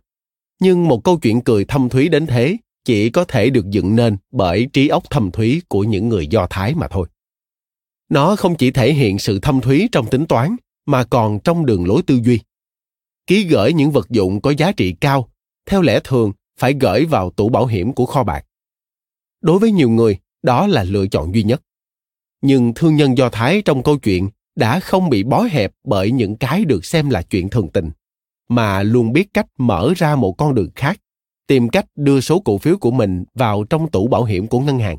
Nhưng 0.62 0.88
một 0.88 1.04
câu 1.04 1.18
chuyện 1.18 1.42
cười 1.42 1.66
thâm 1.66 1.90
thúy 1.90 2.10
đến 2.10 2.28
thế 2.28 2.58
chỉ 2.86 3.10
có 3.10 3.26
thể 3.26 3.50
được 3.50 3.70
dựng 3.70 3.96
nên 3.96 4.18
bởi 4.32 4.68
trí 4.74 4.88
óc 4.88 5.04
thâm 5.10 5.32
thúy 5.32 5.62
của 5.68 5.84
những 5.84 6.10
người 6.10 6.28
Do 6.28 6.48
Thái 6.50 6.76
mà 6.76 6.88
thôi. 6.88 7.08
Nó 8.10 8.36
không 8.36 8.56
chỉ 8.56 8.72
thể 8.72 8.94
hiện 8.94 9.20
sự 9.20 9.40
thâm 9.40 9.62
thúy 9.62 9.90
trong 9.92 10.08
tính 10.08 10.26
toán, 10.26 10.56
mà 10.86 11.04
còn 11.04 11.40
trong 11.40 11.66
đường 11.66 11.88
lối 11.88 12.02
tư 12.08 12.20
duy. 12.24 12.40
Ký 13.28 13.44
gửi 13.44 13.74
những 13.74 13.92
vật 13.92 14.10
dụng 14.10 14.42
có 14.42 14.52
giá 14.52 14.72
trị 14.72 14.96
cao, 15.02 15.30
theo 15.66 15.82
lẽ 15.82 16.00
thường 16.04 16.32
phải 16.60 16.74
gửi 16.80 17.06
vào 17.06 17.30
tủ 17.30 17.50
bảo 17.50 17.66
hiểm 17.66 17.94
của 17.94 18.06
kho 18.06 18.24
bạc. 18.24 18.46
Đối 19.42 19.60
với 19.60 19.72
nhiều 19.72 19.90
người, 19.90 20.20
đó 20.44 20.68
là 20.68 20.84
lựa 20.84 21.08
chọn 21.08 21.36
duy 21.36 21.44
nhất. 21.44 21.62
Nhưng 22.42 22.74
thương 22.74 22.96
nhân 22.96 23.18
Do 23.18 23.30
Thái 23.30 23.62
trong 23.62 23.84
câu 23.84 23.98
chuyện 23.98 24.30
đã 24.56 24.80
không 24.80 25.10
bị 25.10 25.24
bó 25.24 25.42
hẹp 25.44 25.72
bởi 25.84 26.12
những 26.12 26.36
cái 26.36 26.66
được 26.66 26.86
xem 26.86 27.10
là 27.10 27.22
chuyện 27.22 27.50
thường 27.50 27.70
tình, 27.70 27.92
mà 28.52 28.84
luôn 28.84 29.14
biết 29.14 29.34
cách 29.34 29.46
mở 29.58 29.94
ra 29.96 30.16
một 30.16 30.34
con 30.38 30.56
đường 30.56 30.70
khác 30.76 30.98
tìm 31.48 31.70
cách 31.70 31.86
đưa 31.96 32.22
số 32.22 32.40
cổ 32.40 32.58
phiếu 32.58 32.78
của 32.78 32.92
mình 32.92 33.24
vào 33.34 33.64
trong 33.64 33.92
tủ 33.92 34.08
bảo 34.08 34.24
hiểm 34.24 34.48
của 34.48 34.60
ngân 34.60 34.80
hàng. 34.80 34.98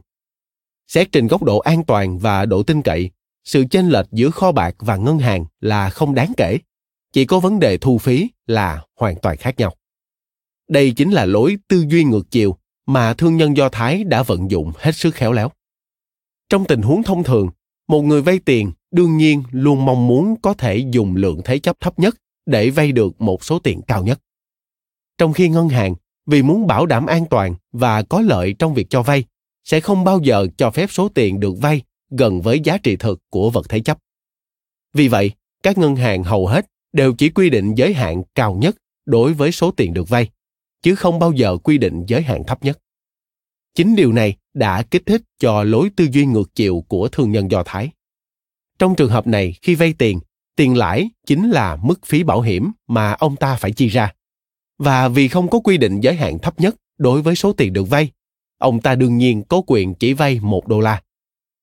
Xét 0.89 1.13
trên 1.13 1.27
góc 1.27 1.43
độ 1.43 1.59
an 1.59 1.85
toàn 1.85 2.19
và 2.19 2.47
độ 2.47 2.63
tin 2.63 2.83
cậy, 2.83 3.11
sự 3.45 3.65
chênh 3.71 3.89
lệch 3.89 4.07
giữa 4.13 4.31
kho 4.31 4.53
bạc 4.53 4.75
và 4.79 4.97
ngân 4.97 5.19
hàng 5.19 5.45
là 5.61 5.91
không 5.91 6.15
đáng 6.15 6.33
kể. 6.37 6.59
Chỉ 7.13 7.25
có 7.25 7.41
vấn 7.41 7.59
đề 7.59 7.79
thu 7.79 7.99
phí 7.99 8.31
là 8.47 8.83
hoàn 9.01 9.17
toàn 9.23 9.37
khác 9.37 9.55
nhau. 9.59 9.75
Đây 10.69 10.93
chính 10.97 11.11
là 11.11 11.25
lối 11.25 11.57
tư 11.69 11.85
duy 11.89 12.05
ngược 12.05 12.31
chiều 12.31 12.57
mà 12.87 13.15
thương 13.15 13.37
nhân 13.37 13.57
Do 13.57 13.69
Thái 13.69 14.05
đã 14.05 14.23
vận 14.23 14.51
dụng 14.51 14.73
hết 14.79 14.97
sức 14.97 15.15
khéo 15.15 15.33
léo. 15.33 15.51
Trong 16.49 16.65
tình 16.65 16.83
huống 16.83 17.03
thông 17.03 17.25
thường, 17.25 17.49
một 17.89 18.03
người 18.03 18.23
vay 18.23 18.39
tiền 18.39 18.73
đương 18.91 19.17
nhiên 19.17 19.43
luôn 19.51 19.85
mong 19.85 20.07
muốn 20.07 20.35
có 20.43 20.55
thể 20.55 20.77
dùng 20.91 21.17
lượng 21.17 21.41
thế 21.45 21.59
chấp 21.59 21.77
thấp 21.81 21.99
nhất 21.99 22.15
để 22.47 22.71
vay 22.71 22.93
được 22.93 23.21
một 23.21 23.45
số 23.45 23.59
tiền 23.59 23.83
cao 23.83 24.05
nhất. 24.05 24.21
Trong 25.19 25.33
khi 25.33 25.49
ngân 25.49 25.69
hàng 25.69 25.95
vì 26.27 26.43
muốn 26.43 26.67
bảo 26.67 26.87
đảm 26.87 27.07
an 27.07 27.25
toàn 27.31 27.55
và 27.73 28.03
có 28.03 28.21
lợi 28.21 28.55
trong 28.59 28.75
việc 28.75 28.87
cho 28.91 29.03
vay 29.03 29.25
sẽ 29.65 29.81
không 29.81 30.05
bao 30.05 30.21
giờ 30.23 30.47
cho 30.57 30.71
phép 30.71 30.91
số 30.93 31.09
tiền 31.09 31.41
được 31.41 31.55
vay 31.61 31.83
gần 32.11 32.41
với 32.41 32.61
giá 32.61 32.79
trị 32.79 32.97
thực 32.97 33.21
của 33.31 33.51
vật 33.51 33.67
thế 33.69 33.81
chấp. 33.81 33.99
Vì 34.93 35.09
vậy, 35.09 35.31
các 35.63 35.79
ngân 35.79 35.97
hàng 35.97 36.25
hầu 36.25 36.47
hết 36.47 36.67
đều 36.93 37.15
chỉ 37.15 37.29
quy 37.29 37.51
định 37.51 37.75
giới 37.75 37.95
hạn 37.95 38.23
cao 38.35 38.55
nhất 38.55 38.77
đối 39.07 39.33
với 39.33 39.53
số 39.53 39.71
tiền 39.71 39.95
được 39.95 40.09
vay, 40.09 40.31
chứ 40.83 40.95
không 40.95 41.19
bao 41.19 41.33
giờ 41.33 41.57
quy 41.57 41.79
định 41.79 42.05
giới 42.07 42.23
hạn 42.23 42.45
thấp 42.47 42.65
nhất. 42.65 42.79
Chính 43.75 43.97
điều 43.97 44.13
này 44.13 44.37
đã 44.55 44.83
kích 44.83 45.03
thích 45.07 45.23
cho 45.39 45.63
lối 45.63 45.91
tư 45.97 46.09
duy 46.13 46.27
ngược 46.27 46.55
chiều 46.55 46.85
của 46.89 47.09
thương 47.09 47.33
nhân 47.33 47.51
Do 47.51 47.63
Thái. 47.67 47.91
Trong 48.79 48.95
trường 48.95 49.11
hợp 49.11 49.27
này, 49.27 49.55
khi 49.63 49.75
vay 49.75 49.93
tiền, 49.99 50.21
tiền 50.57 50.77
lãi 50.77 51.11
chính 51.27 51.51
là 51.51 51.77
mức 51.83 52.07
phí 52.07 52.23
bảo 52.23 52.41
hiểm 52.41 52.73
mà 52.89 53.13
ông 53.13 53.37
ta 53.37 53.57
phải 53.57 53.73
chi 53.73 53.89
ra 53.89 54.13
và 54.83 55.09
vì 55.09 55.29
không 55.29 55.49
có 55.49 55.59
quy 55.59 55.77
định 55.77 56.01
giới 56.01 56.15
hạn 56.15 56.39
thấp 56.39 56.61
nhất 56.61 56.75
đối 56.99 57.23
với 57.23 57.37
số 57.37 57.53
tiền 57.53 57.73
được 57.73 57.85
vay, 57.85 58.11
ông 58.59 58.81
ta 58.81 58.95
đương 58.95 59.19
nhiên 59.19 59.43
có 59.49 59.63
quyền 59.67 59.95
chỉ 59.95 60.13
vay 60.13 60.41
một 60.43 60.69
đô 60.69 60.81
la. 60.81 61.03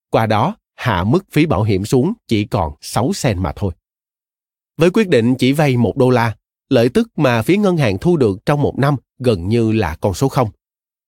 Qua 0.10 0.25
đó, 0.25 0.56
hạ 0.75 1.04
mức 1.04 1.25
phí 1.32 1.45
bảo 1.45 1.63
hiểm 1.63 1.86
xuống 1.86 2.13
chỉ 2.28 2.45
còn 2.45 2.73
6 2.82 3.13
sen 3.13 3.39
mà 3.39 3.54
thôi. 3.56 3.71
Với 4.78 4.89
quyết 4.89 5.10
định 5.10 5.36
chỉ 5.36 5.52
vay 5.52 5.78
một 5.78 5.97
đô 5.97 6.10
la, 6.10 6.36
lợi 6.69 6.89
tức 6.89 7.19
mà 7.19 7.41
phía 7.41 7.58
ngân 7.58 7.78
hàng 7.78 7.97
thu 7.97 8.17
được 8.17 8.45
trong 8.45 8.62
một 8.62 8.80
năm 8.80 8.95
gần 9.19 9.47
như 9.47 9.71
là 9.71 9.97
con 10.02 10.13
số 10.13 10.30
không. 10.30 10.49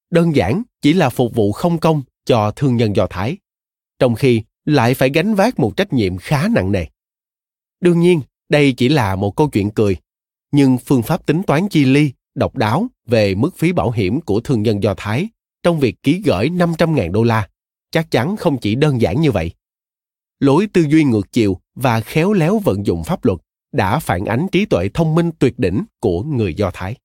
Đơn 0.09 0.35
giản 0.35 0.63
chỉ 0.81 0.93
là 0.93 1.09
phục 1.09 1.35
vụ 1.35 1.51
không 1.51 1.77
công 1.77 2.03
cho 2.25 2.51
thương 2.51 2.77
nhân 2.77 2.95
Do 2.95 3.07
Thái, 3.09 3.37
trong 3.99 4.15
khi 4.15 4.43
lại 4.65 4.93
phải 4.93 5.09
gánh 5.09 5.35
vác 5.35 5.59
một 5.59 5.77
trách 5.77 5.93
nhiệm 5.93 6.17
khá 6.17 6.47
nặng 6.51 6.71
nề. 6.71 6.85
Đương 7.81 7.99
nhiên, 7.99 8.21
đây 8.49 8.73
chỉ 8.77 8.89
là 8.89 9.15
một 9.15 9.35
câu 9.35 9.49
chuyện 9.49 9.71
cười 9.71 9.97
nhưng 10.51 10.77
phương 10.77 11.03
pháp 11.03 11.25
tính 11.25 11.41
toán 11.47 11.69
chi 11.69 11.85
ly, 11.85 12.11
độc 12.35 12.55
đáo 12.55 12.87
về 13.05 13.35
mức 13.35 13.57
phí 13.57 13.71
bảo 13.71 13.91
hiểm 13.91 14.21
của 14.21 14.39
thương 14.39 14.63
nhân 14.63 14.83
Do 14.83 14.93
Thái 14.97 15.29
trong 15.63 15.79
việc 15.79 16.03
ký 16.03 16.21
gửi 16.25 16.49
500.000 16.49 17.11
đô 17.11 17.23
la 17.23 17.49
chắc 17.91 18.11
chắn 18.11 18.37
không 18.37 18.57
chỉ 18.57 18.75
đơn 18.75 19.01
giản 19.01 19.21
như 19.21 19.31
vậy. 19.31 19.51
Lối 20.39 20.67
tư 20.73 20.81
duy 20.81 21.03
ngược 21.03 21.31
chiều 21.31 21.59
và 21.75 22.01
khéo 22.01 22.33
léo 22.33 22.59
vận 22.59 22.85
dụng 22.85 23.03
pháp 23.03 23.25
luật 23.25 23.39
đã 23.71 23.99
phản 23.99 24.25
ánh 24.25 24.47
trí 24.51 24.65
tuệ 24.65 24.89
thông 24.93 25.15
minh 25.15 25.31
tuyệt 25.39 25.59
đỉnh 25.59 25.83
của 25.99 26.23
người 26.23 26.53
Do 26.53 26.71
Thái. 26.73 26.95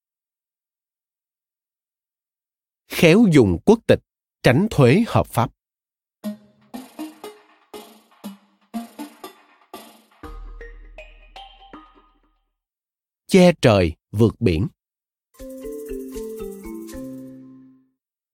Khéo 2.88 3.24
dùng 3.32 3.58
quốc 3.64 3.78
tịch, 3.86 4.00
tránh 4.42 4.66
thuế 4.70 5.04
hợp 5.06 5.26
pháp. 5.26 5.52
Che 13.26 13.52
trời 13.62 13.92
vượt 14.12 14.40
biển. 14.40 14.66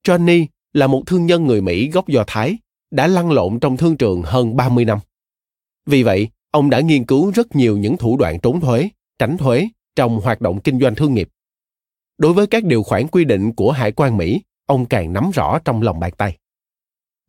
Johnny 0.06 0.46
là 0.72 0.86
một 0.86 1.02
thương 1.06 1.26
nhân 1.26 1.46
người 1.46 1.60
Mỹ 1.60 1.90
gốc 1.90 2.08
Do 2.08 2.24
Thái, 2.26 2.58
đã 2.90 3.06
lăn 3.06 3.30
lộn 3.30 3.60
trong 3.60 3.76
thương 3.76 3.96
trường 3.96 4.22
hơn 4.22 4.56
30 4.56 4.84
năm. 4.84 4.98
Vì 5.86 6.02
vậy, 6.02 6.28
ông 6.50 6.70
đã 6.70 6.80
nghiên 6.80 7.06
cứu 7.06 7.30
rất 7.30 7.56
nhiều 7.56 7.78
những 7.78 7.96
thủ 7.96 8.16
đoạn 8.16 8.40
trốn 8.40 8.60
thuế, 8.60 8.88
tránh 9.18 9.36
thuế 9.36 9.68
trong 9.96 10.20
hoạt 10.20 10.40
động 10.40 10.60
kinh 10.60 10.80
doanh 10.80 10.94
thương 10.94 11.14
nghiệp. 11.14 11.28
Đối 12.18 12.32
với 12.32 12.46
các 12.46 12.64
điều 12.64 12.82
khoản 12.82 13.08
quy 13.08 13.24
định 13.24 13.52
của 13.52 13.72
Hải 13.72 13.92
quan 13.92 14.16
Mỹ, 14.16 14.40
ông 14.66 14.86
càng 14.86 15.12
nắm 15.12 15.30
rõ 15.34 15.58
trong 15.64 15.82
lòng 15.82 16.00
bàn 16.00 16.12
tay. 16.16 16.36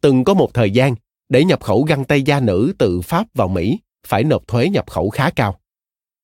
Từng 0.02 0.24
có 0.24 0.34
một 0.34 0.54
thời 0.54 0.72
gian, 0.72 0.96
để 1.30 1.44
nhập 1.44 1.64
khẩu 1.64 1.84
găng 1.84 2.06
tay 2.06 2.22
da 2.22 2.40
nữ 2.40 2.74
từ 2.78 3.02
Pháp 3.02 3.28
vào 3.34 3.48
Mỹ 3.48 3.80
phải 4.08 4.24
nộp 4.24 4.48
thuế 4.48 4.70
nhập 4.70 4.90
khẩu 4.90 5.10
khá 5.10 5.30
cao. 5.30 5.60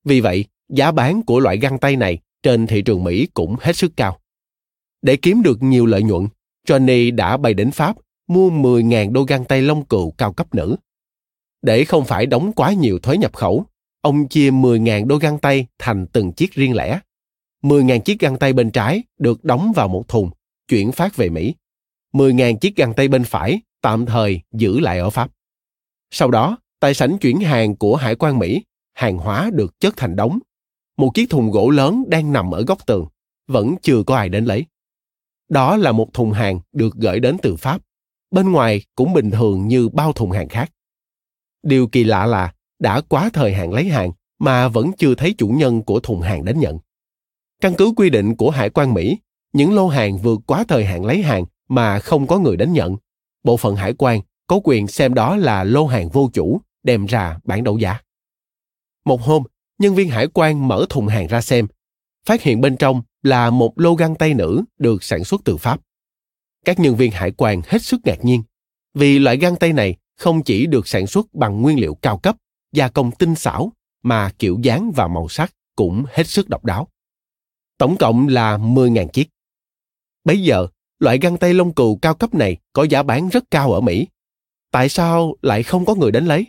Vì 0.04 0.22
vậy, 0.22 0.46
giá 0.70 0.92
bán 0.92 1.22
của 1.22 1.40
loại 1.40 1.58
găng 1.58 1.80
tay 1.80 1.96
này 1.96 2.18
trên 2.44 2.68
thị 2.68 2.82
trường 2.82 3.04
Mỹ 3.04 3.28
cũng 3.34 3.56
hết 3.60 3.76
sức 3.76 3.92
cao. 3.98 4.20
Để 5.02 5.16
kiếm 5.16 5.42
được 5.42 5.64
nhiều 5.64 5.86
lợi 5.86 6.04
nhuận, 6.04 6.28
Johnny 6.68 7.16
đã 7.16 7.38
bay 7.38 7.54
đến 7.54 7.72
Pháp 7.72 7.96
mua 8.28 8.50
10.000 8.50 9.12
đôi 9.12 9.26
găng 9.28 9.46
tay 9.46 9.62
lông 9.62 9.86
cừu 9.86 10.12
cao 10.12 10.34
cấp 10.34 10.56
nữ. 10.56 10.76
Để 11.62 11.86
không 11.86 12.06
phải 12.06 12.26
đóng 12.26 12.54
quá 12.54 12.74
nhiều 12.74 13.00
thuế 13.00 13.18
nhập 13.18 13.36
khẩu, 13.36 13.66
ông 14.02 14.28
chia 14.28 14.52
10.000 14.52 15.08
đôi 15.08 15.20
găng 15.20 15.40
tay 15.40 15.68
thành 15.80 16.06
từng 16.08 16.32
chiếc 16.32 16.54
riêng 16.54 16.76
lẻ. 16.76 17.00
10.000 17.64 18.00
chiếc 18.00 18.20
găng 18.20 18.38
tay 18.38 18.54
bên 18.54 18.72
trái 18.72 19.04
được 19.20 19.44
đóng 19.44 19.72
vào 19.76 19.88
một 19.88 20.08
thùng, 20.08 20.30
chuyển 20.68 20.92
phát 20.92 21.16
về 21.16 21.30
Mỹ. 21.30 21.56
10.000 22.14 22.58
chiếc 22.58 22.76
găng 22.76 22.94
tay 22.94 23.08
bên 23.08 23.24
phải 23.24 23.62
tạm 23.82 24.06
thời 24.06 24.42
giữ 24.52 24.80
lại 24.80 25.00
ở 25.00 25.10
Pháp. 25.10 25.32
Sau 26.12 26.32
đó, 26.32 26.58
tại 26.80 26.94
sảnh 26.94 27.18
chuyển 27.18 27.40
hàng 27.40 27.76
của 27.76 27.96
Hải 27.96 28.16
quan 28.16 28.40
Mỹ, 28.40 28.64
hàng 28.94 29.18
hóa 29.18 29.50
được 29.54 29.80
chất 29.80 29.98
thành 29.98 30.16
đống 30.16 30.40
một 31.00 31.12
chiếc 31.14 31.30
thùng 31.30 31.52
gỗ 31.52 31.70
lớn 31.70 32.04
đang 32.08 32.34
nằm 32.34 32.52
ở 32.52 32.64
góc 32.64 32.86
tường, 32.86 33.08
vẫn 33.48 33.76
chưa 33.82 34.04
có 34.04 34.16
ai 34.16 34.30
đến 34.30 34.46
lấy. 34.46 34.66
Đó 35.50 35.78
là 35.78 35.92
một 35.92 36.14
thùng 36.14 36.32
hàng 36.32 36.60
được 36.72 36.96
gửi 36.96 37.20
đến 37.20 37.38
từ 37.42 37.56
Pháp. 37.56 37.82
Bên 38.32 38.52
ngoài 38.52 38.82
cũng 38.96 39.14
bình 39.14 39.32
thường 39.32 39.68
như 39.68 39.90
bao 39.90 40.14
thùng 40.14 40.32
hàng 40.32 40.50
khác. 40.50 40.72
Điều 41.64 41.88
kỳ 41.88 42.04
lạ 42.04 42.26
là 42.26 42.54
đã 42.80 43.02
quá 43.02 43.30
thời 43.34 43.54
hạn 43.54 43.74
lấy 43.74 43.90
hàng 43.90 44.12
mà 44.40 44.68
vẫn 44.68 44.92
chưa 44.98 45.16
thấy 45.16 45.36
chủ 45.38 45.48
nhân 45.48 45.84
của 45.84 46.00
thùng 46.00 46.22
hàng 46.22 46.46
đến 46.46 46.60
nhận. 46.60 46.78
Căn 47.62 47.74
cứ 47.78 47.94
quy 47.96 48.10
định 48.10 48.36
của 48.36 48.50
Hải 48.50 48.70
quan 48.70 48.94
Mỹ, 48.94 49.18
những 49.54 49.74
lô 49.74 49.88
hàng 49.88 50.18
vượt 50.18 50.40
quá 50.46 50.66
thời 50.68 50.86
hạn 50.86 51.06
lấy 51.06 51.22
hàng 51.22 51.46
mà 51.70 52.00
không 52.00 52.28
có 52.28 52.40
người 52.40 52.58
đến 52.58 52.74
nhận, 52.74 52.98
bộ 53.44 53.58
phận 53.58 53.76
hải 53.76 53.94
quan 53.98 54.22
có 54.48 54.60
quyền 54.64 54.88
xem 54.88 55.14
đó 55.14 55.36
là 55.36 55.64
lô 55.64 55.86
hàng 55.86 56.10
vô 56.10 56.30
chủ, 56.34 56.62
đem 56.84 57.06
ra 57.06 57.40
bán 57.44 57.64
đấu 57.64 57.78
giá. 57.78 58.02
Một 59.06 59.22
hôm, 59.22 59.44
nhân 59.80 59.96
viên 59.96 60.10
hải 60.10 60.28
quan 60.28 60.68
mở 60.68 60.86
thùng 60.90 61.08
hàng 61.08 61.28
ra 61.28 61.42
xem, 61.42 61.68
phát 62.26 62.42
hiện 62.42 62.62
bên 62.62 62.78
trong 62.78 63.02
là 63.24 63.50
một 63.50 63.80
lô 63.80 63.96
găng 63.96 64.16
tay 64.16 64.34
nữ 64.34 64.64
được 64.80 65.04
sản 65.04 65.24
xuất 65.24 65.42
từ 65.46 65.58
Pháp. 65.58 65.80
Các 66.66 66.80
nhân 66.80 66.96
viên 66.96 67.12
hải 67.12 67.32
quan 67.32 67.62
hết 67.66 67.82
sức 67.82 68.02
ngạc 68.04 68.26
nhiên 68.26 68.44
vì 68.94 69.20
loại 69.20 69.38
găng 69.38 69.56
tay 69.56 69.74
này 69.74 69.96
không 70.18 70.44
chỉ 70.44 70.66
được 70.66 70.88
sản 70.88 71.08
xuất 71.08 71.34
bằng 71.34 71.62
nguyên 71.62 71.80
liệu 71.80 71.96
cao 71.96 72.18
cấp, 72.18 72.36
gia 72.72 72.88
công 72.88 73.12
tinh 73.12 73.36
xảo 73.36 73.72
mà 74.04 74.32
kiểu 74.40 74.60
dáng 74.62 74.92
và 74.96 75.08
màu 75.08 75.28
sắc 75.30 75.54
cũng 75.76 76.06
hết 76.14 76.28
sức 76.28 76.50
độc 76.50 76.66
đáo. 76.66 76.88
Tổng 77.78 77.98
cộng 77.98 78.28
là 78.28 78.58
10.000 78.58 79.08
chiếc. 79.08 79.30
Bây 80.24 80.42
giờ, 80.42 80.68
loại 81.00 81.18
găng 81.22 81.38
tay 81.38 81.54
lông 81.54 81.74
cừu 81.74 82.00
cao 82.02 82.16
cấp 82.16 82.34
này 82.34 82.58
có 82.74 82.84
giá 82.84 83.04
bán 83.04 83.30
rất 83.30 83.44
cao 83.52 83.74
ở 83.74 83.82
Mỹ. 83.82 84.08
Tại 84.72 84.90
sao 84.90 85.36
lại 85.42 85.64
không 85.64 85.86
có 85.86 85.96
người 85.96 86.12
đến 86.12 86.26
lấy? 86.26 86.46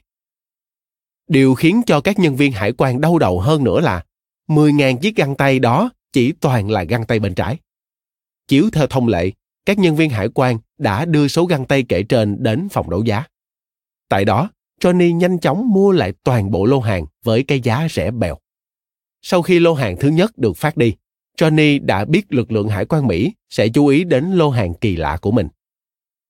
Điều 1.30 1.54
khiến 1.54 1.82
cho 1.86 2.00
các 2.00 2.18
nhân 2.18 2.36
viên 2.36 2.52
hải 2.52 2.72
quan 2.72 3.00
đau 3.00 3.18
đầu 3.18 3.40
hơn 3.40 3.64
nữa 3.64 3.80
là 3.80 4.04
10.000 4.48 4.98
chiếc 4.98 5.16
găng 5.16 5.36
tay 5.36 5.58
đó 5.58 5.90
chỉ 6.12 6.32
toàn 6.32 6.70
là 6.70 6.84
găng 6.84 7.06
tay 7.06 7.18
bên 7.18 7.34
trái. 7.34 7.56
Chiếu 8.48 8.70
theo 8.72 8.86
thông 8.86 9.08
lệ, 9.08 9.30
các 9.66 9.78
nhân 9.78 9.96
viên 9.96 10.10
hải 10.10 10.28
quan 10.28 10.58
đã 10.78 11.04
đưa 11.04 11.28
số 11.28 11.46
găng 11.46 11.66
tay 11.66 11.84
kể 11.88 12.02
trên 12.02 12.42
đến 12.42 12.68
phòng 12.68 12.90
đấu 12.90 13.04
giá. 13.04 13.24
Tại 14.08 14.24
đó, 14.24 14.50
Johnny 14.80 15.16
nhanh 15.16 15.38
chóng 15.38 15.68
mua 15.72 15.92
lại 15.92 16.12
toàn 16.24 16.50
bộ 16.50 16.64
lô 16.64 16.80
hàng 16.80 17.06
với 17.24 17.42
cái 17.42 17.60
giá 17.60 17.88
rẻ 17.90 18.10
bèo. 18.10 18.36
Sau 19.22 19.42
khi 19.42 19.58
lô 19.58 19.74
hàng 19.74 19.96
thứ 19.96 20.08
nhất 20.08 20.38
được 20.38 20.56
phát 20.56 20.76
đi, 20.76 20.94
Johnny 21.38 21.86
đã 21.86 22.04
biết 22.04 22.32
lực 22.32 22.52
lượng 22.52 22.68
hải 22.68 22.84
quan 22.84 23.06
Mỹ 23.06 23.32
sẽ 23.50 23.68
chú 23.68 23.86
ý 23.86 24.04
đến 24.04 24.32
lô 24.32 24.50
hàng 24.50 24.74
kỳ 24.74 24.96
lạ 24.96 25.18
của 25.20 25.30
mình. 25.30 25.48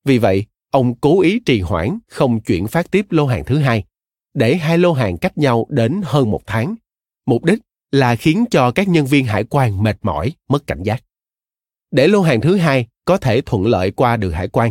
Vì 0.05 0.19
vậy, 0.19 0.47
ông 0.71 0.95
cố 0.95 1.21
ý 1.21 1.41
trì 1.47 1.61
hoãn 1.61 1.99
không 2.09 2.41
chuyển 2.41 2.67
phát 2.67 2.91
tiếp 2.91 3.07
lô 3.11 3.27
hàng 3.27 3.45
thứ 3.45 3.59
hai, 3.59 3.85
để 4.35 4.57
hai 4.57 4.79
lô 4.79 4.93
hàng 4.93 5.19
cách 5.19 5.39
nhau 5.39 5.67
đến 5.69 6.01
hơn 6.05 6.31
một 6.31 6.41
tháng. 6.47 6.75
Mục 7.27 7.45
đích 7.45 7.59
là 7.91 8.17
khiến 8.17 8.45
cho 8.51 8.71
các 8.71 8.89
nhân 8.89 9.07
viên 9.07 9.25
hải 9.25 9.45
quan 9.45 9.83
mệt 9.83 9.99
mỏi, 10.03 10.33
mất 10.49 10.67
cảnh 10.67 10.83
giác. 10.83 11.03
Để 11.91 12.09
lô 12.09 12.23
hàng 12.23 12.41
thứ 12.41 12.57
hai 12.57 12.87
có 13.05 13.17
thể 13.17 13.41
thuận 13.41 13.67
lợi 13.67 13.91
qua 13.91 14.17
đường 14.17 14.33
hải 14.33 14.49
quan, 14.49 14.71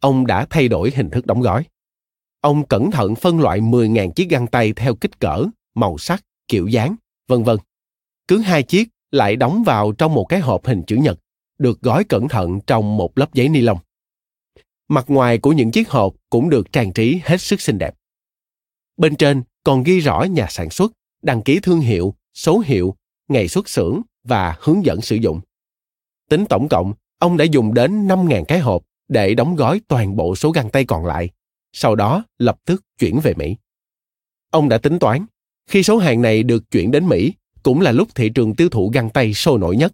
ông 0.00 0.26
đã 0.26 0.46
thay 0.50 0.68
đổi 0.68 0.92
hình 0.94 1.10
thức 1.10 1.26
đóng 1.26 1.40
gói. 1.40 1.64
Ông 2.40 2.66
cẩn 2.66 2.90
thận 2.90 3.14
phân 3.14 3.40
loại 3.40 3.60
10.000 3.60 4.10
chiếc 4.10 4.28
găng 4.30 4.46
tay 4.46 4.72
theo 4.72 4.94
kích 4.94 5.18
cỡ, 5.18 5.44
màu 5.74 5.98
sắc, 5.98 6.24
kiểu 6.48 6.66
dáng, 6.66 6.96
vân 7.28 7.42
vân. 7.42 7.56
Cứ 8.28 8.38
hai 8.38 8.62
chiếc 8.62 8.88
lại 9.10 9.36
đóng 9.36 9.62
vào 9.62 9.92
trong 9.92 10.14
một 10.14 10.24
cái 10.24 10.40
hộp 10.40 10.66
hình 10.66 10.82
chữ 10.86 10.96
nhật, 10.96 11.18
được 11.58 11.80
gói 11.80 12.04
cẩn 12.04 12.28
thận 12.28 12.60
trong 12.66 12.96
một 12.96 13.18
lớp 13.18 13.34
giấy 13.34 13.48
ni 13.48 13.60
lông. 13.60 13.78
Mặt 14.88 15.04
ngoài 15.08 15.38
của 15.38 15.52
những 15.52 15.70
chiếc 15.70 15.90
hộp 15.90 16.14
cũng 16.30 16.50
được 16.50 16.72
trang 16.72 16.92
trí 16.92 17.20
hết 17.24 17.40
sức 17.40 17.60
xinh 17.60 17.78
đẹp. 17.78 17.94
Bên 19.00 19.16
trên 19.16 19.42
còn 19.64 19.82
ghi 19.82 20.00
rõ 20.00 20.22
nhà 20.22 20.46
sản 20.50 20.70
xuất, 20.70 20.92
đăng 21.22 21.42
ký 21.42 21.60
thương 21.62 21.80
hiệu, 21.80 22.14
số 22.34 22.62
hiệu, 22.66 22.94
ngày 23.28 23.48
xuất 23.48 23.68
xưởng 23.68 24.02
và 24.24 24.56
hướng 24.60 24.84
dẫn 24.84 25.00
sử 25.00 25.16
dụng. 25.16 25.40
Tính 26.28 26.44
tổng 26.48 26.68
cộng, 26.68 26.92
ông 27.18 27.36
đã 27.36 27.44
dùng 27.44 27.74
đến 27.74 28.08
5.000 28.08 28.44
cái 28.44 28.58
hộp 28.58 28.82
để 29.08 29.34
đóng 29.34 29.56
gói 29.56 29.80
toàn 29.88 30.16
bộ 30.16 30.36
số 30.36 30.50
găng 30.50 30.70
tay 30.70 30.84
còn 30.84 31.06
lại, 31.06 31.30
sau 31.72 31.94
đó 31.96 32.24
lập 32.38 32.56
tức 32.64 32.84
chuyển 32.98 33.20
về 33.20 33.34
Mỹ. 33.34 33.56
Ông 34.50 34.68
đã 34.68 34.78
tính 34.78 34.98
toán, 34.98 35.26
khi 35.66 35.82
số 35.82 35.98
hàng 35.98 36.22
này 36.22 36.42
được 36.42 36.70
chuyển 36.70 36.90
đến 36.90 37.06
Mỹ, 37.06 37.32
cũng 37.62 37.80
là 37.80 37.92
lúc 37.92 38.08
thị 38.14 38.28
trường 38.28 38.54
tiêu 38.54 38.68
thụ 38.68 38.90
găng 38.94 39.10
tay 39.10 39.34
sôi 39.34 39.58
nổi 39.58 39.76
nhất. 39.76 39.92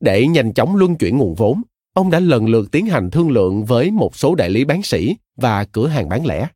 Để 0.00 0.26
nhanh 0.26 0.52
chóng 0.52 0.76
luân 0.76 0.96
chuyển 0.96 1.18
nguồn 1.18 1.34
vốn, 1.34 1.62
ông 1.94 2.10
đã 2.10 2.20
lần 2.20 2.46
lượt 2.46 2.70
tiến 2.72 2.86
hành 2.86 3.10
thương 3.10 3.30
lượng 3.30 3.64
với 3.64 3.90
một 3.90 4.16
số 4.16 4.34
đại 4.34 4.50
lý 4.50 4.64
bán 4.64 4.82
sỉ 4.82 5.16
và 5.36 5.64
cửa 5.64 5.86
hàng 5.86 6.08
bán 6.08 6.26
lẻ, 6.26 6.48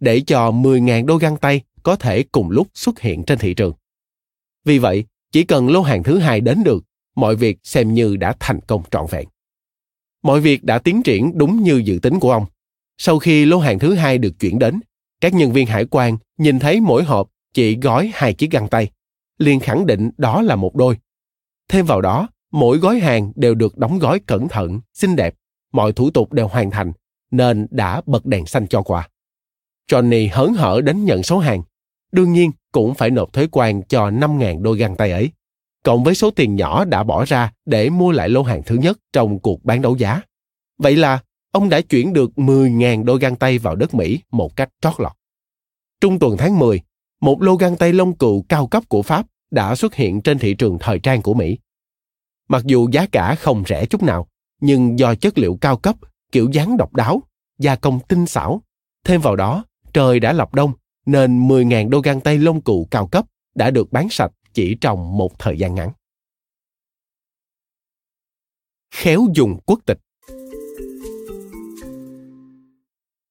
để 0.00 0.22
cho 0.26 0.50
10.000 0.50 1.06
đôi 1.06 1.18
găng 1.20 1.36
tay 1.36 1.60
có 1.82 1.96
thể 1.96 2.22
cùng 2.22 2.50
lúc 2.50 2.68
xuất 2.74 3.00
hiện 3.00 3.24
trên 3.24 3.38
thị 3.38 3.54
trường. 3.54 3.72
Vì 4.64 4.78
vậy, 4.78 5.04
chỉ 5.32 5.44
cần 5.44 5.68
lô 5.68 5.82
hàng 5.82 6.02
thứ 6.02 6.18
hai 6.18 6.40
đến 6.40 6.62
được, 6.64 6.84
mọi 7.16 7.36
việc 7.36 7.58
xem 7.62 7.94
như 7.94 8.16
đã 8.16 8.34
thành 8.40 8.60
công 8.60 8.82
trọn 8.90 9.06
vẹn. 9.10 9.28
Mọi 10.22 10.40
việc 10.40 10.64
đã 10.64 10.78
tiến 10.78 11.02
triển 11.02 11.38
đúng 11.38 11.62
như 11.62 11.82
dự 11.84 11.98
tính 12.02 12.20
của 12.20 12.32
ông. 12.32 12.46
Sau 12.98 13.18
khi 13.18 13.44
lô 13.44 13.58
hàng 13.58 13.78
thứ 13.78 13.94
hai 13.94 14.18
được 14.18 14.38
chuyển 14.40 14.58
đến, 14.58 14.80
các 15.20 15.34
nhân 15.34 15.52
viên 15.52 15.66
hải 15.66 15.84
quan 15.84 16.18
nhìn 16.38 16.58
thấy 16.58 16.80
mỗi 16.80 17.04
hộp 17.04 17.30
chỉ 17.54 17.76
gói 17.76 18.10
hai 18.14 18.34
chiếc 18.34 18.50
găng 18.50 18.68
tay, 18.68 18.90
liền 19.38 19.60
khẳng 19.60 19.86
định 19.86 20.10
đó 20.16 20.42
là 20.42 20.56
một 20.56 20.74
đôi. 20.74 20.98
Thêm 21.68 21.86
vào 21.86 22.00
đó, 22.00 22.28
mỗi 22.52 22.78
gói 22.78 22.98
hàng 22.98 23.32
đều 23.36 23.54
được 23.54 23.78
đóng 23.78 23.98
gói 23.98 24.20
cẩn 24.26 24.48
thận, 24.48 24.80
xinh 24.94 25.16
đẹp, 25.16 25.34
mọi 25.72 25.92
thủ 25.92 26.10
tục 26.10 26.32
đều 26.32 26.48
hoàn 26.48 26.70
thành, 26.70 26.92
nên 27.30 27.66
đã 27.70 28.02
bật 28.06 28.26
đèn 28.26 28.46
xanh 28.46 28.66
cho 28.66 28.82
quà. 28.82 29.08
Johnny 29.90 30.28
hớn 30.32 30.54
hở 30.54 30.80
đến 30.84 31.04
nhận 31.04 31.22
số 31.22 31.38
hàng. 31.38 31.62
Đương 32.12 32.32
nhiên 32.32 32.50
cũng 32.72 32.94
phải 32.94 33.10
nộp 33.10 33.32
thuế 33.32 33.46
quan 33.52 33.82
cho 33.82 34.10
5.000 34.10 34.62
đôi 34.62 34.78
găng 34.78 34.96
tay 34.96 35.10
ấy, 35.10 35.30
cộng 35.82 36.04
với 36.04 36.14
số 36.14 36.30
tiền 36.30 36.56
nhỏ 36.56 36.84
đã 36.84 37.02
bỏ 37.02 37.24
ra 37.24 37.52
để 37.66 37.90
mua 37.90 38.12
lại 38.12 38.28
lô 38.28 38.42
hàng 38.42 38.62
thứ 38.66 38.74
nhất 38.74 38.98
trong 39.12 39.38
cuộc 39.38 39.64
bán 39.64 39.82
đấu 39.82 39.96
giá. 39.96 40.20
Vậy 40.78 40.96
là 40.96 41.18
ông 41.52 41.68
đã 41.68 41.80
chuyển 41.80 42.12
được 42.12 42.30
10.000 42.36 43.04
đôi 43.04 43.18
găng 43.18 43.36
tay 43.36 43.58
vào 43.58 43.76
đất 43.76 43.94
Mỹ 43.94 44.20
một 44.30 44.56
cách 44.56 44.68
trót 44.80 44.94
lọt. 44.98 45.12
Trung 46.00 46.18
tuần 46.18 46.36
tháng 46.36 46.58
10, 46.58 46.80
một 47.20 47.42
lô 47.42 47.56
găng 47.56 47.76
tay 47.76 47.92
lông 47.92 48.16
cừu 48.16 48.44
cao 48.48 48.66
cấp 48.66 48.82
của 48.88 49.02
Pháp 49.02 49.26
đã 49.50 49.74
xuất 49.74 49.94
hiện 49.94 50.22
trên 50.22 50.38
thị 50.38 50.54
trường 50.54 50.78
thời 50.80 50.98
trang 50.98 51.22
của 51.22 51.34
Mỹ. 51.34 51.58
Mặc 52.48 52.62
dù 52.64 52.88
giá 52.92 53.06
cả 53.12 53.34
không 53.34 53.62
rẻ 53.66 53.86
chút 53.86 54.02
nào, 54.02 54.28
nhưng 54.60 54.98
do 54.98 55.14
chất 55.14 55.38
liệu 55.38 55.58
cao 55.60 55.76
cấp, 55.76 55.96
kiểu 56.32 56.50
dáng 56.52 56.76
độc 56.76 56.94
đáo, 56.94 57.22
gia 57.58 57.76
công 57.76 58.00
tinh 58.08 58.26
xảo, 58.26 58.62
thêm 59.04 59.20
vào 59.20 59.36
đó 59.36 59.64
trời 59.96 60.20
đã 60.20 60.32
lập 60.32 60.54
đông 60.54 60.72
nên 61.06 61.48
10.000 61.48 61.88
đôi 61.88 62.00
găng 62.04 62.20
tay 62.20 62.38
lông 62.38 62.60
cụ 62.60 62.88
cao 62.90 63.06
cấp 63.06 63.26
đã 63.54 63.70
được 63.70 63.92
bán 63.92 64.08
sạch 64.10 64.32
chỉ 64.52 64.76
trong 64.80 65.16
một 65.16 65.38
thời 65.38 65.58
gian 65.58 65.74
ngắn. 65.74 65.90
Khéo 68.94 69.26
dùng 69.34 69.58
quốc 69.66 69.80
tịch 69.86 69.98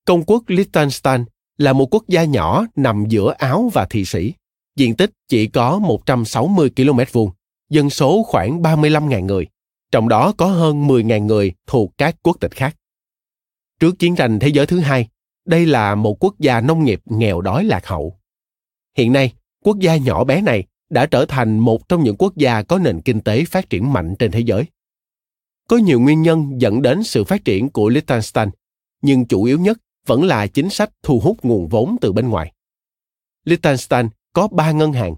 Công 0.05 0.23
quốc 0.23 0.43
Liechtenstein 0.47 1.25
là 1.57 1.73
một 1.73 1.93
quốc 1.93 2.03
gia 2.07 2.23
nhỏ 2.23 2.65
nằm 2.75 3.05
giữa 3.07 3.33
Áo 3.37 3.69
và 3.73 3.85
Thụy 3.85 4.05
Sĩ. 4.05 4.33
Diện 4.75 4.95
tích 4.95 5.11
chỉ 5.27 5.47
có 5.47 5.79
160 5.79 6.71
km 6.75 6.99
vuông, 7.11 7.31
dân 7.69 7.89
số 7.89 8.23
khoảng 8.23 8.61
35.000 8.61 9.25
người, 9.25 9.47
trong 9.91 10.09
đó 10.09 10.33
có 10.37 10.45
hơn 10.45 10.87
10.000 10.87 11.25
người 11.25 11.53
thuộc 11.67 11.91
các 11.97 12.15
quốc 12.23 12.37
tịch 12.39 12.51
khác. 12.51 12.75
Trước 13.79 13.99
chiến 13.99 14.15
tranh 14.15 14.39
thế 14.39 14.47
giới 14.47 14.65
thứ 14.65 14.79
hai, 14.79 15.07
đây 15.45 15.65
là 15.65 15.95
một 15.95 16.23
quốc 16.23 16.39
gia 16.39 16.61
nông 16.61 16.83
nghiệp 16.83 17.01
nghèo 17.05 17.41
đói 17.41 17.63
lạc 17.63 17.87
hậu. 17.87 18.19
Hiện 18.97 19.13
nay, 19.13 19.33
quốc 19.63 19.79
gia 19.79 19.97
nhỏ 19.97 20.23
bé 20.23 20.41
này 20.41 20.63
đã 20.89 21.05
trở 21.05 21.25
thành 21.25 21.59
một 21.59 21.89
trong 21.89 22.03
những 22.03 22.15
quốc 22.17 22.35
gia 22.35 22.63
có 22.63 22.79
nền 22.79 23.01
kinh 23.01 23.21
tế 23.21 23.45
phát 23.45 23.69
triển 23.69 23.93
mạnh 23.93 24.15
trên 24.19 24.31
thế 24.31 24.39
giới. 24.39 24.65
Có 25.67 25.77
nhiều 25.77 25.99
nguyên 25.99 26.21
nhân 26.21 26.61
dẫn 26.61 26.81
đến 26.81 27.03
sự 27.03 27.23
phát 27.23 27.45
triển 27.45 27.69
của 27.69 27.89
Liechtenstein, 27.89 28.49
nhưng 29.01 29.25
chủ 29.25 29.43
yếu 29.43 29.59
nhất 29.59 29.77
vẫn 30.05 30.23
là 30.23 30.47
chính 30.47 30.69
sách 30.69 30.89
thu 31.03 31.19
hút 31.19 31.37
nguồn 31.43 31.67
vốn 31.67 31.95
từ 32.01 32.13
bên 32.13 32.29
ngoài. 32.29 32.53
Liechtenstein 33.45 34.09
có 34.33 34.47
ba 34.47 34.71
ngân 34.71 34.93
hàng. 34.93 35.15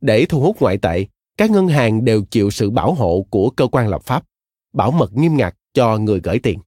Để 0.00 0.26
thu 0.28 0.40
hút 0.40 0.62
ngoại 0.62 0.78
tệ, 0.78 1.06
các 1.36 1.50
ngân 1.50 1.68
hàng 1.68 2.04
đều 2.04 2.24
chịu 2.24 2.50
sự 2.50 2.70
bảo 2.70 2.94
hộ 2.94 3.26
của 3.30 3.50
cơ 3.50 3.66
quan 3.66 3.88
lập 3.88 4.02
pháp, 4.04 4.24
bảo 4.72 4.90
mật 4.90 5.12
nghiêm 5.14 5.36
ngặt 5.36 5.56
cho 5.74 5.98
người 5.98 6.20
gửi 6.20 6.38
tiền. 6.38 6.58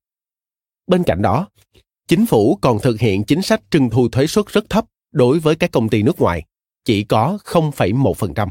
Bên 0.88 1.04
cạnh 1.04 1.22
đó, 1.22 1.48
chính 2.10 2.26
phủ 2.26 2.58
còn 2.62 2.80
thực 2.80 3.00
hiện 3.00 3.24
chính 3.24 3.42
sách 3.42 3.62
trưng 3.72 3.90
thu 3.90 4.10
thuế 4.10 4.28
suất 4.28 4.46
rất 4.46 4.70
thấp 4.70 4.86
đối 5.12 5.40
với 5.40 5.56
các 5.56 5.72
công 5.72 5.90
ty 5.90 6.04
nước 6.04 6.20
ngoài, 6.20 6.46
chỉ 6.86 7.04
có 7.04 7.38
0,1%. 7.46 8.48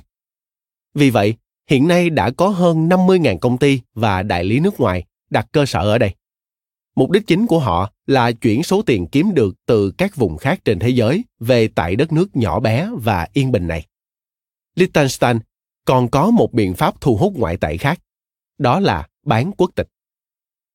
Vì 0.95 1.11
vậy, 1.11 1.35
hiện 1.71 1.89
nay 1.89 2.11
đã 2.11 2.31
có 2.31 2.49
hơn 2.49 2.89
50.000 2.89 3.39
công 3.39 3.59
ty 3.59 3.81
và 3.95 4.23
đại 4.23 4.45
lý 4.45 4.61
nước 4.61 4.81
ngoài 4.81 5.05
đặt 5.31 5.47
cơ 5.53 5.67
sở 5.67 5.81
ở 5.81 5.99
đây. 5.99 6.15
Mục 6.97 7.11
đích 7.11 7.27
chính 7.27 7.47
của 7.47 7.59
họ 7.59 7.93
là 8.07 8.33
chuyển 8.33 8.63
số 8.63 8.83
tiền 8.83 9.07
kiếm 9.07 9.35
được 9.35 9.55
từ 9.67 9.91
các 9.91 10.17
vùng 10.17 10.37
khác 10.37 10.61
trên 10.65 10.79
thế 10.79 10.89
giới 10.89 11.25
về 11.41 11.69
tại 11.69 11.97
đất 11.97 12.13
nước 12.13 12.37
nhỏ 12.37 12.61
bé 12.61 12.91
và 13.03 13.29
yên 13.33 13.53
bình 13.53 13.67
này. 13.67 13.87
Liechtenstein 14.75 15.39
còn 15.85 16.09
có 16.09 16.31
một 16.31 16.53
biện 16.53 16.75
pháp 16.75 17.01
thu 17.01 17.17
hút 17.17 17.33
ngoại 17.37 17.57
tệ 17.57 17.77
khác, 17.77 18.01
đó 18.59 18.81
là 18.81 19.09
bán 19.25 19.51
quốc 19.57 19.71
tịch. 19.75 19.89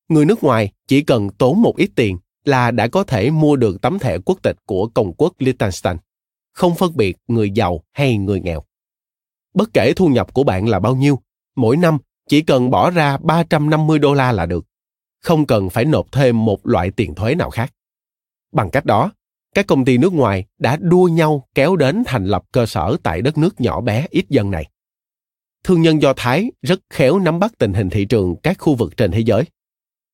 Người 0.08 0.26
nước 0.26 0.44
ngoài 0.44 0.72
chỉ 0.88 1.02
cần 1.02 1.30
tốn 1.30 1.62
một 1.62 1.78
ít 1.78 1.90
tiền 1.96 2.18
là 2.46 2.72
đã 2.72 2.88
có 2.88 3.04
thể 3.04 3.32
mua 3.32 3.56
được 3.56 3.82
tấm 3.82 4.00
thẻ 4.00 4.18
quốc 4.26 4.39
tịch 4.41 4.58
của 4.66 4.88
công 4.88 5.14
quốc 5.14 5.34
Liechtenstein, 5.39 5.98
không 6.54 6.76
phân 6.76 6.98
biệt 6.98 7.18
người 7.28 7.52
giàu 7.52 7.84
hay 7.91 8.18
người 8.18 8.39
nghèo. 8.39 8.64
Bất 9.54 9.70
kể 9.74 9.94
thu 9.96 10.08
nhập 10.08 10.34
của 10.34 10.44
bạn 10.44 10.68
là 10.70 10.80
bao 10.80 10.96
nhiêu, 10.96 11.20
mỗi 11.56 11.78
năm 11.78 11.98
chỉ 12.30 12.41
cần 12.41 12.70
bỏ 12.70 12.89
ra 12.89 13.18
350 13.18 14.00
đô 14.00 14.14
la 14.14 14.32
là 14.32 14.46
được 14.46 14.66
không 15.24 15.46
cần 15.46 15.70
phải 15.70 15.86
nộp 15.86 16.12
thêm 16.12 16.46
một 16.46 16.68
loại 16.68 16.91
tiền 16.91 17.16
thuế 17.16 17.36
nào 17.36 17.50
khác. 17.50 17.74
Bằng 18.52 18.70
cách 18.70 18.86
đó, 18.86 19.12
các 19.56 19.68
công 19.68 19.86
ty 19.86 19.98
nước 19.98 20.14
ngoài 20.14 20.46
đã 20.60 20.78
đua 20.78 21.08
nhau 21.08 21.48
kéo 21.56 21.76
đến 21.76 22.04
thành 22.06 22.26
lập 22.26 22.44
cơ 22.52 22.66
sở 22.66 22.98
tại 23.04 23.22
đất 23.22 23.38
nước 23.38 23.62
nhỏ 23.62 23.82
bé 23.82 24.08
ít 24.10 24.26
dân 24.30 24.52
này. 24.52 24.70
Thương 25.64 25.82
nhân 25.82 26.02
Do 26.02 26.14
Thái 26.14 26.52
rất 26.62 26.80
khéo 26.89 27.20
nắm 27.20 27.39
bắt 27.39 27.54
tình 27.58 27.74
hình 27.74 27.89
thị 27.89 28.06
trường 28.06 28.36
các 28.44 28.58
khu 28.60 28.76
vực 28.76 28.98
trên 28.98 29.12
thế 29.12 29.20
giới. 29.20 29.44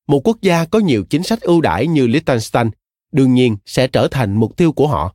Một 0.06 0.20
quốc 0.28 0.38
gia 0.42 0.64
có 0.64 0.78
nhiều 0.78 1.04
chính 1.10 1.22
sách 1.22 1.40
ưu 1.40 1.60
đãi 1.60 1.86
như 1.86 2.06
Liechtenstein 2.06 2.70
đương 3.12 3.34
nhiên 3.34 3.56
sẽ 3.66 3.86
trở 3.86 4.08
thành 4.10 4.34
mục 4.34 4.56
tiêu 4.56 4.72
của 4.72 4.86
họ. 4.88 5.14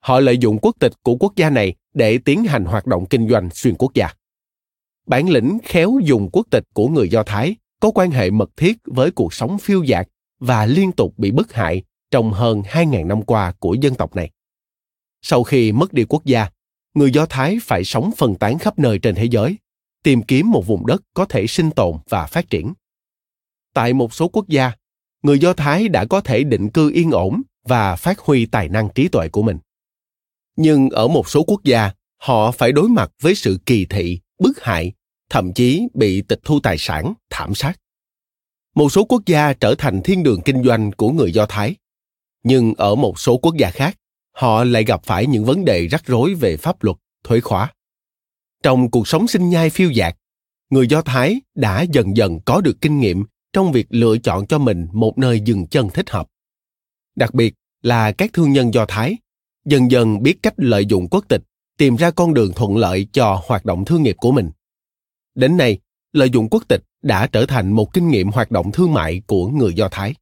Họ 0.00 0.20
lợi 0.20 0.38
dụng 0.38 0.58
quốc 0.58 0.76
tịch 0.80 0.92
của 1.02 1.16
quốc 1.16 1.32
gia 1.36 1.50
này 1.50 1.74
để 1.94 2.18
tiến 2.18 2.44
hành 2.44 2.64
hoạt 2.64 2.86
động 2.86 3.06
kinh 3.06 3.28
doanh 3.28 3.50
xuyên 3.50 3.74
quốc 3.74 3.94
gia. 3.94 4.08
bản 5.06 5.28
lĩnh 5.28 5.58
khéo 5.64 5.98
dùng 6.04 6.28
quốc 6.32 6.46
tịch 6.50 6.64
của 6.74 6.88
người 6.88 7.08
Do 7.08 7.22
Thái 7.22 7.56
có 7.80 7.90
quan 7.90 8.10
hệ 8.10 8.30
mật 8.30 8.50
thiết 8.56 8.78
với 8.84 9.10
cuộc 9.10 9.34
sống 9.34 9.58
phiêu 9.58 9.82
dạt 9.82 10.08
và 10.40 10.66
liên 10.66 10.92
tục 10.92 11.14
bị 11.18 11.30
bức 11.30 11.52
hại 11.52 11.82
trong 12.10 12.32
hơn 12.32 12.62
2.000 12.62 13.06
năm 13.06 13.22
qua 13.22 13.52
của 13.58 13.74
dân 13.74 13.94
tộc 13.94 14.16
này. 14.16 14.30
Sau 15.22 15.42
khi 15.42 15.72
mất 15.72 15.92
đi 15.92 16.04
quốc 16.08 16.24
gia, 16.24 16.48
người 16.94 17.10
Do 17.10 17.26
Thái 17.26 17.58
phải 17.62 17.84
sống 17.84 18.10
phân 18.16 18.34
tán 18.34 18.58
khắp 18.58 18.78
nơi 18.78 18.98
trên 18.98 19.14
thế 19.14 19.24
giới, 19.24 19.56
tìm 20.02 20.22
kiếm 20.22 20.50
một 20.50 20.66
vùng 20.66 20.86
đất 20.86 21.02
có 21.14 21.24
thể 21.24 21.46
sinh 21.46 21.70
tồn 21.70 21.96
và 22.08 22.26
phát 22.26 22.50
triển. 22.50 22.72
Tại 23.74 23.92
một 23.92 24.14
số 24.14 24.28
quốc 24.28 24.48
gia, 24.48 24.72
người 25.22 25.38
Do 25.38 25.52
Thái 25.52 25.88
đã 25.88 26.04
có 26.04 26.20
thể 26.20 26.44
định 26.44 26.70
cư 26.70 26.90
yên 26.94 27.10
ổn 27.10 27.42
và 27.64 27.96
phát 27.96 28.18
huy 28.18 28.46
tài 28.46 28.68
năng 28.68 28.88
trí 28.94 29.08
tuệ 29.08 29.28
của 29.28 29.42
mình. 29.42 29.58
Nhưng 30.56 30.90
ở 30.90 31.08
một 31.08 31.28
số 31.28 31.42
quốc 31.42 31.64
gia, 31.64 31.90
họ 32.16 32.50
phải 32.50 32.72
đối 32.72 32.88
mặt 32.88 33.12
với 33.20 33.34
sự 33.34 33.58
kỳ 33.66 33.86
thị, 33.86 34.20
bức 34.38 34.62
hại, 34.62 34.92
thậm 35.30 35.52
chí 35.52 35.82
bị 35.94 36.22
tịch 36.22 36.40
thu 36.44 36.60
tài 36.60 36.78
sản, 36.78 37.14
thảm 37.30 37.54
sát. 37.54 37.72
Một 38.74 38.92
số 38.92 39.04
quốc 39.04 39.22
gia 39.26 39.52
trở 39.52 39.74
thành 39.78 40.02
thiên 40.02 40.22
đường 40.22 40.40
kinh 40.44 40.64
doanh 40.64 40.92
của 40.92 41.10
người 41.10 41.32
Do 41.32 41.46
Thái, 41.46 41.76
nhưng 42.42 42.74
ở 42.74 42.94
một 42.94 43.20
số 43.20 43.36
quốc 43.36 43.56
gia 43.56 43.70
khác, 43.70 43.98
họ 44.32 44.64
lại 44.64 44.84
gặp 44.84 45.04
phải 45.04 45.26
những 45.26 45.44
vấn 45.44 45.64
đề 45.64 45.86
rắc 45.86 46.06
rối 46.06 46.34
về 46.34 46.56
pháp 46.56 46.82
luật, 46.82 46.96
thuế 47.24 47.40
khóa. 47.40 47.72
Trong 48.62 48.90
cuộc 48.90 49.08
sống 49.08 49.28
sinh 49.28 49.50
nhai 49.50 49.70
phiêu 49.70 49.90
dạt, 49.90 50.16
người 50.70 50.86
Do 50.86 51.02
Thái 51.02 51.40
đã 51.54 51.82
dần 51.82 52.16
dần 52.16 52.40
có 52.44 52.60
được 52.60 52.80
kinh 52.80 53.00
nghiệm 53.00 53.24
trong 53.52 53.72
việc 53.72 53.86
lựa 53.90 54.18
chọn 54.18 54.46
cho 54.46 54.58
mình 54.58 54.88
một 54.92 55.18
nơi 55.18 55.40
dừng 55.40 55.66
chân 55.66 55.88
thích 55.88 56.10
hợp. 56.10 56.28
Đặc 57.16 57.34
biệt 57.34 57.54
là 57.82 58.12
các 58.12 58.32
thương 58.32 58.52
nhân 58.52 58.74
Do 58.74 58.86
Thái 58.88 59.16
dần 59.64 59.90
dần 59.90 60.22
biết 60.22 60.42
cách 60.42 60.54
lợi 60.56 60.86
dụng 60.86 61.08
quốc 61.10 61.24
tịch 61.28 61.42
tìm 61.76 61.96
ra 61.96 62.10
con 62.10 62.34
đường 62.34 62.52
thuận 62.56 62.76
lợi 62.76 63.06
cho 63.12 63.42
hoạt 63.46 63.64
động 63.64 63.84
thương 63.84 64.02
nghiệp 64.02 64.16
của 64.18 64.32
mình. 64.32 64.50
Đến 65.34 65.56
nay, 65.56 65.78
lợi 66.12 66.30
dụng 66.30 66.48
quốc 66.50 66.68
tịch 66.68 66.82
đã 67.02 67.26
trở 67.26 67.46
thành 67.46 67.72
một 67.72 67.94
kinh 67.94 68.08
nghiệm 68.08 68.28
hoạt 68.30 68.50
động 68.50 68.72
thương 68.72 68.92
mại 68.92 69.22
của 69.26 69.48
người 69.48 69.74
Do 69.74 69.88
Thái. 69.92 70.14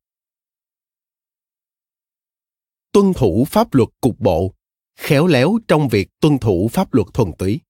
Tuân 2.92 3.12
thủ 3.12 3.44
pháp 3.48 3.74
luật 3.74 3.88
cục 4.00 4.20
bộ, 4.20 4.54
khéo 4.96 5.26
léo 5.26 5.58
trong 5.68 5.88
việc 5.88 6.08
tuân 6.20 6.38
thủ 6.38 6.68
pháp 6.72 6.94
luật 6.94 7.06
thuần 7.14 7.32
túy. 7.38 7.60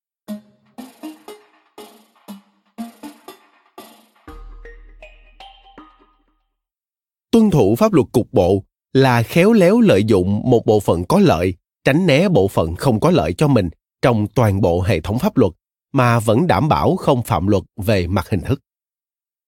Tuân 7.41 7.51
thủ 7.51 7.77
pháp 7.77 7.93
luật 7.93 8.07
cục 8.13 8.33
bộ 8.33 8.65
là 8.93 9.23
khéo 9.23 9.53
léo 9.53 9.81
lợi 9.81 10.05
dụng 10.05 10.43
một 10.51 10.67
bộ 10.67 10.81
phận 10.81 11.05
có 11.05 11.19
lợi 11.19 11.55
tránh 11.85 12.07
né 12.07 12.29
bộ 12.29 12.49
phận 12.49 12.75
không 12.75 13.01
có 13.01 13.11
lợi 13.11 13.33
cho 13.33 13.49
mình 13.49 13.69
trong 14.03 14.27
toàn 14.35 14.61
bộ 14.61 14.81
hệ 14.81 15.01
thống 15.01 15.19
pháp 15.19 15.37
luật 15.37 15.53
mà 15.93 16.19
vẫn 16.19 16.47
đảm 16.47 16.69
bảo 16.69 16.97
không 16.97 17.23
phạm 17.23 17.47
luật 17.47 17.63
về 17.77 18.07
mặt 18.07 18.29
hình 18.29 18.41
thức. 18.41 18.63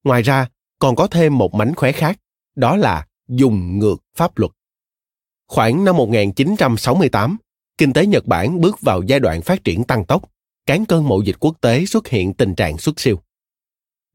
Ngoài 0.05 0.23
ra, 0.23 0.49
còn 0.79 0.97
có 0.97 1.07
thêm 1.07 1.39
một 1.39 1.55
mánh 1.55 1.75
khóe 1.75 1.93
khác, 1.93 2.19
đó 2.57 2.77
là 2.77 3.07
dùng 3.29 3.79
ngược 3.79 3.97
pháp 4.17 4.39
luật. 4.39 4.53
Khoảng 5.49 5.85
năm 5.85 5.97
1968, 5.97 7.37
kinh 7.79 7.93
tế 7.93 8.07
Nhật 8.07 8.27
Bản 8.27 8.61
bước 8.61 8.81
vào 8.81 9.03
giai 9.03 9.21
đoạn 9.21 9.43
phát 9.43 9.65
triển 9.65 9.85
tăng 9.85 10.05
tốc, 10.05 10.31
cán 10.67 10.85
cân 10.85 11.09
mậu 11.09 11.23
dịch 11.23 11.37
quốc 11.41 11.61
tế 11.61 11.87
xuất 11.87 12.09
hiện 12.09 12.35
tình 12.35 12.55
trạng 12.55 12.79
xuất 12.79 13.01
siêu. 13.01 13.21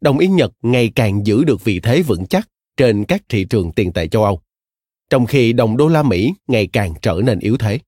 Đồng 0.01 0.17
yên 0.17 0.35
Nhật 0.35 0.51
ngày 0.61 0.91
càng 0.95 1.25
giữ 1.25 1.43
được 1.43 1.63
vị 1.63 1.79
thế 1.79 2.01
vững 2.01 2.27
chắc 2.27 2.47
trên 2.77 3.05
các 3.05 3.23
thị 3.29 3.45
trường 3.49 3.71
tiền 3.71 3.93
tệ 3.93 4.07
châu 4.07 4.23
Âu, 4.23 4.41
trong 5.09 5.25
khi 5.25 5.53
đồng 5.53 5.77
đô 5.77 5.87
la 5.87 6.03
Mỹ 6.03 6.33
ngày 6.47 6.67
càng 6.67 6.93
trở 7.01 7.21
nên 7.25 7.39
yếu 7.39 7.57
thế 7.57 7.79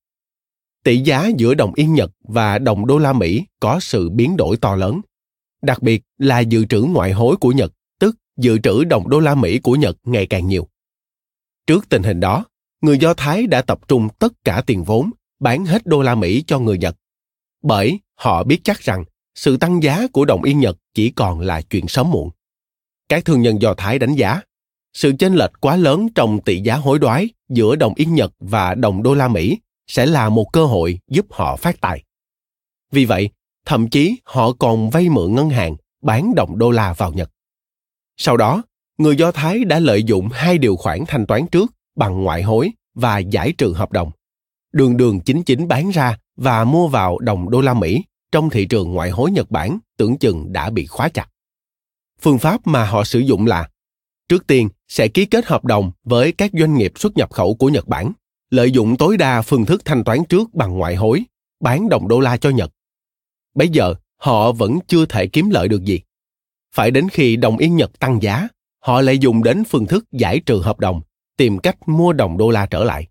tỷ 0.83 0.97
giá 0.97 1.29
giữa 1.37 1.53
đồng 1.53 1.73
yên 1.75 1.93
Nhật 1.93 2.11
và 2.23 2.57
đồng 2.57 2.87
đô 2.87 2.97
la 2.97 3.13
Mỹ 3.13 3.45
có 3.59 3.79
sự 3.79 4.09
biến 4.09 4.37
đổi 4.37 4.57
to 4.57 4.75
lớn. 4.75 5.01
Đặc 5.61 5.81
biệt 5.81 6.03
là 6.17 6.39
dự 6.39 6.65
trữ 6.65 6.81
ngoại 6.81 7.11
hối 7.11 7.35
của 7.37 7.51
Nhật, 7.51 7.73
tức 7.99 8.15
dự 8.37 8.59
trữ 8.59 8.83
đồng 8.83 9.09
đô 9.09 9.19
la 9.19 9.35
Mỹ 9.35 9.59
của 9.59 9.75
Nhật 9.75 9.97
ngày 10.03 10.25
càng 10.27 10.47
nhiều. 10.47 10.67
Trước 11.67 11.89
tình 11.89 12.03
hình 12.03 12.19
đó, 12.19 12.45
người 12.81 12.97
Do 12.97 13.13
Thái 13.13 13.47
đã 13.47 13.61
tập 13.61 13.79
trung 13.87 14.07
tất 14.19 14.33
cả 14.43 14.63
tiền 14.65 14.83
vốn, 14.83 15.11
bán 15.39 15.65
hết 15.65 15.85
đô 15.85 16.01
la 16.01 16.15
Mỹ 16.15 16.43
cho 16.47 16.59
người 16.59 16.77
Nhật. 16.77 16.95
Bởi 17.63 17.99
họ 18.15 18.43
biết 18.43 18.59
chắc 18.63 18.79
rằng 18.79 19.03
sự 19.35 19.57
tăng 19.57 19.83
giá 19.83 20.07
của 20.13 20.25
đồng 20.25 20.43
yên 20.43 20.59
Nhật 20.59 20.77
chỉ 20.93 21.09
còn 21.09 21.39
là 21.39 21.61
chuyện 21.61 21.87
sớm 21.87 22.11
muộn. 22.11 22.29
Các 23.09 23.25
thương 23.25 23.41
nhân 23.41 23.61
Do 23.61 23.73
Thái 23.73 23.99
đánh 23.99 24.15
giá, 24.15 24.41
sự 24.93 25.13
chênh 25.19 25.33
lệch 25.33 25.51
quá 25.61 25.75
lớn 25.75 26.07
trong 26.15 26.41
tỷ 26.41 26.61
giá 26.61 26.75
hối 26.75 26.99
đoái 26.99 27.29
giữa 27.49 27.75
đồng 27.75 27.93
yên 27.95 28.15
Nhật 28.15 28.33
và 28.39 28.75
đồng 28.75 29.03
đô 29.03 29.13
la 29.13 29.27
Mỹ 29.27 29.57
sẽ 29.87 30.05
là 30.05 30.29
một 30.29 30.45
cơ 30.53 30.65
hội 30.65 30.99
giúp 31.07 31.25
họ 31.29 31.55
phát 31.55 31.81
tài. 31.81 32.03
Vì 32.91 33.05
vậy, 33.05 33.29
thậm 33.65 33.89
chí 33.89 34.17
họ 34.23 34.51
còn 34.51 34.89
vay 34.89 35.09
mượn 35.09 35.35
ngân 35.35 35.49
hàng 35.49 35.75
bán 36.01 36.35
đồng 36.35 36.57
đô 36.57 36.71
la 36.71 36.93
vào 36.93 37.13
Nhật. 37.13 37.31
Sau 38.17 38.37
đó, 38.37 38.63
người 38.97 39.15
Do 39.15 39.31
Thái 39.31 39.63
đã 39.63 39.79
lợi 39.79 40.03
dụng 40.03 40.29
hai 40.31 40.57
điều 40.57 40.75
khoản 40.75 40.99
thanh 41.07 41.25
toán 41.25 41.47
trước 41.47 41.73
bằng 41.95 42.23
ngoại 42.23 42.43
hối 42.43 42.71
và 42.95 43.17
giải 43.17 43.53
trừ 43.57 43.73
hợp 43.73 43.91
đồng. 43.91 44.11
Đường 44.71 44.97
đường 44.97 45.19
chính 45.19 45.43
chính 45.43 45.67
bán 45.67 45.89
ra 45.89 46.17
và 46.37 46.63
mua 46.63 46.87
vào 46.87 47.19
đồng 47.19 47.49
đô 47.49 47.61
la 47.61 47.73
Mỹ 47.73 48.03
trong 48.31 48.49
thị 48.49 48.65
trường 48.65 48.93
ngoại 48.93 49.09
hối 49.09 49.31
Nhật 49.31 49.51
Bản 49.51 49.79
tưởng 49.97 50.17
chừng 50.17 50.53
đã 50.53 50.69
bị 50.69 50.85
khóa 50.85 51.09
chặt. 51.09 51.29
Phương 52.21 52.39
pháp 52.39 52.67
mà 52.67 52.85
họ 52.85 53.03
sử 53.03 53.19
dụng 53.19 53.47
là 53.47 53.69
trước 54.29 54.47
tiên 54.47 54.69
sẽ 54.87 55.07
ký 55.07 55.25
kết 55.25 55.45
hợp 55.45 55.65
đồng 55.65 55.91
với 56.03 56.31
các 56.31 56.51
doanh 56.53 56.75
nghiệp 56.75 56.91
xuất 56.95 57.17
nhập 57.17 57.33
khẩu 57.33 57.55
của 57.55 57.69
Nhật 57.69 57.87
Bản 57.87 58.11
lợi 58.49 58.71
dụng 58.71 58.97
tối 58.97 59.17
đa 59.17 59.41
phương 59.41 59.65
thức 59.65 59.85
thanh 59.85 60.03
toán 60.03 60.23
trước 60.29 60.53
bằng 60.53 60.77
ngoại 60.77 60.95
hối, 60.95 61.23
bán 61.59 61.89
đồng 61.89 62.07
đô 62.07 62.19
la 62.19 62.37
cho 62.37 62.49
Nhật. 62.49 62.71
Bây 63.55 63.69
giờ, 63.69 63.95
họ 64.17 64.51
vẫn 64.51 64.79
chưa 64.87 65.05
thể 65.05 65.27
kiếm 65.27 65.49
lợi 65.49 65.67
được 65.67 65.83
gì. 65.83 65.99
Phải 66.75 66.91
đến 66.91 67.09
khi 67.09 67.35
đồng 67.35 67.57
yên 67.57 67.75
Nhật 67.75 67.99
tăng 67.99 68.21
giá, 68.21 68.47
họ 68.79 69.01
lại 69.01 69.17
dùng 69.17 69.43
đến 69.43 69.63
phương 69.63 69.85
thức 69.85 70.05
giải 70.11 70.39
trừ 70.39 70.61
hợp 70.61 70.79
đồng, 70.79 71.01
tìm 71.37 71.57
cách 71.57 71.87
mua 71.87 72.13
đồng 72.13 72.37
đô 72.37 72.49
la 72.49 72.65
trở 72.65 72.83
lại. 72.83 73.07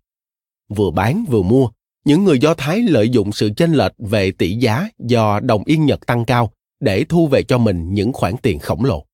Vừa 0.69 0.91
bán 0.91 1.25
vừa 1.29 1.41
mua, 1.41 1.69
những 2.05 2.23
người 2.23 2.39
Do 2.39 2.53
Thái 2.53 2.81
lợi 2.81 3.09
dụng 3.09 3.31
sự 3.31 3.51
chênh 3.57 3.73
lệch 3.73 3.93
về 3.97 4.31
tỷ 4.31 4.55
giá 4.55 4.89
do 4.99 5.39
đồng 5.39 5.63
yên 5.65 5.85
Nhật 5.85 6.05
tăng 6.07 6.25
cao 6.25 6.51
để 6.79 7.05
thu 7.09 7.27
về 7.27 7.43
cho 7.43 7.57
mình 7.57 7.93
những 7.93 8.13
khoản 8.13 8.35
tiền 8.41 8.59
khổng 8.59 8.85
lồ. 8.85 9.05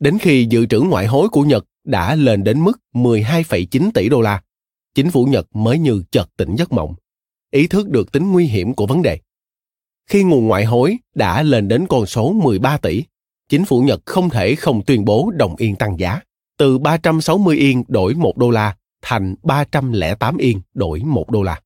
Đến 0.00 0.18
khi 0.18 0.46
dự 0.50 0.66
trữ 0.66 0.80
ngoại 0.80 1.06
hối 1.06 1.28
của 1.28 1.42
Nhật 1.42 1.64
đã 1.84 2.14
lên 2.14 2.44
đến 2.44 2.60
mức 2.60 2.80
12,9 2.92 3.90
tỷ 3.94 4.08
đô 4.08 4.20
la, 4.20 4.42
chính 4.94 5.10
phủ 5.10 5.24
Nhật 5.24 5.56
mới 5.56 5.78
như 5.78 6.02
chợt 6.10 6.26
tỉnh 6.36 6.56
giấc 6.56 6.72
mộng, 6.72 6.94
ý 7.50 7.66
thức 7.66 7.88
được 7.88 8.12
tính 8.12 8.32
nguy 8.32 8.46
hiểm 8.46 8.74
của 8.74 8.86
vấn 8.86 9.02
đề. 9.02 9.18
Khi 10.10 10.24
nguồn 10.24 10.46
ngoại 10.46 10.64
hối 10.64 10.96
đã 11.14 11.42
lên 11.42 11.68
đến 11.68 11.86
con 11.88 12.06
số 12.06 12.32
13 12.32 12.76
tỷ, 12.76 13.04
chính 13.48 13.64
phủ 13.64 13.82
Nhật 13.82 14.00
không 14.06 14.30
thể 14.30 14.54
không 14.54 14.84
tuyên 14.84 15.04
bố 15.04 15.30
đồng 15.36 15.56
yên 15.56 15.76
tăng 15.76 15.98
giá, 15.98 16.20
từ 16.58 16.78
360 16.78 17.56
yên 17.56 17.84
đổi 17.88 18.14
1 18.14 18.36
đô 18.36 18.50
la 18.50 18.76
thành 19.02 19.34
308 19.42 20.36
yên 20.36 20.60
đổi 20.74 21.00
1 21.00 21.30
đô 21.30 21.42
la. 21.42 21.60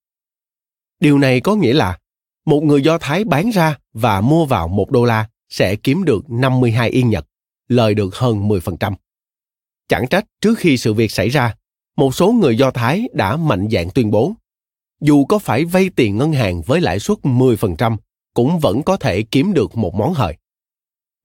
Điều 1.01 1.19
này 1.19 1.41
có 1.41 1.55
nghĩa 1.55 1.73
là 1.73 1.99
một 2.47 2.61
người 2.61 2.83
Do 2.83 2.99
Thái 2.99 3.25
bán 3.25 3.51
ra 3.51 3.79
và 3.93 4.21
mua 4.21 4.45
vào 4.45 4.69
1 4.69 4.91
đô 4.91 5.05
la 5.05 5.29
sẽ 5.49 5.77
kiếm 5.77 6.05
được 6.05 6.31
52 6.31 6.91
yên 6.91 7.11
Nhật, 7.11 7.27
lời 7.69 7.95
được 7.95 8.17
hơn 8.17 8.49
10%. 8.49 8.93
Chẳng 9.89 10.07
trách 10.11 10.25
trước 10.41 10.59
khi 10.59 10.77
sự 10.77 10.95
việc 10.95 11.13
xảy 11.13 11.29
ra, 11.29 11.55
một 11.97 12.15
số 12.15 12.33
người 12.33 12.59
Do 12.59 12.71
Thái 12.71 13.09
đã 13.13 13.37
mạnh 13.37 13.69
dạn 13.71 13.89
tuyên 13.95 14.11
bố, 14.11 14.33
dù 15.01 15.25
có 15.25 15.39
phải 15.39 15.65
vay 15.65 15.91
tiền 15.97 16.17
ngân 16.17 16.33
hàng 16.33 16.63
với 16.63 16.81
lãi 16.81 16.99
suất 16.99 17.19
10%, 17.23 17.97
cũng 18.35 18.59
vẫn 18.59 18.83
có 18.83 18.97
thể 18.97 19.23
kiếm 19.23 19.53
được 19.53 19.77
một 19.77 19.95
món 19.95 20.15
hời. 20.15 20.37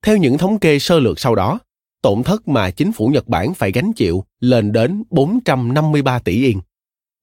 Theo 0.02 0.16
những 0.16 0.38
thống 0.38 0.58
kê 0.58 0.78
sơ 0.78 1.00
lược 1.00 1.20
sau 1.20 1.34
đó, 1.34 1.58
tổn 2.02 2.22
thất 2.22 2.48
mà 2.48 2.70
chính 2.70 2.92
phủ 2.92 3.08
Nhật 3.08 3.28
Bản 3.28 3.54
phải 3.54 3.72
gánh 3.72 3.92
chịu 3.92 4.24
lên 4.40 4.72
đến 4.72 5.02
453 5.10 6.18
tỷ 6.18 6.32
yên. 6.32 6.60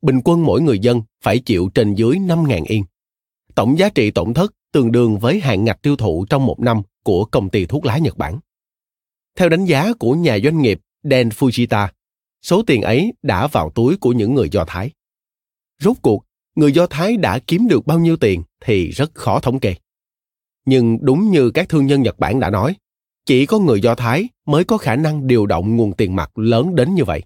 Bình 0.01 0.21
quân 0.23 0.43
mỗi 0.43 0.61
người 0.61 0.79
dân 0.79 1.01
phải 1.23 1.39
chịu 1.39 1.69
trên 1.73 1.95
dưới 1.95 2.15
5.000 2.15 2.63
yên. 2.65 2.83
Tổng 3.55 3.79
giá 3.79 3.89
trị 3.89 4.11
tổn 4.11 4.33
thất 4.33 4.53
tương 4.71 4.91
đương 4.91 5.19
với 5.19 5.39
hạn 5.39 5.63
ngạch 5.63 5.81
tiêu 5.81 5.95
thụ 5.95 6.25
trong 6.29 6.45
một 6.45 6.59
năm 6.59 6.81
của 7.03 7.25
công 7.25 7.49
ty 7.49 7.65
thuốc 7.65 7.85
lá 7.85 7.97
Nhật 7.97 8.17
Bản. 8.17 8.39
Theo 9.35 9.49
đánh 9.49 9.65
giá 9.65 9.93
của 9.99 10.13
nhà 10.13 10.39
doanh 10.43 10.61
nghiệp 10.61 10.79
Dan 11.03 11.29
Fujita, 11.29 11.87
số 12.41 12.63
tiền 12.67 12.81
ấy 12.81 13.13
đã 13.21 13.47
vào 13.47 13.69
túi 13.69 13.97
của 13.97 14.11
những 14.11 14.35
người 14.35 14.49
Do 14.49 14.65
Thái. 14.67 14.91
Rốt 15.79 15.97
cuộc, 16.01 16.25
người 16.55 16.71
Do 16.71 16.87
Thái 16.87 17.17
đã 17.17 17.39
kiếm 17.39 17.67
được 17.67 17.87
bao 17.87 17.99
nhiêu 17.99 18.17
tiền 18.17 18.43
thì 18.59 18.89
rất 18.91 19.15
khó 19.15 19.39
thống 19.39 19.59
kê. 19.59 19.75
Nhưng 20.65 20.97
đúng 21.01 21.31
như 21.31 21.51
các 21.51 21.69
thương 21.69 21.85
nhân 21.85 22.01
Nhật 22.01 22.19
Bản 22.19 22.39
đã 22.39 22.49
nói, 22.49 22.75
chỉ 23.25 23.45
có 23.45 23.59
người 23.59 23.81
Do 23.81 23.95
Thái 23.95 24.29
mới 24.45 24.63
có 24.63 24.77
khả 24.77 24.95
năng 24.95 25.27
điều 25.27 25.45
động 25.45 25.75
nguồn 25.75 25.93
tiền 25.93 26.15
mặt 26.15 26.37
lớn 26.37 26.75
đến 26.75 26.95
như 26.95 27.05
vậy. 27.05 27.21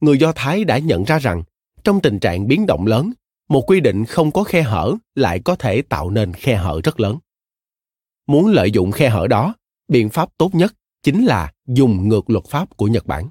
Người 0.00 0.18
Do 0.18 0.32
Thái 0.32 0.64
đã 0.64 0.78
nhận 0.78 1.04
ra 1.04 1.18
rằng, 1.18 1.42
trong 1.84 2.00
tình 2.00 2.18
trạng 2.18 2.48
biến 2.48 2.66
động 2.66 2.86
lớn, 2.86 3.12
một 3.48 3.70
quy 3.70 3.80
định 3.80 4.04
không 4.04 4.30
có 4.30 4.44
khe 4.44 4.62
hở 4.62 4.94
lại 5.14 5.40
có 5.44 5.56
thể 5.56 5.82
tạo 5.82 6.10
nên 6.10 6.32
khe 6.32 6.56
hở 6.56 6.80
rất 6.84 7.00
lớn. 7.00 7.18
Muốn 8.26 8.46
lợi 8.46 8.70
dụng 8.70 8.92
khe 8.92 9.08
hở 9.08 9.26
đó, 9.26 9.54
biện 9.88 10.10
pháp 10.10 10.28
tốt 10.38 10.54
nhất 10.54 10.74
chính 11.02 11.24
là 11.24 11.52
dùng 11.66 12.08
ngược 12.08 12.30
luật 12.30 12.44
pháp 12.44 12.76
của 12.76 12.86
Nhật 12.86 13.06
Bản 13.06 13.28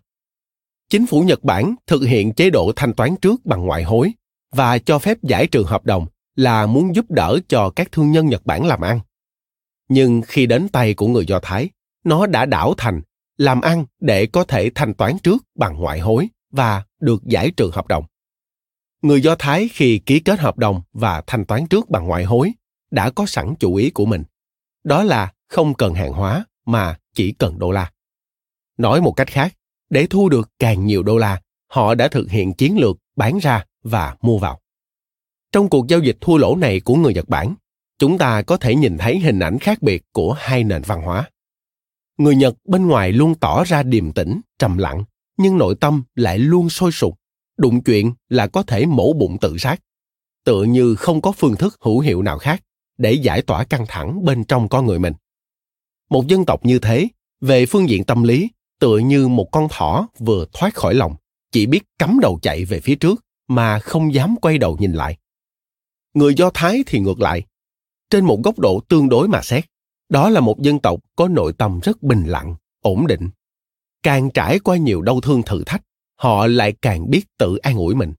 chính 0.90 1.06
phủ 1.06 1.22
Nhật 1.22 1.44
Bản 1.44 1.76
thực 1.88 2.02
hiện 2.02 2.34
chế 2.34 2.50
độ 2.50 2.72
thanh 2.76 2.94
toán 2.94 3.16
trước 3.16 3.46
bằng 3.46 3.66
ngoại 3.66 3.84
hối 3.84 4.12
và 4.52 4.78
cho 4.80 5.00
phép 5.00 5.18
giải 5.24 5.48
trừ 5.48 5.64
hợp 5.68 5.86
đồng 5.86 6.06
là 6.36 6.66
muốn 6.66 6.96
giúp 6.96 7.12
đỡ 7.12 7.40
cho 7.48 7.70
các 7.70 7.92
thương 7.92 8.12
nhân 8.12 8.28
Nhật 8.28 8.46
Bản 8.46 8.66
làm 8.66 8.82
ăn. 8.82 9.00
Nhưng 9.90 10.22
khi 10.28 10.46
đến 10.46 10.68
tay 10.70 10.94
của 10.94 11.08
người 11.08 11.26
Do 11.26 11.40
Thái, 11.40 11.70
nó 12.04 12.26
đã 12.26 12.46
đảo 12.46 12.74
thành 12.78 13.02
làm 13.38 13.62
ăn 13.62 13.86
để 14.00 14.26
có 14.26 14.44
thể 14.44 14.72
thanh 14.76 14.94
toán 14.94 15.20
trước 15.20 15.44
bằng 15.56 15.80
ngoại 15.80 16.00
hối 16.00 16.28
và 16.52 16.84
được 17.00 17.24
giải 17.26 17.52
trừ 17.52 17.72
hợp 17.74 17.88
đồng. 17.88 18.04
Người 19.02 19.22
Do 19.22 19.36
Thái 19.40 19.70
khi 19.74 20.00
ký 20.00 20.20
kết 20.20 20.40
hợp 20.40 20.58
đồng 20.58 20.82
và 20.94 21.24
thanh 21.28 21.46
toán 21.46 21.68
trước 21.68 21.90
bằng 21.90 22.08
ngoại 22.08 22.24
hối 22.24 22.52
đã 22.92 23.10
có 23.10 23.26
sẵn 23.26 23.56
chủ 23.60 23.76
ý 23.76 23.90
của 23.90 24.06
mình. 24.06 24.24
Đó 24.84 25.04
là 25.04 25.32
không 25.48 25.74
cần 25.74 25.94
hàng 25.94 26.12
hóa 26.12 26.46
mà 26.68 26.98
chỉ 27.14 27.32
cần 27.32 27.60
đô 27.60 27.72
la. 27.72 27.92
Nói 28.78 29.02
một 29.02 29.12
cách 29.12 29.28
khác, 29.28 29.54
để 29.90 30.08
thu 30.10 30.30
được 30.30 30.50
càng 30.60 30.86
nhiều 30.86 31.04
đô 31.04 31.18
la, 31.18 31.42
họ 31.68 31.96
đã 31.96 32.08
thực 32.08 32.32
hiện 32.32 32.54
chiến 32.54 32.78
lược 32.78 32.98
bán 33.16 33.38
ra 33.38 33.66
và 33.84 34.16
mua 34.22 34.38
vào. 34.38 34.60
Trong 35.52 35.70
cuộc 35.70 35.88
giao 35.88 36.00
dịch 36.00 36.18
thua 36.22 36.38
lỗ 36.38 36.56
này 36.56 36.80
của 36.80 36.96
người 36.96 37.14
Nhật 37.14 37.30
Bản, 37.30 37.56
chúng 38.00 38.18
ta 38.18 38.42
có 38.42 38.58
thể 38.58 38.76
nhìn 38.76 38.98
thấy 38.98 39.20
hình 39.20 39.40
ảnh 39.40 39.60
khác 39.60 39.82
biệt 39.82 40.04
của 40.12 40.34
hai 40.34 40.64
nền 40.64 40.82
văn 40.82 41.02
hóa. 41.02 41.30
Người 42.18 42.36
Nhật 42.36 42.56
bên 42.66 42.88
ngoài 42.88 43.12
luôn 43.12 43.36
tỏ 43.36 43.64
ra 43.64 43.84
điềm 43.84 44.12
tĩnh, 44.12 44.42
trầm 44.60 44.78
lặng, 44.78 45.04
nhưng 45.38 45.58
nội 45.58 45.76
tâm 45.80 46.04
lại 46.16 46.40
luôn 46.40 46.70
sôi 46.70 46.92
sục, 46.92 47.20
đụng 47.58 47.84
chuyện 47.84 48.14
là 48.30 48.48
có 48.48 48.64
thể 48.64 48.86
mổ 48.86 49.14
bụng 49.14 49.38
tự 49.42 49.58
sát. 49.58 49.82
Tựa 50.44 50.64
như 50.64 50.96
không 50.96 51.22
có 51.22 51.32
phương 51.32 51.56
thức 51.56 51.78
hữu 51.82 52.00
hiệu 52.00 52.22
nào 52.22 52.38
khác 52.38 52.64
để 52.98 53.12
giải 53.12 53.42
tỏa 53.42 53.64
căng 53.64 53.86
thẳng 53.88 54.26
bên 54.26 54.44
trong 54.44 54.70
con 54.70 54.86
người 54.86 55.00
mình. 55.00 55.14
Một 56.10 56.28
dân 56.28 56.46
tộc 56.46 56.66
như 56.66 56.80
thế, 56.80 57.08
về 57.42 57.66
phương 57.66 57.90
diện 57.90 58.04
tâm 58.04 58.24
lý, 58.24 58.50
tựa 58.80 58.98
như 58.98 59.28
một 59.28 59.50
con 59.52 59.68
thỏ 59.72 60.08
vừa 60.20 60.46
thoát 60.54 60.76
khỏi 60.76 60.94
lòng, 60.96 61.16
chỉ 61.52 61.66
biết 61.66 61.84
cắm 62.00 62.20
đầu 62.22 62.40
chạy 62.42 62.66
về 62.66 62.80
phía 62.80 62.96
trước 62.96 63.26
mà 63.48 63.80
không 63.80 64.14
dám 64.14 64.36
quay 64.42 64.58
đầu 64.58 64.78
nhìn 64.80 64.94
lại. 64.94 65.18
Người 66.14 66.34
Do 66.36 66.50
Thái 66.54 66.84
thì 66.88 67.00
ngược 67.00 67.20
lại. 67.20 67.44
Trên 68.10 68.26
một 68.26 68.40
góc 68.44 68.60
độ 68.60 68.80
tương 68.90 69.10
đối 69.10 69.28
mà 69.28 69.42
xét, 69.42 69.66
đó 70.10 70.30
là 70.30 70.40
một 70.40 70.60
dân 70.60 70.80
tộc 70.80 71.00
có 71.16 71.28
nội 71.28 71.54
tâm 71.54 71.80
rất 71.84 72.04
bình 72.04 72.24
lặng, 72.24 72.56
ổn 72.82 73.08
định. 73.08 73.30
Càng 74.04 74.30
trải 74.32 74.60
qua 74.60 74.78
nhiều 74.78 75.02
đau 75.02 75.22
thương 75.22 75.44
thử 75.44 75.64
thách, 75.66 75.82
họ 76.16 76.48
lại 76.48 76.74
càng 76.82 77.10
biết 77.10 77.26
tự 77.38 77.58
an 77.58 77.78
ủi 77.78 77.96
mình. 77.96 78.14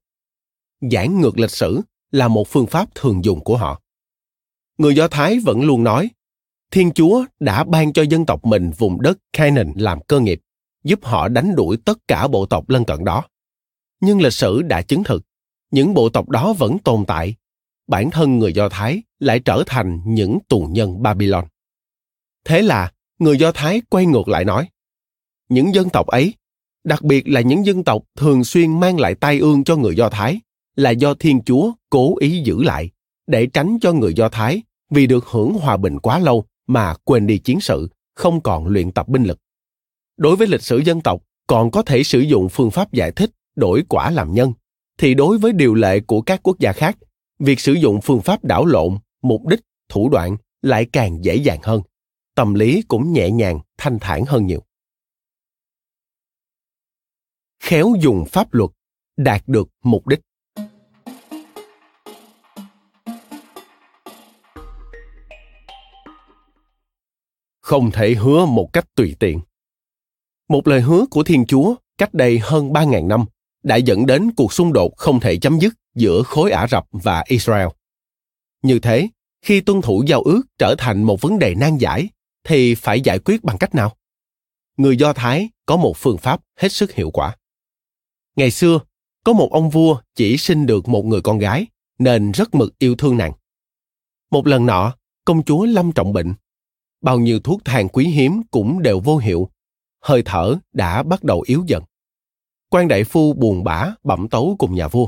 Giảng 0.91 1.21
ngược 1.21 1.39
lịch 1.39 1.51
sử 1.51 1.81
là 2.11 2.27
một 2.27 2.47
phương 2.47 2.67
pháp 2.67 2.95
thường 2.95 3.25
dùng 3.25 3.43
của 3.43 3.57
họ. 3.57 3.81
Người 4.77 4.95
Do 4.95 5.07
Thái 5.07 5.39
vẫn 5.39 5.61
luôn 5.61 5.83
nói, 5.83 6.09
Thiên 6.71 6.91
Chúa 6.91 7.25
đã 7.39 7.63
ban 7.63 7.93
cho 7.93 8.01
dân 8.01 8.25
tộc 8.25 8.45
mình 8.45 8.71
vùng 8.77 9.01
đất 9.01 9.17
Canaan 9.33 9.73
làm 9.75 9.99
cơ 10.01 10.19
nghiệp, 10.19 10.41
giúp 10.83 10.99
họ 11.03 11.27
đánh 11.27 11.55
đuổi 11.55 11.77
tất 11.85 11.97
cả 12.07 12.27
bộ 12.27 12.45
tộc 12.45 12.69
lân 12.69 12.85
cận 12.85 13.03
đó. 13.03 13.23
Nhưng 14.01 14.21
lịch 14.21 14.33
sử 14.33 14.61
đã 14.61 14.81
chứng 14.81 15.03
thực, 15.03 15.25
những 15.71 15.93
bộ 15.93 16.09
tộc 16.09 16.29
đó 16.29 16.53
vẫn 16.53 16.77
tồn 16.79 17.05
tại. 17.05 17.35
Bản 17.87 18.11
thân 18.11 18.39
người 18.39 18.53
Do 18.53 18.69
Thái 18.69 19.03
lại 19.19 19.39
trở 19.39 19.63
thành 19.65 20.01
những 20.05 20.39
tù 20.47 20.67
nhân 20.71 21.01
Babylon. 21.01 21.45
Thế 22.45 22.61
là 22.61 22.91
người 23.19 23.37
Do 23.37 23.51
Thái 23.51 23.81
quay 23.89 24.05
ngược 24.05 24.27
lại 24.27 24.45
nói, 24.45 24.69
những 25.49 25.75
dân 25.75 25.89
tộc 25.89 26.07
ấy, 26.07 26.33
đặc 26.83 27.03
biệt 27.03 27.27
là 27.27 27.41
những 27.41 27.65
dân 27.65 27.83
tộc 27.83 28.03
thường 28.15 28.43
xuyên 28.43 28.79
mang 28.79 28.99
lại 28.99 29.15
tai 29.15 29.39
ương 29.39 29.63
cho 29.63 29.75
người 29.75 29.95
Do 29.95 30.09
Thái, 30.09 30.39
là 30.75 30.89
do 30.89 31.13
Thiên 31.13 31.41
Chúa 31.45 31.71
cố 31.89 32.17
ý 32.17 32.41
giữ 32.43 32.63
lại, 32.63 32.89
để 33.27 33.45
tránh 33.45 33.77
cho 33.81 33.93
người 33.93 34.13
Do 34.13 34.29
Thái 34.29 34.61
vì 34.89 35.07
được 35.07 35.25
hưởng 35.25 35.53
hòa 35.53 35.77
bình 35.77 35.99
quá 35.99 36.19
lâu 36.19 36.45
mà 36.69 36.93
quên 37.03 37.27
đi 37.27 37.37
chiến 37.37 37.61
sự, 37.61 37.89
không 38.15 38.41
còn 38.41 38.67
luyện 38.67 38.91
tập 38.91 39.07
binh 39.07 39.23
lực. 39.23 39.39
Đối 40.17 40.35
với 40.35 40.47
lịch 40.47 40.61
sử 40.61 40.77
dân 40.77 41.01
tộc, 41.01 41.23
còn 41.47 41.71
có 41.71 41.81
thể 41.81 42.03
sử 42.03 42.19
dụng 42.19 42.49
phương 42.49 42.71
pháp 42.71 42.93
giải 42.93 43.11
thích 43.11 43.31
đổi 43.55 43.83
quả 43.89 44.11
làm 44.11 44.33
nhân, 44.33 44.53
thì 44.97 45.13
đối 45.13 45.37
với 45.37 45.51
điều 45.53 45.73
lệ 45.73 45.99
của 45.99 46.21
các 46.21 46.39
quốc 46.43 46.59
gia 46.59 46.73
khác, 46.73 46.97
việc 47.39 47.59
sử 47.59 47.73
dụng 47.73 47.99
phương 48.03 48.21
pháp 48.21 48.43
đảo 48.43 48.65
lộn, 48.65 48.97
mục 49.21 49.47
đích, 49.47 49.59
thủ 49.89 50.09
đoạn 50.09 50.37
lại 50.61 50.85
càng 50.91 51.23
dễ 51.23 51.35
dàng 51.35 51.59
hơn. 51.63 51.81
Tâm 52.35 52.53
lý 52.53 52.81
cũng 52.87 53.13
nhẹ 53.13 53.31
nhàng, 53.31 53.59
thanh 53.77 53.99
thản 54.01 54.25
hơn 54.25 54.45
nhiều. 54.45 54.63
Khéo 57.59 57.93
dùng 58.01 58.25
pháp 58.31 58.53
luật, 58.53 58.69
đạt 59.17 59.43
được 59.47 59.69
mục 59.83 60.07
đích. 60.07 60.19
Không 67.69 67.91
thể 67.91 68.13
hứa 68.13 68.45
một 68.45 68.73
cách 68.73 68.95
tùy 68.95 69.15
tiện. 69.19 69.39
Một 70.47 70.67
lời 70.67 70.81
hứa 70.81 71.05
của 71.11 71.23
Thiên 71.23 71.45
Chúa 71.45 71.75
cách 71.97 72.13
đây 72.13 72.39
hơn 72.39 72.69
3.000 72.69 73.07
năm 73.07 73.25
đã 73.63 73.75
dẫn 73.75 74.05
đến 74.05 74.31
cuộc 74.37 74.53
xung 74.53 74.73
đột 74.73 74.97
không 74.97 75.19
thể 75.19 75.37
chấm 75.37 75.59
dứt 75.59 75.73
giữa 75.95 76.23
khối 76.23 76.51
Ả 76.51 76.67
Rập 76.67 76.85
và 76.91 77.23
Israel. 77.27 77.67
Như 78.63 78.79
thế, 78.79 79.07
khi 79.41 79.61
tuân 79.61 79.81
thủ 79.81 80.03
giao 80.07 80.21
ước 80.21 80.41
trở 80.57 80.75
thành 80.77 81.03
một 81.03 81.21
vấn 81.21 81.39
đề 81.39 81.55
nan 81.55 81.77
giải, 81.77 82.09
thì 82.43 82.75
phải 82.75 83.01
giải 83.01 83.19
quyết 83.19 83.43
bằng 83.43 83.57
cách 83.57 83.75
nào? 83.75 83.97
Người 84.77 84.97
Do 84.97 85.13
Thái 85.13 85.49
có 85.65 85.77
một 85.77 85.97
phương 85.97 86.17
pháp 86.17 86.41
hết 86.55 86.71
sức 86.71 86.91
hiệu 86.91 87.11
quả. 87.11 87.35
Ngày 88.35 88.51
xưa, 88.51 88.79
có 89.23 89.33
một 89.33 89.49
ông 89.51 89.69
vua 89.69 90.01
chỉ 90.15 90.37
sinh 90.37 90.65
được 90.65 90.87
một 90.87 91.05
người 91.05 91.21
con 91.21 91.39
gái, 91.39 91.65
nên 91.99 92.31
rất 92.31 92.55
mực 92.55 92.79
yêu 92.79 92.95
thương 92.95 93.17
nàng. 93.17 93.33
Một 94.31 94.47
lần 94.47 94.65
nọ, 94.65 94.95
công 95.25 95.43
chúa 95.43 95.65
lâm 95.65 95.91
trọng 95.91 96.13
bệnh. 96.13 96.33
Bao 97.01 97.19
nhiêu 97.19 97.39
thuốc 97.39 97.61
thang 97.65 97.87
quý 97.89 98.05
hiếm 98.05 98.41
cũng 98.51 98.81
đều 98.81 98.99
vô 98.99 99.17
hiệu. 99.17 99.49
Hơi 100.01 100.21
thở 100.25 100.55
đã 100.73 101.03
bắt 101.03 101.23
đầu 101.23 101.43
yếu 101.47 101.63
dần. 101.67 101.83
Quan 102.69 102.87
đại 102.87 103.03
phu 103.03 103.33
buồn 103.33 103.63
bã, 103.63 103.93
bẩm 104.03 104.27
tấu 104.29 104.55
cùng 104.59 104.75
nhà 104.75 104.87
vua. 104.87 105.07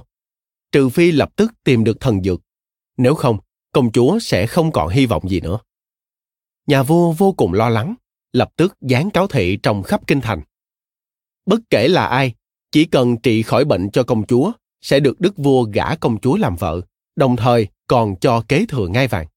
Trừ 0.72 0.90
phi 0.90 1.12
lập 1.12 1.30
tức 1.36 1.52
tìm 1.64 1.84
được 1.84 2.00
thần 2.00 2.24
dược. 2.24 2.42
Nếu 2.98 3.16
không, 3.16 3.38
công 3.72 3.92
chúa 3.92 4.20
sẽ 4.20 4.48
không 4.48 4.72
còn 4.72 4.90
hy 4.90 5.06
vọng 5.06 5.30
gì 5.30 5.42
nữa. 5.42 5.60
Nhà 6.68 6.84
vua 6.84 7.12
vô 7.12 7.34
cùng 7.34 7.54
lo 7.54 7.70
lắng, 7.70 7.96
lập 8.34 8.50
tức 8.56 8.78
dán 8.82 9.10
cáo 9.10 9.28
thị 9.28 9.60
trong 9.64 9.84
khắp 9.84 10.08
kinh 10.08 10.22
thành. 10.22 10.42
Bất 11.46 11.60
kể 11.70 11.88
là 11.88 12.06
ai, 12.06 12.34
chỉ 12.72 12.86
cần 12.86 13.18
trị 13.18 13.44
khỏi 13.44 13.66
bệnh 13.66 13.90
cho 13.92 14.04
công 14.04 14.26
chúa, 14.26 14.52
sẽ 14.82 15.00
được 15.00 15.20
đức 15.20 15.38
vua 15.38 15.64
gả 15.64 15.96
công 15.96 16.20
chúa 16.20 16.38
làm 16.38 16.56
vợ, 16.56 16.82
đồng 17.16 17.36
thời 17.36 17.68
còn 17.88 18.16
cho 18.16 18.44
kế 18.48 18.66
thừa 18.70 18.88
ngai 18.88 19.08
vàng. 19.08 19.28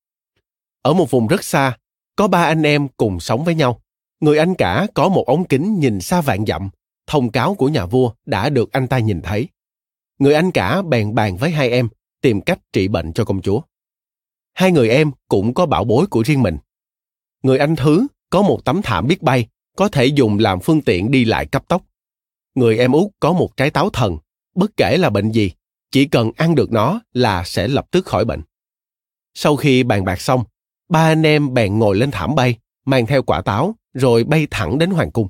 Ở 0.83 0.95
một 0.95 1.11
vùng 1.11 1.27
rất 1.27 1.45
xa 1.45 1.77
có 2.17 2.29
ba 2.29 2.43
anh 2.43 2.63
em 2.63 2.89
cùng 2.89 3.21
sống 3.21 3.45
với 3.45 3.55
nhau 3.55 3.81
người 4.21 4.39
anh 4.39 4.55
cả 4.55 4.87
có 4.95 5.09
một 5.09 5.25
ống 5.27 5.45
kính 5.45 5.81
nhìn 5.81 6.01
xa 6.01 6.21
vạn 6.21 6.47
dặm 6.47 6.71
thông 7.07 7.31
cáo 7.31 7.55
của 7.55 7.69
nhà 7.69 7.87
vua 7.87 8.13
đã 8.27 8.49
được 8.49 8.73
anh 8.73 8.89
ta 8.89 8.99
nhìn 8.99 9.21
thấy. 9.23 9.49
Người 10.19 10.35
anh 10.35 10.51
cả 10.51 10.83
bèn 10.83 11.15
bàn 11.15 11.37
với 11.37 11.51
hai 11.51 11.71
em 11.71 11.89
tìm 12.21 12.41
cách 12.41 12.59
trị 12.73 12.89
bệnh 12.89 13.13
cho 13.13 13.25
công 13.25 13.43
chúa. 13.43 13.61
Hai 14.53 14.73
người 14.73 14.89
em 14.89 15.11
cũng 15.29 15.55
có 15.55 15.67
bảo 15.67 15.85
bối 15.85 16.07
của 16.07 16.23
riêng 16.23 16.43
mình. 16.43 16.59
Người 17.43 17.59
anh 17.59 17.77
thứ 17.77 18.07
có 18.31 18.43
một 18.43 18.65
tấm 18.65 18.83
thảm 18.83 19.07
biết 19.07 19.23
bay, 19.23 19.47
có 19.77 19.89
thể 19.89 20.07
dùng 20.07 20.39
làm 20.39 20.61
phương 20.61 20.81
tiện 20.81 21.11
đi 21.11 21.25
lại 21.25 21.47
cấp 21.47 21.69
tốc. 21.69 21.83
Người 22.55 22.79
em 22.79 22.93
út 22.93 23.11
có 23.21 23.33
một 23.33 23.57
trái 23.57 23.71
táo 23.71 23.91
thần, 23.91 24.19
bất 24.55 24.77
kể 24.77 24.97
là 24.97 25.11
bệnh 25.11 25.33
gì, 25.33 25.53
chỉ 25.91 26.05
cần 26.05 26.31
ăn 26.37 26.55
được 26.55 26.73
nó 26.73 27.01
là 27.13 27.45
sẽ 27.45 27.69
lập 27.69 27.87
tức 27.91 28.07
khỏi 28.07 28.25
bệnh. 28.25 28.43
Sau 29.35 29.57
khi 29.57 29.83
bàn 29.83 30.05
bạc 30.05 30.21
xong, 30.21 30.45
ba 30.89 31.01
anh 31.01 31.23
em 31.23 31.55
bèn 31.55 31.79
ngồi 31.79 31.97
lên 31.97 32.11
thảm 32.11 32.35
bay, 32.35 32.59
mang 32.85 33.07
theo 33.07 33.23
quả 33.23 33.43
táo, 33.43 33.75
rồi 33.93 34.25
bay 34.25 34.47
thẳng 34.51 34.79
đến 34.79 34.91
hoàng 34.91 35.11
cung. 35.11 35.29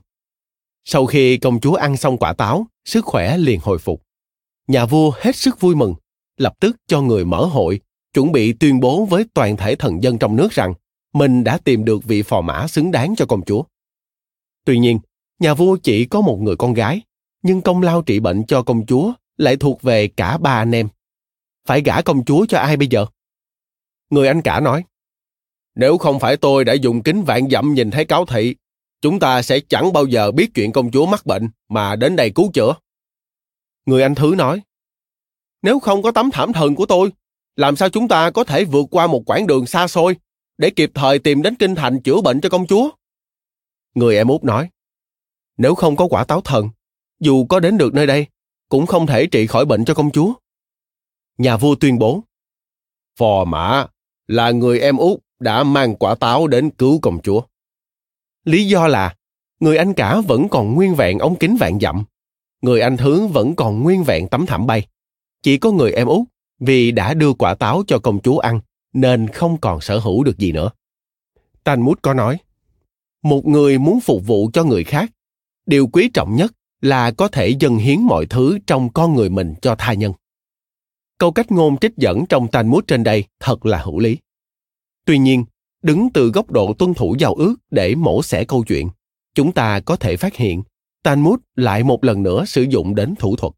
Sau 0.84 1.06
khi 1.06 1.36
công 1.36 1.60
chúa 1.60 1.74
ăn 1.74 1.96
xong 1.96 2.18
quả 2.18 2.32
táo, 2.32 2.66
sức 2.84 3.04
khỏe 3.04 3.38
liền 3.38 3.60
hồi 3.62 3.78
phục. 3.78 4.02
Nhà 4.66 4.86
vua 4.86 5.12
hết 5.20 5.36
sức 5.36 5.60
vui 5.60 5.74
mừng, 5.74 5.94
lập 6.36 6.54
tức 6.60 6.76
cho 6.86 7.00
người 7.00 7.24
mở 7.24 7.44
hội, 7.44 7.80
chuẩn 8.14 8.32
bị 8.32 8.52
tuyên 8.52 8.80
bố 8.80 9.04
với 9.04 9.24
toàn 9.34 9.56
thể 9.56 9.74
thần 9.74 10.02
dân 10.02 10.18
trong 10.18 10.36
nước 10.36 10.52
rằng 10.52 10.74
mình 11.12 11.44
đã 11.44 11.58
tìm 11.58 11.84
được 11.84 12.04
vị 12.04 12.22
phò 12.22 12.40
mã 12.40 12.66
xứng 12.66 12.90
đáng 12.90 13.14
cho 13.16 13.26
công 13.26 13.44
chúa. 13.44 13.62
Tuy 14.64 14.78
nhiên, 14.78 14.98
nhà 15.38 15.54
vua 15.54 15.76
chỉ 15.76 16.04
có 16.04 16.20
một 16.20 16.38
người 16.40 16.56
con 16.56 16.74
gái, 16.74 17.00
nhưng 17.42 17.60
công 17.60 17.82
lao 17.82 18.02
trị 18.02 18.20
bệnh 18.20 18.46
cho 18.46 18.62
công 18.62 18.86
chúa 18.86 19.12
lại 19.36 19.56
thuộc 19.56 19.82
về 19.82 20.08
cả 20.08 20.38
ba 20.38 20.50
anh 20.50 20.74
em. 20.74 20.88
Phải 21.68 21.80
gả 21.80 22.02
công 22.02 22.24
chúa 22.24 22.46
cho 22.46 22.58
ai 22.58 22.76
bây 22.76 22.88
giờ? 22.88 23.06
Người 24.10 24.28
anh 24.28 24.42
cả 24.42 24.60
nói, 24.60 24.84
nếu 25.74 25.98
không 25.98 26.20
phải 26.20 26.36
tôi 26.36 26.64
đã 26.64 26.72
dùng 26.72 27.02
kính 27.02 27.22
vạn 27.24 27.50
dặm 27.50 27.74
nhìn 27.74 27.90
thấy 27.90 28.04
cáo 28.04 28.26
thị, 28.26 28.56
chúng 29.00 29.20
ta 29.20 29.42
sẽ 29.42 29.60
chẳng 29.60 29.92
bao 29.92 30.06
giờ 30.06 30.32
biết 30.32 30.50
chuyện 30.54 30.72
công 30.72 30.90
chúa 30.90 31.06
mắc 31.06 31.26
bệnh 31.26 31.48
mà 31.68 31.96
đến 31.96 32.16
đây 32.16 32.30
cứu 32.34 32.50
chữa. 32.54 32.74
Người 33.86 34.02
anh 34.02 34.14
thứ 34.14 34.34
nói, 34.36 34.62
nếu 35.62 35.80
không 35.80 36.02
có 36.02 36.10
tấm 36.10 36.30
thảm 36.30 36.52
thần 36.52 36.74
của 36.74 36.86
tôi, 36.86 37.12
làm 37.56 37.76
sao 37.76 37.88
chúng 37.88 38.08
ta 38.08 38.30
có 38.30 38.44
thể 38.44 38.64
vượt 38.64 38.86
qua 38.90 39.06
một 39.06 39.22
quãng 39.26 39.46
đường 39.46 39.66
xa 39.66 39.88
xôi 39.88 40.16
để 40.58 40.70
kịp 40.70 40.90
thời 40.94 41.18
tìm 41.18 41.42
đến 41.42 41.54
kinh 41.54 41.74
thành 41.74 42.02
chữa 42.02 42.20
bệnh 42.20 42.40
cho 42.40 42.48
công 42.48 42.66
chúa? 42.66 42.90
Người 43.94 44.16
em 44.16 44.28
út 44.28 44.44
nói, 44.44 44.70
nếu 45.56 45.74
không 45.74 45.96
có 45.96 46.06
quả 46.06 46.24
táo 46.24 46.40
thần, 46.40 46.68
dù 47.20 47.46
có 47.46 47.60
đến 47.60 47.78
được 47.78 47.94
nơi 47.94 48.06
đây, 48.06 48.26
cũng 48.68 48.86
không 48.86 49.06
thể 49.06 49.26
trị 49.26 49.46
khỏi 49.46 49.64
bệnh 49.64 49.84
cho 49.84 49.94
công 49.94 50.10
chúa. 50.10 50.32
Nhà 51.38 51.56
vua 51.56 51.74
tuyên 51.74 51.98
bố, 51.98 52.22
Phò 53.18 53.44
mã 53.44 53.86
là 54.26 54.50
người 54.50 54.80
em 54.80 54.96
út 54.96 55.23
đã 55.44 55.64
mang 55.64 55.96
quả 55.96 56.14
táo 56.14 56.46
đến 56.46 56.70
cứu 56.70 56.98
công 57.02 57.18
chúa. 57.22 57.40
Lý 58.44 58.66
do 58.66 58.86
là 58.88 59.14
người 59.60 59.76
anh 59.76 59.94
cả 59.94 60.20
vẫn 60.20 60.48
còn 60.48 60.74
nguyên 60.74 60.94
vẹn 60.94 61.18
ống 61.18 61.36
kính 61.36 61.56
vạn 61.56 61.80
dặm. 61.80 62.04
Người 62.62 62.80
anh 62.80 62.96
thứ 62.96 63.26
vẫn 63.26 63.56
còn 63.56 63.82
nguyên 63.82 64.04
vẹn 64.04 64.28
tấm 64.28 64.46
thảm 64.46 64.66
bay. 64.66 64.86
Chỉ 65.42 65.56
có 65.58 65.72
người 65.72 65.92
em 65.92 66.06
út 66.06 66.28
vì 66.60 66.90
đã 66.90 67.14
đưa 67.14 67.32
quả 67.32 67.54
táo 67.54 67.82
cho 67.86 67.98
công 67.98 68.20
chúa 68.20 68.38
ăn 68.38 68.60
nên 68.92 69.28
không 69.28 69.60
còn 69.60 69.80
sở 69.80 69.98
hữu 69.98 70.24
được 70.24 70.38
gì 70.38 70.52
nữa. 70.52 70.70
Talmud 71.64 71.98
có 72.02 72.14
nói, 72.14 72.38
một 73.22 73.46
người 73.46 73.78
muốn 73.78 74.00
phục 74.00 74.26
vụ 74.26 74.50
cho 74.52 74.64
người 74.64 74.84
khác, 74.84 75.10
điều 75.66 75.86
quý 75.86 76.10
trọng 76.14 76.36
nhất 76.36 76.52
là 76.80 77.10
có 77.10 77.28
thể 77.28 77.48
dâng 77.48 77.76
hiến 77.76 78.00
mọi 78.00 78.26
thứ 78.26 78.58
trong 78.66 78.92
con 78.92 79.14
người 79.14 79.28
mình 79.28 79.54
cho 79.62 79.74
tha 79.78 79.92
nhân. 79.92 80.12
Câu 81.18 81.32
cách 81.32 81.52
ngôn 81.52 81.76
trích 81.76 81.96
dẫn 81.96 82.26
trong 82.26 82.48
Talmud 82.48 82.84
trên 82.86 83.02
đây 83.04 83.24
thật 83.40 83.66
là 83.66 83.78
hữu 83.78 83.98
lý. 83.98 84.18
Tuy 85.04 85.18
nhiên, 85.18 85.44
đứng 85.82 86.08
từ 86.14 86.30
góc 86.30 86.50
độ 86.50 86.74
tuân 86.78 86.94
thủ 86.94 87.16
giao 87.18 87.34
ước 87.34 87.56
để 87.70 87.94
mổ 87.94 88.22
xẻ 88.22 88.44
câu 88.44 88.64
chuyện, 88.64 88.88
chúng 89.34 89.52
ta 89.52 89.80
có 89.80 89.96
thể 89.96 90.16
phát 90.16 90.36
hiện 90.36 90.62
Talmud 91.02 91.40
lại 91.54 91.84
một 91.84 92.04
lần 92.04 92.22
nữa 92.22 92.44
sử 92.44 92.62
dụng 92.62 92.94
đến 92.94 93.14
thủ 93.18 93.36
thuật. 93.36 93.52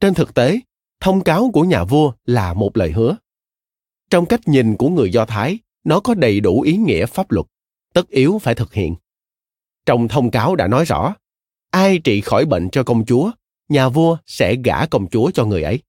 Trên 0.00 0.14
thực 0.14 0.34
tế, 0.34 0.60
thông 1.00 1.24
cáo 1.24 1.50
của 1.52 1.62
nhà 1.62 1.84
vua 1.84 2.12
là 2.26 2.54
một 2.54 2.76
lời 2.76 2.90
hứa. 2.92 3.16
Trong 4.10 4.26
cách 4.26 4.48
nhìn 4.48 4.76
của 4.76 4.88
người 4.88 5.12
Do 5.12 5.24
Thái, 5.24 5.58
nó 5.84 6.00
có 6.00 6.14
đầy 6.14 6.40
đủ 6.40 6.60
ý 6.60 6.76
nghĩa 6.76 7.06
pháp 7.06 7.30
luật, 7.30 7.46
tất 7.94 8.08
yếu 8.08 8.38
phải 8.42 8.54
thực 8.54 8.74
hiện. 8.74 8.94
Trong 9.86 10.08
thông 10.08 10.30
cáo 10.30 10.56
đã 10.56 10.68
nói 10.68 10.84
rõ, 10.84 11.14
ai 11.70 11.98
trị 11.98 12.20
khỏi 12.20 12.44
bệnh 12.44 12.70
cho 12.70 12.82
công 12.82 13.04
chúa, 13.06 13.30
nhà 13.68 13.88
vua 13.88 14.16
sẽ 14.26 14.56
gả 14.64 14.86
công 14.86 15.08
chúa 15.08 15.30
cho 15.30 15.44
người 15.44 15.62
ấy. 15.62 15.82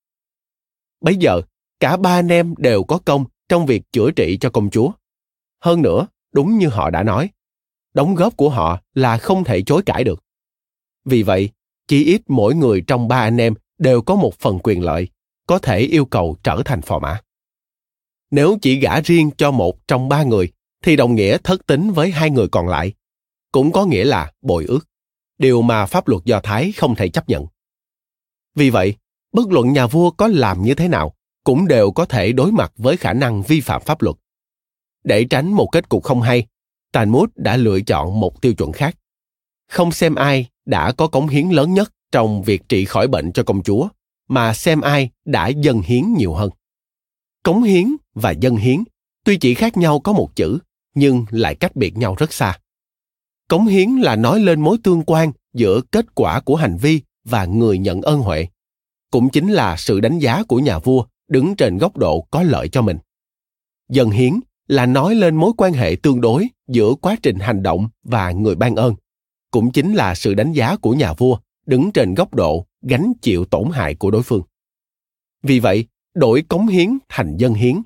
Bây 1.02 1.16
giờ, 1.16 1.42
cả 1.80 1.98
ba 1.98 2.20
anh 2.20 2.28
em 2.28 2.54
đều 2.58 2.84
có 2.84 3.00
công 3.06 3.26
trong 3.50 3.66
việc 3.66 3.92
chữa 3.92 4.12
trị 4.12 4.38
cho 4.42 4.50
công 4.50 4.70
chúa. 4.70 4.92
Hơn 5.62 5.82
nữa, 5.82 6.08
đúng 6.32 6.58
như 6.58 6.68
họ 6.68 6.90
đã 6.90 7.04
nói, 7.04 7.30
đóng 7.94 8.16
góp 8.16 8.38
của 8.38 8.50
họ 8.50 8.82
là 8.94 9.18
không 9.18 9.44
thể 9.44 9.62
chối 9.62 9.82
cãi 9.86 10.04
được. 10.04 10.24
Vì 11.06 11.24
vậy, 11.24 11.50
chỉ 11.88 12.06
ít 12.06 12.22
mỗi 12.28 12.56
người 12.56 12.84
trong 12.88 13.08
ba 13.08 13.20
anh 13.20 13.38
em 13.38 13.54
đều 13.78 14.02
có 14.02 14.16
một 14.16 14.36
phần 14.40 14.60
quyền 14.64 14.84
lợi, 14.84 15.08
có 15.48 15.60
thể 15.60 15.80
yêu 15.80 16.06
cầu 16.06 16.38
trở 16.44 16.62
thành 16.66 16.82
phò 16.82 17.00
mã. 17.00 17.22
Nếu 18.32 18.58
chỉ 18.62 18.80
gả 18.80 19.00
riêng 19.00 19.30
cho 19.38 19.52
một 19.52 19.88
trong 19.88 20.10
ba 20.10 20.24
người, 20.24 20.52
thì 20.84 20.96
đồng 20.96 21.16
nghĩa 21.16 21.38
thất 21.44 21.66
tính 21.68 21.92
với 21.92 22.12
hai 22.12 22.30
người 22.30 22.48
còn 22.48 22.68
lại, 22.68 22.94
cũng 23.52 23.72
có 23.72 23.86
nghĩa 23.86 24.06
là 24.06 24.32
bội 24.42 24.66
ước, 24.66 24.88
điều 25.38 25.62
mà 25.62 25.86
pháp 25.86 26.08
luật 26.08 26.26
Do 26.26 26.40
Thái 26.44 26.72
không 26.72 26.96
thể 26.96 27.10
chấp 27.10 27.30
nhận. 27.30 27.46
Vì 28.56 28.70
vậy, 28.70 28.96
bất 29.32 29.48
luận 29.50 29.74
nhà 29.74 29.88
vua 29.88 30.12
có 30.12 30.28
làm 30.28 30.62
như 30.62 30.74
thế 30.74 30.88
nào, 30.88 31.16
cũng 31.46 31.68
đều 31.68 31.92
có 31.92 32.06
thể 32.06 32.32
đối 32.32 32.52
mặt 32.52 32.74
với 32.78 32.98
khả 32.98 33.14
năng 33.14 33.42
vi 33.42 33.62
phạm 33.62 33.82
pháp 33.86 34.02
luật. 34.02 34.16
Để 35.04 35.24
tránh 35.24 35.54
một 35.54 35.68
kết 35.72 35.90
cục 35.90 36.04
không 36.04 36.22
hay, 36.22 36.48
Talmud 36.92 37.30
đã 37.36 37.58
lựa 37.58 37.82
chọn 37.82 38.20
một 38.20 38.42
tiêu 38.42 38.54
chuẩn 38.54 38.72
khác. 38.72 38.98
Không 39.72 39.92
xem 39.92 40.16
ai 40.16 40.48
đã 40.66 40.92
có 40.92 41.08
cống 41.08 41.28
hiến 41.28 41.50
lớn 41.50 41.74
nhất 41.74 41.94
trong 42.12 42.44
việc 42.44 42.70
trị 42.70 42.86
khỏi 42.86 43.08
bệnh 43.08 43.32
cho 43.32 43.44
công 43.44 43.64
chúa, 43.64 43.88
mà 44.28 44.54
xem 44.54 44.82
ai 44.82 45.10
đã 45.26 45.48
dâng 45.48 45.82
hiến 45.82 46.14
nhiều 46.14 46.34
hơn. 46.34 46.50
Cống 47.44 47.64
hiến 47.64 47.96
và 48.14 48.32
dâng 48.32 48.56
hiến 48.56 48.84
tuy 49.24 49.38
chỉ 49.38 49.54
khác 49.54 49.78
nhau 49.78 50.00
có 50.00 50.14
một 50.14 50.36
chữ, 50.36 50.60
nhưng 50.96 51.26
lại 51.30 51.56
cách 51.56 51.76
biệt 51.76 51.98
nhau 51.98 52.16
rất 52.18 52.34
xa. 52.34 52.60
Cống 53.48 53.66
hiến 53.66 53.90
là 53.90 54.16
nói 54.16 54.40
lên 54.40 54.62
mối 54.62 54.78
tương 54.84 55.04
quan 55.04 55.32
giữa 55.54 55.82
kết 55.92 56.16
quả 56.16 56.40
của 56.40 56.56
hành 56.56 56.78
vi 56.78 57.02
và 57.24 57.46
người 57.46 57.78
nhận 57.78 58.02
ơn 58.02 58.20
huệ. 58.20 58.48
Cũng 59.12 59.30
chính 59.30 59.54
là 59.54 59.78
sự 59.78 60.00
đánh 60.00 60.20
giá 60.20 60.44
của 60.44 60.60
nhà 60.60 60.80
vua 60.80 61.06
đứng 61.28 61.56
trên 61.56 61.78
góc 61.78 61.98
độ 61.98 62.28
có 62.32 62.44
lợi 62.44 62.68
cho 62.68 62.82
mình. 62.82 62.98
Dân 63.90 64.10
hiến 64.10 64.40
là 64.68 64.86
nói 64.86 65.16
lên 65.16 65.36
mối 65.36 65.52
quan 65.58 65.74
hệ 65.74 65.96
tương 66.04 66.22
đối 66.22 66.48
giữa 66.68 66.94
quá 67.02 67.16
trình 67.24 67.40
hành 67.40 67.64
động 67.64 67.90
và 68.04 68.32
người 68.32 68.56
ban 68.56 68.76
ơn. 68.76 68.96
Cũng 69.52 69.72
chính 69.72 69.94
là 69.94 70.16
sự 70.16 70.34
đánh 70.34 70.52
giá 70.52 70.76
của 70.76 70.94
nhà 70.94 71.14
vua 71.14 71.38
đứng 71.66 71.92
trên 71.92 72.14
góc 72.14 72.34
độ 72.34 72.66
gánh 72.82 73.14
chịu 73.22 73.46
tổn 73.46 73.70
hại 73.74 73.96
của 73.96 74.12
đối 74.12 74.24
phương. 74.24 74.42
Vì 75.44 75.60
vậy, 75.60 75.86
đổi 76.14 76.42
cống 76.42 76.68
hiến 76.68 76.98
thành 77.10 77.38
dân 77.38 77.54
hiến, 77.54 77.82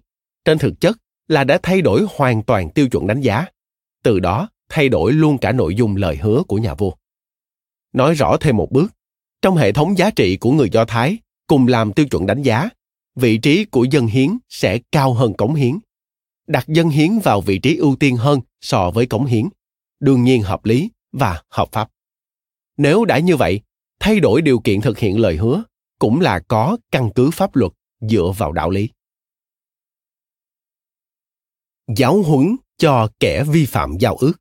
trên 0.46 0.58
thực 0.58 0.80
chất 0.80 0.98
là 1.28 1.44
đã 1.44 1.60
thay 1.64 1.82
đổi 1.82 2.06
hoàn 2.16 2.44
toàn 2.44 2.70
tiêu 2.70 2.90
chuẩn 2.90 3.08
đánh 3.08 3.22
giá. 3.22 3.46
Từ 4.04 4.20
đó, 4.20 4.50
thay 4.70 4.90
đổi 4.90 5.14
luôn 5.14 5.38
cả 5.38 5.52
nội 5.52 5.76
dung 5.76 5.96
lời 5.96 6.18
hứa 6.18 6.44
của 6.44 6.58
nhà 6.58 6.74
vua. 6.74 6.92
Nói 7.94 8.14
rõ 8.14 8.38
thêm 8.38 8.58
một 8.58 8.72
bước, 8.72 8.94
trong 9.42 9.58
hệ 9.58 9.72
thống 9.72 9.98
giá 9.98 10.10
trị 10.10 10.38
của 10.38 10.52
người 10.52 10.70
Do 10.70 10.86
Thái 10.86 11.18
cùng 11.48 11.68
làm 11.68 11.94
tiêu 11.94 12.06
chuẩn 12.08 12.26
đánh 12.26 12.42
giá, 12.42 12.70
vị 13.16 13.38
trí 13.38 13.66
của 13.66 13.84
dân 13.92 14.08
hiến 14.08 14.38
sẽ 14.50 14.80
cao 14.92 15.14
hơn 15.14 15.34
cống 15.34 15.56
hiến. 15.56 15.80
Đặt 16.48 16.68
dân 16.68 16.90
hiến 16.90 17.20
vào 17.20 17.42
vị 17.42 17.60
trí 17.60 17.76
ưu 17.76 17.96
tiên 17.96 18.18
hơn 18.18 18.40
so 18.62 18.92
với 18.92 19.06
cống 19.06 19.26
hiến, 19.26 19.50
đương 20.00 20.24
nhiên 20.24 20.42
hợp 20.42 20.66
lý 20.66 20.90
và 21.12 21.44
hợp 21.50 21.70
pháp. 21.72 21.90
Nếu 22.78 23.06
đã 23.06 23.20
như 23.20 23.36
vậy, 23.36 23.62
thay 24.00 24.20
đổi 24.20 24.42
điều 24.42 24.60
kiện 24.60 24.82
thực 24.82 25.00
hiện 25.00 25.20
lời 25.20 25.36
hứa 25.36 25.64
cũng 26.00 26.20
là 26.20 26.40
có 26.48 26.78
căn 26.92 27.10
cứ 27.16 27.32
pháp 27.32 27.56
luật 27.56 27.72
dựa 28.02 28.34
vào 28.38 28.52
đạo 28.52 28.70
lý. 28.70 28.90
Giáo 31.96 32.22
huấn 32.22 32.56
cho 32.78 33.10
kẻ 33.20 33.44
vi 33.44 33.66
phạm 33.66 33.98
giao 34.00 34.16
ước. 34.16 34.34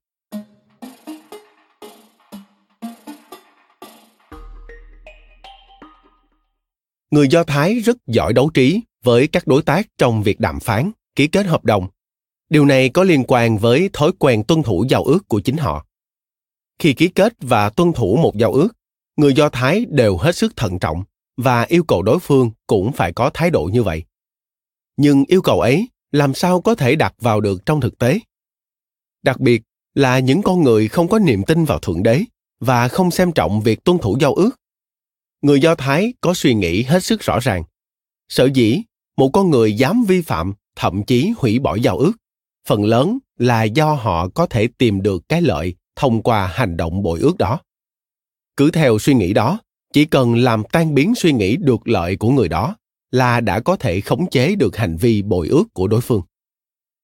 Người 7.11 7.29
Do 7.29 7.45
Thái 7.45 7.75
rất 7.75 7.97
giỏi 8.07 8.33
đấu 8.33 8.51
trí 8.55 8.81
với 9.05 9.27
các 9.27 9.47
đối 9.47 9.63
tác 9.63 9.89
trong 9.99 10.23
việc 10.23 10.41
đàm 10.41 10.61
phán, 10.61 10.91
ký 11.15 11.27
kết 11.27 11.47
hợp 11.47 11.65
đồng. 11.65 11.89
Điều 12.49 12.65
này 12.65 12.89
có 12.89 13.03
liên 13.03 13.25
quan 13.29 13.59
với 13.59 13.91
thói 13.93 14.13
quen 14.19 14.45
tuân 14.45 14.63
thủ 14.63 14.85
giao 14.89 15.05
ước 15.05 15.29
của 15.29 15.41
chính 15.41 15.57
họ. 15.57 15.87
Khi 16.79 16.95
ký 16.95 17.09
kết 17.09 17.35
và 17.41 17.71
tuân 17.71 17.93
thủ 17.93 18.17
một 18.17 18.37
giao 18.37 18.53
ước, 18.53 18.69
người 19.17 19.35
Do 19.35 19.49
Thái 19.49 19.87
đều 19.89 20.17
hết 20.17 20.37
sức 20.37 20.57
thận 20.57 20.79
trọng 20.79 21.03
và 21.37 21.63
yêu 21.63 21.85
cầu 21.85 22.03
đối 22.03 22.19
phương 22.19 22.51
cũng 22.67 22.93
phải 22.93 23.13
có 23.13 23.31
thái 23.35 23.51
độ 23.51 23.71
như 23.73 23.83
vậy. 23.83 24.05
Nhưng 24.97 25.25
yêu 25.29 25.43
cầu 25.43 25.61
ấy 25.61 25.89
làm 26.13 26.35
sao 26.35 26.61
có 26.61 26.75
thể 26.75 26.97
đặt 26.97 27.15
vào 27.19 27.41
được 27.41 27.67
trong 27.67 27.81
thực 27.81 27.99
tế? 27.99 28.19
Đặc 29.23 29.41
biệt 29.41 29.63
là 29.95 30.19
những 30.19 30.43
con 30.43 30.63
người 30.63 30.89
không 30.89 31.09
có 31.09 31.19
niềm 31.19 31.43
tin 31.47 31.65
vào 31.65 31.79
Thượng 31.79 32.03
Đế 32.03 32.23
và 32.61 32.89
không 32.89 33.11
xem 33.11 33.33
trọng 33.33 33.61
việc 33.61 33.85
tuân 33.85 33.99
thủ 33.99 34.17
giao 34.21 34.35
ước. 34.35 34.51
Người 35.43 35.61
Do 35.61 35.75
Thái 35.75 36.13
có 36.21 36.35
suy 36.35 36.55
nghĩ 36.55 36.83
hết 36.83 37.05
sức 37.05 37.21
rõ 37.21 37.39
ràng. 37.43 37.63
Sở 38.29 38.49
dĩ 38.55 38.83
một 39.17 39.31
con 39.33 39.51
người 39.51 39.73
dám 39.73 40.05
vi 40.09 40.23
phạm, 40.23 40.55
thậm 40.77 41.03
chí 41.05 41.33
hủy 41.37 41.59
bỏ 41.59 41.75
giao 41.75 41.99
ước, 41.99 42.13
phần 42.69 42.85
lớn 42.85 43.19
là 43.39 43.63
do 43.63 43.93
họ 43.95 44.29
có 44.29 44.47
thể 44.47 44.69
tìm 44.79 45.03
được 45.03 45.29
cái 45.29 45.43
lợi 45.43 45.75
thông 45.97 46.23
qua 46.23 46.47
hành 46.47 46.77
động 46.77 47.03
bội 47.03 47.21
ước 47.21 47.39
đó 47.39 47.61
cứ 48.57 48.71
theo 48.71 48.99
suy 48.99 49.15
nghĩ 49.15 49.33
đó 49.33 49.61
chỉ 49.93 50.05
cần 50.05 50.35
làm 50.35 50.63
tan 50.73 50.95
biến 50.95 51.15
suy 51.15 51.33
nghĩ 51.33 51.57
được 51.57 51.89
lợi 51.89 52.17
của 52.17 52.31
người 52.31 52.49
đó 52.49 52.77
là 53.11 53.41
đã 53.41 53.61
có 53.61 53.77
thể 53.77 54.01
khống 54.01 54.31
chế 54.31 54.55
được 54.55 54.77
hành 54.77 54.97
vi 54.97 55.23
bội 55.23 55.49
ước 55.49 55.65
của 55.73 55.89
đối 55.89 56.01
phương 56.01 56.23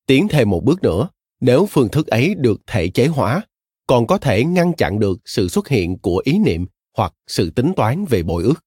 tiến 0.06 0.28
thêm 0.28 0.50
một 0.50 0.64
bước 0.64 0.82
nữa 0.82 1.08
nếu 1.40 1.66
phương 1.66 1.88
thức 1.88 2.06
ấy 2.06 2.34
được 2.34 2.60
thể 2.66 2.88
chế 2.88 3.06
hóa 3.06 3.42
còn 3.86 4.06
có 4.06 4.18
thể 4.18 4.44
ngăn 4.44 4.72
chặn 4.72 4.98
được 4.98 5.20
sự 5.24 5.48
xuất 5.48 5.68
hiện 5.68 5.98
của 5.98 6.22
ý 6.24 6.38
niệm 6.38 6.66
hoặc 6.94 7.14
sự 7.26 7.50
tính 7.50 7.72
toán 7.76 8.04
về 8.04 8.22
bội 8.22 8.42
ước 8.42 8.64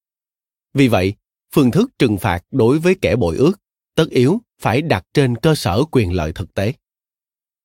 vì 0.74 0.88
vậy 0.88 1.14
phương 1.56 1.72
thức 1.72 1.92
trừng 2.00 2.18
phạt 2.18 2.44
đối 2.52 2.80
với 2.80 2.96
kẻ 3.02 3.16
bội 3.16 3.38
ước 3.38 3.54
tất 3.96 4.06
yếu 4.10 4.42
phải 4.62 4.82
đặt 4.82 5.06
trên 5.14 5.36
cơ 5.36 5.56
sở 5.56 5.84
quyền 5.92 6.14
lợi 6.14 6.34
thực 6.34 6.54
tế 6.54 6.74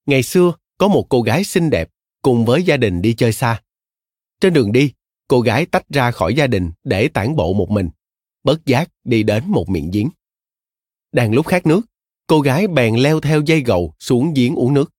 ngày 0.06 0.22
xưa 0.22 0.52
có 0.78 0.88
một 0.88 1.06
cô 1.08 1.22
gái 1.22 1.44
xinh 1.44 1.70
đẹp 1.70 1.88
cùng 2.22 2.44
với 2.44 2.62
gia 2.62 2.76
đình 2.76 3.02
đi 3.02 3.14
chơi 3.14 3.32
xa 3.32 3.62
trên 4.40 4.52
đường 4.52 4.72
đi 4.72 4.92
cô 5.32 5.40
gái 5.40 5.66
tách 5.66 5.88
ra 5.88 6.10
khỏi 6.10 6.34
gia 6.34 6.46
đình 6.46 6.72
để 6.84 7.08
tản 7.08 7.36
bộ 7.36 7.52
một 7.52 7.70
mình, 7.70 7.90
bất 8.44 8.66
giác 8.66 8.90
đi 9.04 9.22
đến 9.22 9.44
một 9.46 9.68
miệng 9.68 9.90
giếng. 9.90 10.08
Đang 11.12 11.34
lúc 11.34 11.46
khát 11.46 11.66
nước, 11.66 11.80
cô 12.26 12.40
gái 12.40 12.66
bèn 12.66 12.96
leo 12.96 13.20
theo 13.20 13.40
dây 13.40 13.60
gầu 13.60 13.94
xuống 13.98 14.34
giếng 14.34 14.54
uống 14.54 14.74
nước. 14.74 14.92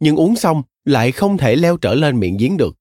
Nhưng 0.00 0.16
uống 0.16 0.36
xong 0.36 0.62
lại 0.84 1.12
không 1.12 1.38
thể 1.38 1.56
leo 1.56 1.76
trở 1.76 1.94
lên 1.94 2.20
miệng 2.20 2.36
giếng 2.36 2.56
được. 2.56 2.76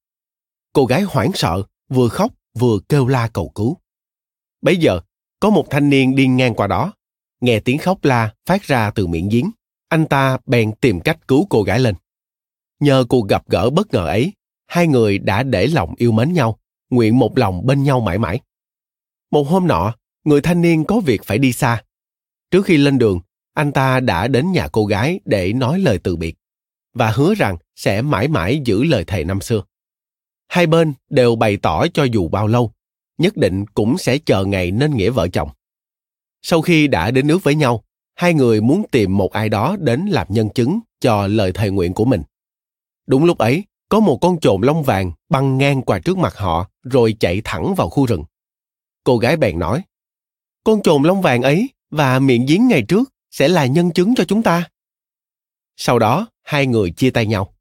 Cô 0.74 0.86
gái 0.86 1.02
hoảng 1.02 1.32
sợ, 1.34 1.64
vừa 1.90 2.08
khóc 2.08 2.34
vừa 2.60 2.80
kêu 2.90 3.08
la 3.08 3.28
cầu 3.34 3.50
cứu. 3.56 3.78
Bấy 4.62 4.78
giờ, 4.78 5.00
có 5.40 5.50
một 5.50 5.66
thanh 5.70 5.90
niên 5.90 6.16
đi 6.16 6.28
ngang 6.28 6.56
qua 6.56 6.68
đó, 6.68 6.94
nghe 7.42 7.60
tiếng 7.60 7.78
khóc 7.78 8.04
la 8.04 8.34
phát 8.46 8.64
ra 8.64 8.92
từ 8.92 9.08
miệng 9.08 9.30
giếng. 9.30 9.52
Anh 9.90 10.06
ta 10.06 10.38
bèn 10.46 10.72
tìm 10.82 11.00
cách 11.00 11.28
cứu 11.28 11.48
cô 11.50 11.64
gái 11.64 11.80
lên. 11.80 11.96
Nhờ 12.80 13.06
cuộc 13.10 13.28
gặp 13.28 13.50
gỡ 13.50 13.70
bất 13.70 13.94
ngờ 13.94 14.08
ấy, 14.08 14.34
hai 14.68 14.88
người 14.88 15.18
đã 15.18 15.44
để 15.44 15.68
lòng 15.68 15.94
yêu 15.98 16.12
mến 16.12 16.34
nhau 16.34 16.60
nguyện 16.90 17.20
một 17.20 17.38
lòng 17.38 17.66
bên 17.66 17.84
nhau 17.84 18.00
mãi 18.00 18.18
mãi. 18.18 18.40
Một 19.32 19.44
hôm 19.44 19.68
nọ, 19.68 19.96
người 20.24 20.42
thanh 20.42 20.62
niên 20.62 20.86
có 20.86 21.00
việc 21.00 21.24
phải 21.24 21.38
đi 21.38 21.54
xa. 21.54 21.84
Trước 22.52 22.66
khi 22.66 22.78
lên 22.78 22.98
đường, 22.98 23.20
anh 23.54 23.72
ta 23.72 24.00
đã 24.00 24.28
đến 24.28 24.52
nhà 24.52 24.68
cô 24.72 24.86
gái 24.86 25.20
để 25.26 25.54
nói 25.54 25.80
lời 25.80 26.00
từ 26.04 26.16
biệt 26.16 26.36
và 26.94 27.12
hứa 27.12 27.34
rằng 27.36 27.58
sẽ 27.76 28.02
mãi 28.02 28.28
mãi 28.28 28.62
giữ 28.66 28.84
lời 28.84 29.04
thề 29.08 29.24
năm 29.24 29.42
xưa. 29.42 29.64
Hai 30.48 30.68
bên 30.68 30.94
đều 31.10 31.36
bày 31.36 31.58
tỏ 31.58 31.88
cho 31.94 32.04
dù 32.04 32.28
bao 32.28 32.48
lâu, 32.48 32.72
nhất 33.18 33.38
định 33.38 33.66
cũng 33.66 33.98
sẽ 33.98 34.18
chờ 34.18 34.46
ngày 34.46 34.72
nên 34.72 34.96
nghĩa 34.96 35.10
vợ 35.10 35.28
chồng. 35.28 35.50
Sau 36.42 36.62
khi 36.62 36.88
đã 36.88 37.12
đến 37.12 37.28
nước 37.28 37.44
với 37.44 37.56
nhau, 37.56 37.84
hai 38.16 38.34
người 38.34 38.62
muốn 38.62 38.84
tìm 38.92 39.18
một 39.18 39.32
ai 39.32 39.50
đó 39.50 39.76
đến 39.80 40.06
làm 40.06 40.28
nhân 40.30 40.50
chứng 40.50 40.80
cho 41.00 41.28
lời 41.28 41.52
thề 41.52 41.70
nguyện 41.70 41.94
của 41.94 42.06
mình. 42.06 42.24
Đúng 43.08 43.26
lúc 43.26 43.38
ấy, 43.38 43.64
có 43.90 44.00
một 44.00 44.18
con 44.22 44.40
trồn 44.40 44.62
lông 44.62 44.84
vàng 44.84 45.12
băng 45.30 45.58
ngang 45.58 45.82
qua 45.82 46.00
trước 46.00 46.18
mặt 46.18 46.38
họ 46.38 46.70
rồi 46.84 47.16
chạy 47.20 47.42
thẳng 47.44 47.76
vào 47.76 47.90
khu 47.90 48.06
rừng. 48.06 48.24
Cô 49.04 49.18
gái 49.18 49.38
bèn 49.38 49.60
nói, 49.60 49.84
con 50.64 50.82
trồn 50.84 51.04
lông 51.04 51.22
vàng 51.22 51.42
ấy 51.42 51.70
và 51.90 52.20
miệng 52.20 52.46
giếng 52.46 52.68
ngày 52.68 52.82
trước 52.82 53.14
sẽ 53.32 53.48
là 53.48 53.66
nhân 53.66 53.92
chứng 53.92 54.16
cho 54.16 54.24
chúng 54.28 54.44
ta. 54.44 54.70
Sau 55.78 56.00
đó, 56.00 56.28
hai 56.44 56.68
người 56.68 56.92
chia 56.92 57.10
tay 57.10 57.26
nhau. 57.26 57.54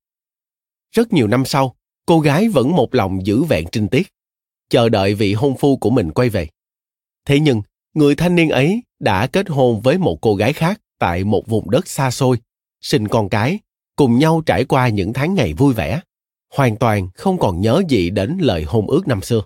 Rất 0.93 1.13
nhiều 1.13 1.27
năm 1.27 1.45
sau, 1.45 1.77
cô 2.07 2.21
gái 2.21 2.49
vẫn 2.49 2.77
một 2.77 2.95
lòng 2.95 3.27
giữ 3.27 3.43
vẹn 3.43 3.65
trinh 3.73 3.89
tiết, 3.89 4.13
chờ 4.69 4.89
đợi 4.89 5.15
vị 5.15 5.35
hôn 5.35 5.57
phu 5.57 5.77
của 5.77 5.91
mình 5.91 6.11
quay 6.11 6.29
về. 6.29 6.49
Thế 7.27 7.41
nhưng, 7.41 7.63
người 7.95 8.15
thanh 8.15 8.35
niên 8.35 8.49
ấy 8.49 8.83
đã 9.01 9.27
kết 9.27 9.49
hôn 9.49 9.81
với 9.81 9.99
một 9.99 10.19
cô 10.21 10.35
gái 10.35 10.53
khác 10.53 10.81
tại 10.99 11.25
một 11.25 11.47
vùng 11.47 11.71
đất 11.71 11.89
xa 11.89 12.11
xôi, 12.11 12.39
sinh 12.81 13.09
con 13.09 13.29
cái, 13.29 13.59
cùng 13.97 14.19
nhau 14.19 14.43
trải 14.47 14.65
qua 14.65 14.89
những 14.89 15.13
tháng 15.13 15.35
ngày 15.35 15.55
vui 15.55 15.75
vẻ, 15.75 16.01
hoàn 16.55 16.77
toàn 16.77 17.09
không 17.15 17.39
còn 17.39 17.61
nhớ 17.61 17.83
gì 17.89 18.11
đến 18.11 18.39
lời 18.41 18.65
hôn 18.65 18.87
ước 18.87 19.09
năm 19.09 19.23
xưa. 19.23 19.43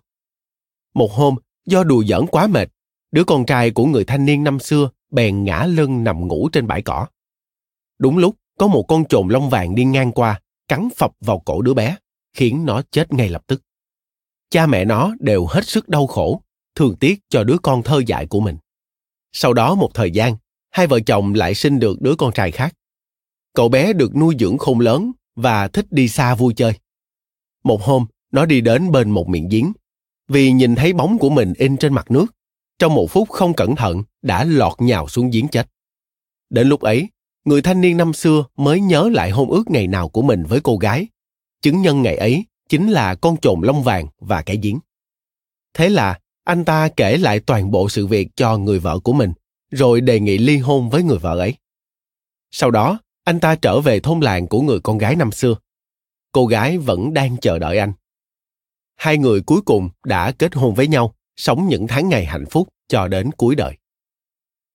Một 0.95 1.13
hôm, 1.13 1.37
do 1.67 1.85
đùa 1.85 2.05
giỡn 2.05 2.27
quá 2.27 2.47
mệt, 2.47 2.69
đứa 3.11 3.25
con 3.25 3.47
trai 3.47 3.71
của 3.71 3.87
người 3.87 4.05
thanh 4.05 4.25
niên 4.25 4.45
năm 4.45 4.59
xưa 4.59 4.91
bèn 5.11 5.45
ngã 5.45 5.65
lưng 5.65 6.05
nằm 6.05 6.29
ngủ 6.29 6.49
trên 6.53 6.67
bãi 6.67 6.83
cỏ. 6.83 7.07
Đúng 7.99 8.19
lúc 8.19 8.37
có 8.59 8.67
một 8.67 8.83
con 8.83 9.05
trồn 9.05 9.29
lông 9.29 9.51
vàng 9.51 9.75
đi 9.75 9.85
ngang 9.85 10.13
qua, 10.13 10.41
cắn 10.69 10.89
phập 10.97 11.11
vào 11.21 11.39
cổ 11.39 11.63
đứa 11.63 11.75
bé, 11.75 11.97
khiến 12.39 12.67
nó 12.67 12.83
chết 12.91 13.13
ngay 13.13 13.29
lập 13.29 13.43
tức. 13.47 13.63
Cha 14.51 14.67
mẹ 14.67 14.85
nó 14.85 15.15
đều 15.21 15.47
hết 15.47 15.67
sức 15.67 15.89
đau 15.89 16.07
khổ, 16.07 16.43
thương 16.75 16.97
tiếc 16.97 17.21
cho 17.29 17.45
đứa 17.45 17.59
con 17.63 17.83
thơ 17.83 18.03
dại 18.07 18.27
của 18.27 18.41
mình. 18.41 18.57
Sau 19.33 19.53
đó 19.55 19.75
một 19.75 19.91
thời 19.95 20.11
gian, 20.11 20.37
hai 20.71 20.87
vợ 20.87 21.01
chồng 21.01 21.35
lại 21.35 21.55
sinh 21.55 21.79
được 21.79 22.01
đứa 22.01 22.15
con 22.15 22.33
trai 22.33 22.51
khác. 22.51 22.75
Cậu 23.55 23.69
bé 23.69 23.93
được 23.93 24.17
nuôi 24.17 24.37
dưỡng 24.39 24.59
khôn 24.59 24.81
lớn 24.81 25.13
và 25.37 25.69
thích 25.69 25.87
đi 25.91 26.09
xa 26.09 26.35
vui 26.35 26.55
chơi. 26.55 26.73
Một 27.65 27.83
hôm, 27.83 28.07
nó 28.33 28.47
đi 28.47 28.61
đến 28.61 28.91
bên 28.91 29.11
một 29.11 29.29
miệng 29.29 29.49
giếng. 29.49 29.73
Vì 30.29 30.53
nhìn 30.53 30.75
thấy 30.75 30.93
bóng 30.93 31.19
của 31.19 31.31
mình 31.31 31.53
in 31.57 31.77
trên 31.77 31.95
mặt 31.95 32.11
nước, 32.11 32.27
trong 32.79 32.95
một 32.95 33.11
phút 33.11 33.29
không 33.31 33.55
cẩn 33.55 33.77
thận 33.77 34.03
đã 34.23 34.45
lọt 34.45 34.73
nhào 34.79 35.09
xuống 35.09 35.31
giếng 35.31 35.49
chết. 35.49 35.69
Đến 36.51 36.69
lúc 36.69 36.81
ấy, 36.81 37.09
người 37.45 37.63
thanh 37.63 37.81
niên 37.81 37.97
năm 37.97 38.13
xưa 38.13 38.45
mới 38.57 38.81
nhớ 38.81 39.11
lại 39.13 39.31
hôn 39.31 39.51
ước 39.51 39.71
ngày 39.71 39.87
nào 39.87 40.09
của 40.09 40.23
mình 40.23 40.45
với 40.45 40.61
cô 40.61 40.77
gái. 40.77 41.07
Chứng 41.63 41.83
nhân 41.83 42.03
ngày 42.03 42.17
ấy 42.17 42.45
chính 42.69 42.91
là 42.91 43.15
con 43.15 43.37
trồn 43.43 43.61
lông 43.63 43.83
vàng 43.83 44.07
và 44.19 44.43
cái 44.43 44.59
giếng. 44.63 44.79
Thế 45.75 45.89
là 45.89 46.21
anh 46.45 46.65
ta 46.65 46.89
kể 46.97 47.17
lại 47.17 47.41
toàn 47.41 47.71
bộ 47.71 47.89
sự 47.89 48.07
việc 48.07 48.29
cho 48.37 48.59
người 48.59 48.79
vợ 48.79 48.99
của 48.99 49.13
mình, 49.13 49.33
rồi 49.71 50.01
đề 50.01 50.21
nghị 50.21 50.39
ly 50.39 50.57
hôn 50.57 50.91
với 50.91 51.03
người 51.03 51.19
vợ 51.19 51.39
ấy. 51.39 51.55
Sau 52.51 52.71
đó, 52.71 52.99
anh 53.25 53.41
ta 53.41 53.57
trở 53.57 53.81
về 53.81 54.01
thôn 54.01 54.21
làng 54.21 54.47
của 54.47 54.61
người 54.61 54.81
con 54.81 54.99
gái 54.99 55.17
năm 55.17 55.33
xưa. 55.33 55.57
Cô 56.33 56.47
gái 56.47 56.79
vẫn 56.79 57.15
đang 57.15 57.37
chờ 57.37 57.59
đợi 57.59 57.79
anh. 57.79 57.93
Hai 58.97 59.19
người 59.19 59.41
cuối 59.41 59.61
cùng 59.61 59.91
đã 60.05 60.33
kết 60.33 60.55
hôn 60.55 60.75
với 60.75 60.89
nhau, 60.89 61.15
sống 61.37 61.69
những 61.69 61.87
tháng 61.87 62.09
ngày 62.09 62.25
hạnh 62.25 62.45
phúc 62.51 62.69
cho 62.89 63.09
đến 63.09 63.31
cuối 63.33 63.55
đời. 63.55 63.77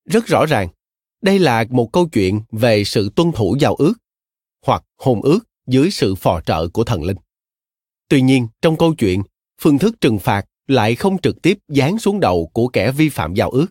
Rất 0.05 0.25
rõ 0.25 0.45
ràng, 0.45 0.69
đây 1.21 1.39
là 1.39 1.65
một 1.69 1.89
câu 1.93 2.09
chuyện 2.09 2.41
về 2.51 2.83
sự 2.83 3.09
tuân 3.15 3.31
thủ 3.31 3.55
giao 3.59 3.75
ước 3.75 3.93
hoặc 4.65 4.83
hôn 4.97 5.21
ước 5.21 5.39
dưới 5.67 5.91
sự 5.91 6.15
phò 6.15 6.41
trợ 6.41 6.67
của 6.67 6.83
thần 6.83 7.03
linh. 7.03 7.17
Tuy 8.09 8.21
nhiên, 8.21 8.47
trong 8.61 8.77
câu 8.77 8.93
chuyện, 8.93 9.23
phương 9.61 9.79
thức 9.79 10.01
trừng 10.01 10.19
phạt 10.19 10.45
lại 10.67 10.95
không 10.95 11.17
trực 11.21 11.41
tiếp 11.41 11.57
giáng 11.67 11.99
xuống 11.99 12.19
đầu 12.19 12.49
của 12.53 12.67
kẻ 12.67 12.91
vi 12.91 13.09
phạm 13.09 13.33
giao 13.33 13.49
ước, 13.49 13.67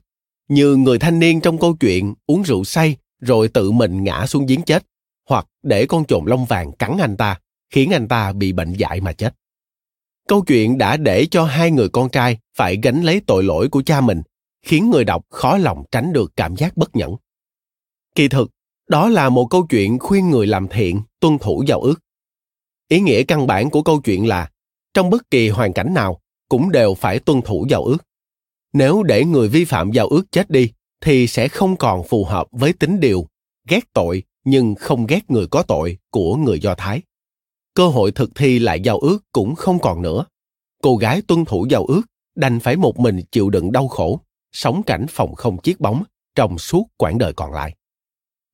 như 0.49 0.77
người 0.77 0.99
thanh 0.99 1.19
niên 1.19 1.41
trong 1.41 1.59
câu 1.59 1.77
chuyện 1.81 2.15
uống 2.27 2.43
rượu 2.43 2.65
say 2.65 2.97
rồi 3.21 3.49
tự 3.49 3.71
mình 3.71 4.05
ngã 4.05 4.27
xuống 4.27 4.47
giếng 4.47 4.63
chết, 4.63 4.87
hoặc 5.29 5.47
để 5.63 5.87
con 5.87 6.05
trồn 6.05 6.25
lông 6.27 6.45
vàng 6.45 6.73
cắn 6.73 6.97
anh 7.01 7.17
ta, 7.17 7.41
khiến 7.71 7.91
anh 7.91 8.09
ta 8.09 8.33
bị 8.33 8.53
bệnh 8.53 8.73
dại 8.73 9.01
mà 9.01 9.13
chết. 9.13 9.35
Câu 10.29 10.45
chuyện 10.47 10.79
đã 10.79 10.97
để 10.97 11.27
cho 11.31 11.45
hai 11.45 11.71
người 11.71 11.89
con 11.89 12.09
trai 12.09 12.39
phải 12.57 12.79
gánh 12.83 13.03
lấy 13.03 13.21
tội 13.27 13.43
lỗi 13.43 13.69
của 13.69 13.83
cha 13.83 14.01
mình, 14.01 14.23
khiến 14.63 14.91
người 14.91 15.05
đọc 15.05 15.25
khó 15.31 15.59
lòng 15.59 15.85
tránh 15.91 16.13
được 16.13 16.33
cảm 16.37 16.57
giác 16.57 16.77
bất 16.77 16.97
nhẫn. 16.97 17.17
Kỳ 18.15 18.29
thực, 18.29 18.51
đó 18.89 19.09
là 19.09 19.29
một 19.29 19.47
câu 19.51 19.67
chuyện 19.71 19.99
khuyên 19.99 20.31
người 20.31 20.47
làm 20.47 20.69
thiện 20.69 21.03
tuân 21.23 21.39
thủ 21.39 21.65
giao 21.67 21.81
ước. 21.81 22.01
Ý 22.89 23.01
nghĩa 23.01 23.23
căn 23.23 23.47
bản 23.47 23.71
của 23.71 23.83
câu 23.83 24.01
chuyện 24.01 24.29
là, 24.29 24.51
trong 24.95 25.11
bất 25.11 25.31
kỳ 25.31 25.49
hoàn 25.49 25.73
cảnh 25.73 25.95
nào, 25.95 26.21
cũng 26.49 26.73
đều 26.73 26.95
phải 26.95 27.19
tuân 27.19 27.43
thủ 27.43 27.67
giao 27.69 27.85
ước. 27.85 27.99
Nếu 28.73 29.03
để 29.03 29.25
người 29.25 29.49
vi 29.49 29.65
phạm 29.65 29.91
giao 29.91 30.09
ước 30.09 30.33
chết 30.33 30.51
đi, 30.51 30.73
thì 31.01 31.27
sẽ 31.27 31.49
không 31.49 31.77
còn 31.77 32.05
phù 32.05 32.25
hợp 32.25 32.47
với 32.51 32.73
tính 32.73 33.01
điều 33.01 33.27
ghét 33.69 33.93
tội 33.93 34.23
nhưng 34.45 34.75
không 34.75 35.07
ghét 35.07 35.31
người 35.31 35.47
có 35.47 35.63
tội 35.63 35.99
của 36.11 36.37
người 36.37 36.61
Do 36.61 36.75
Thái. 36.75 37.03
Cơ 37.75 37.89
hội 37.89 38.13
thực 38.13 38.35
thi 38.35 38.59
lại 38.59 38.81
giao 38.81 38.99
ước 38.99 39.19
cũng 39.33 39.55
không 39.55 39.79
còn 39.79 40.03
nữa. 40.03 40.25
Cô 40.83 40.97
gái 40.97 41.23
tuân 41.23 41.45
thủ 41.45 41.67
giao 41.71 41.85
ước 41.85 42.03
đành 42.35 42.61
phải 42.61 42.77
một 42.77 42.99
mình 42.99 43.21
chịu 43.33 43.51
đựng 43.51 43.73
đau 43.73 43.89
khổ, 43.89 44.21
sống 44.53 44.83
cảnh 44.83 45.07
phòng 45.09 45.35
không 45.35 45.59
chiếc 45.59 45.81
bóng 45.81 46.05
trong 46.35 46.59
suốt 46.59 46.87
quãng 46.97 47.19
đời 47.19 47.33
còn 47.33 47.53
lại. 47.53 47.75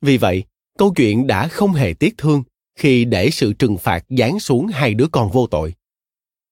Vì 0.00 0.16
vậy, 0.16 0.44
câu 0.78 0.92
chuyện 0.96 1.26
đã 1.26 1.48
không 1.48 1.72
hề 1.72 1.94
tiếc 1.94 2.14
thương 2.18 2.42
khi 2.78 3.04
để 3.04 3.30
sự 3.30 3.52
trừng 3.52 3.78
phạt 3.78 4.04
giáng 4.08 4.40
xuống 4.40 4.66
hai 4.66 4.94
đứa 4.94 5.06
con 5.12 5.30
vô 5.30 5.46
tội. 5.46 5.74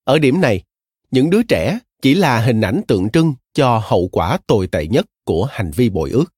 Ở 0.04 0.18
điểm 0.18 0.40
này, 0.40 0.62
những 1.10 1.30
đứa 1.30 1.42
trẻ 1.42 1.78
chỉ 2.02 2.14
là 2.14 2.40
hình 2.40 2.60
ảnh 2.60 2.80
tượng 2.88 3.10
trưng 3.10 3.34
cho 3.54 3.82
hậu 3.84 4.08
quả 4.12 4.38
tồi 4.46 4.66
tệ 4.66 4.86
nhất 4.86 5.06
của 5.24 5.44
hành 5.44 5.70
vi 5.70 5.90
bội 5.90 6.10
ước. 6.10 6.34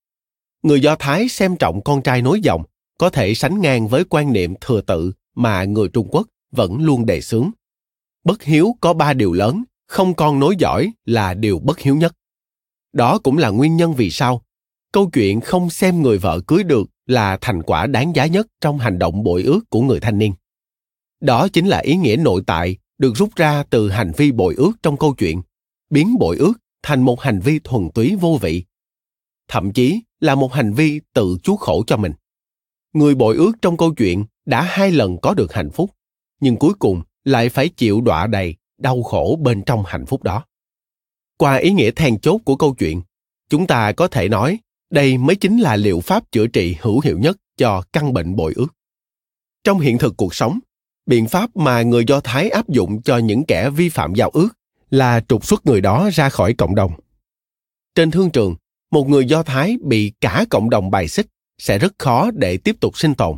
Người 0.63 0.81
Do 0.81 0.95
Thái 0.95 1.29
xem 1.29 1.55
trọng 1.55 1.83
con 1.83 2.01
trai 2.01 2.21
nối 2.21 2.41
dòng 2.41 2.63
có 2.97 3.09
thể 3.09 3.33
sánh 3.33 3.61
ngang 3.61 3.87
với 3.87 4.03
quan 4.09 4.33
niệm 4.33 4.53
thừa 4.61 4.81
tự 4.81 5.11
mà 5.35 5.63
người 5.63 5.87
Trung 5.87 6.07
Quốc 6.11 6.27
vẫn 6.51 6.77
luôn 6.83 7.05
đề 7.05 7.21
xướng. 7.21 7.51
Bất 8.23 8.43
hiếu 8.43 8.75
có 8.81 8.93
ba 8.93 9.13
điều 9.13 9.33
lớn, 9.33 9.63
không 9.87 10.13
con 10.13 10.39
nối 10.39 10.55
giỏi 10.59 10.91
là 11.05 11.33
điều 11.33 11.59
bất 11.59 11.79
hiếu 11.79 11.95
nhất. 11.95 12.15
Đó 12.93 13.19
cũng 13.19 13.37
là 13.37 13.49
nguyên 13.49 13.77
nhân 13.77 13.93
vì 13.93 14.09
sao 14.11 14.41
câu 14.91 15.09
chuyện 15.13 15.41
không 15.41 15.69
xem 15.69 16.01
người 16.01 16.17
vợ 16.17 16.39
cưới 16.47 16.63
được 16.63 16.89
là 17.09 17.37
thành 17.41 17.63
quả 17.63 17.87
đáng 17.87 18.15
giá 18.15 18.25
nhất 18.25 18.47
trong 18.61 18.77
hành 18.77 18.99
động 18.99 19.23
bội 19.23 19.43
ước 19.43 19.69
của 19.69 19.81
người 19.81 19.99
thanh 19.99 20.17
niên. 20.17 20.33
Đó 21.21 21.47
chính 21.47 21.67
là 21.67 21.77
ý 21.77 21.95
nghĩa 21.95 22.15
nội 22.15 22.43
tại 22.47 22.77
được 22.97 23.13
rút 23.15 23.35
ra 23.35 23.63
từ 23.69 23.89
hành 23.89 24.11
vi 24.17 24.31
bội 24.31 24.55
ước 24.57 24.71
trong 24.83 24.97
câu 24.97 25.13
chuyện, 25.13 25.41
biến 25.89 26.17
bội 26.19 26.37
ước 26.37 26.53
thành 26.83 27.01
một 27.01 27.21
hành 27.21 27.39
vi 27.39 27.59
thuần 27.63 27.89
túy 27.93 28.15
vô 28.15 28.37
vị. 28.41 28.63
Thậm 29.47 29.73
chí 29.73 30.01
là 30.19 30.35
một 30.35 30.53
hành 30.53 30.73
vi 30.73 31.01
tự 31.13 31.37
chuốc 31.43 31.59
khổ 31.59 31.83
cho 31.87 31.97
mình. 31.97 32.13
Người 32.93 33.15
bội 33.15 33.35
ước 33.35 33.51
trong 33.61 33.77
câu 33.77 33.93
chuyện 33.93 34.25
đã 34.45 34.61
hai 34.61 34.91
lần 34.91 35.17
có 35.21 35.33
được 35.33 35.53
hạnh 35.53 35.69
phúc, 35.71 35.91
nhưng 36.39 36.55
cuối 36.55 36.73
cùng 36.79 37.01
lại 37.23 37.49
phải 37.49 37.69
chịu 37.69 38.01
đọa 38.01 38.27
đầy, 38.27 38.55
đau 38.77 39.03
khổ 39.03 39.39
bên 39.41 39.63
trong 39.65 39.83
hạnh 39.87 40.05
phúc 40.05 40.23
đó. 40.23 40.45
Qua 41.37 41.55
ý 41.55 41.71
nghĩa 41.71 41.91
then 41.91 42.19
chốt 42.19 42.41
của 42.45 42.55
câu 42.55 42.75
chuyện, 42.79 43.01
chúng 43.49 43.67
ta 43.67 43.91
có 43.91 44.07
thể 44.07 44.29
nói 44.29 44.59
đây 44.89 45.17
mới 45.17 45.35
chính 45.35 45.59
là 45.59 45.75
liệu 45.75 45.99
pháp 45.99 46.31
chữa 46.31 46.47
trị 46.47 46.75
hữu 46.81 46.99
hiệu 46.99 47.19
nhất 47.19 47.37
cho 47.57 47.83
căn 47.93 48.13
bệnh 48.13 48.35
bội 48.35 48.53
ước. 48.55 48.67
Trong 49.63 49.79
hiện 49.79 49.97
thực 49.97 50.17
cuộc 50.17 50.35
sống, 50.35 50.59
biện 51.05 51.27
pháp 51.27 51.55
mà 51.55 51.81
người 51.81 52.05
Do 52.07 52.19
Thái 52.19 52.49
áp 52.49 52.69
dụng 52.69 53.01
cho 53.01 53.17
những 53.17 53.43
kẻ 53.43 53.69
vi 53.69 53.89
phạm 53.89 54.13
giao 54.13 54.29
ước 54.29 54.49
là 54.89 55.21
trục 55.27 55.45
xuất 55.45 55.65
người 55.65 55.81
đó 55.81 56.09
ra 56.13 56.29
khỏi 56.29 56.53
cộng 56.53 56.75
đồng. 56.75 56.91
Trên 57.95 58.11
thương 58.11 58.31
trường, 58.31 58.55
một 58.91 59.09
người 59.09 59.25
Do 59.25 59.43
Thái 59.43 59.77
bị 59.83 60.13
cả 60.21 60.45
cộng 60.49 60.69
đồng 60.69 60.91
bài 60.91 61.07
xích 61.07 61.27
sẽ 61.57 61.79
rất 61.79 61.93
khó 61.97 62.31
để 62.31 62.57
tiếp 62.57 62.75
tục 62.79 62.97
sinh 62.97 63.15
tồn. 63.15 63.37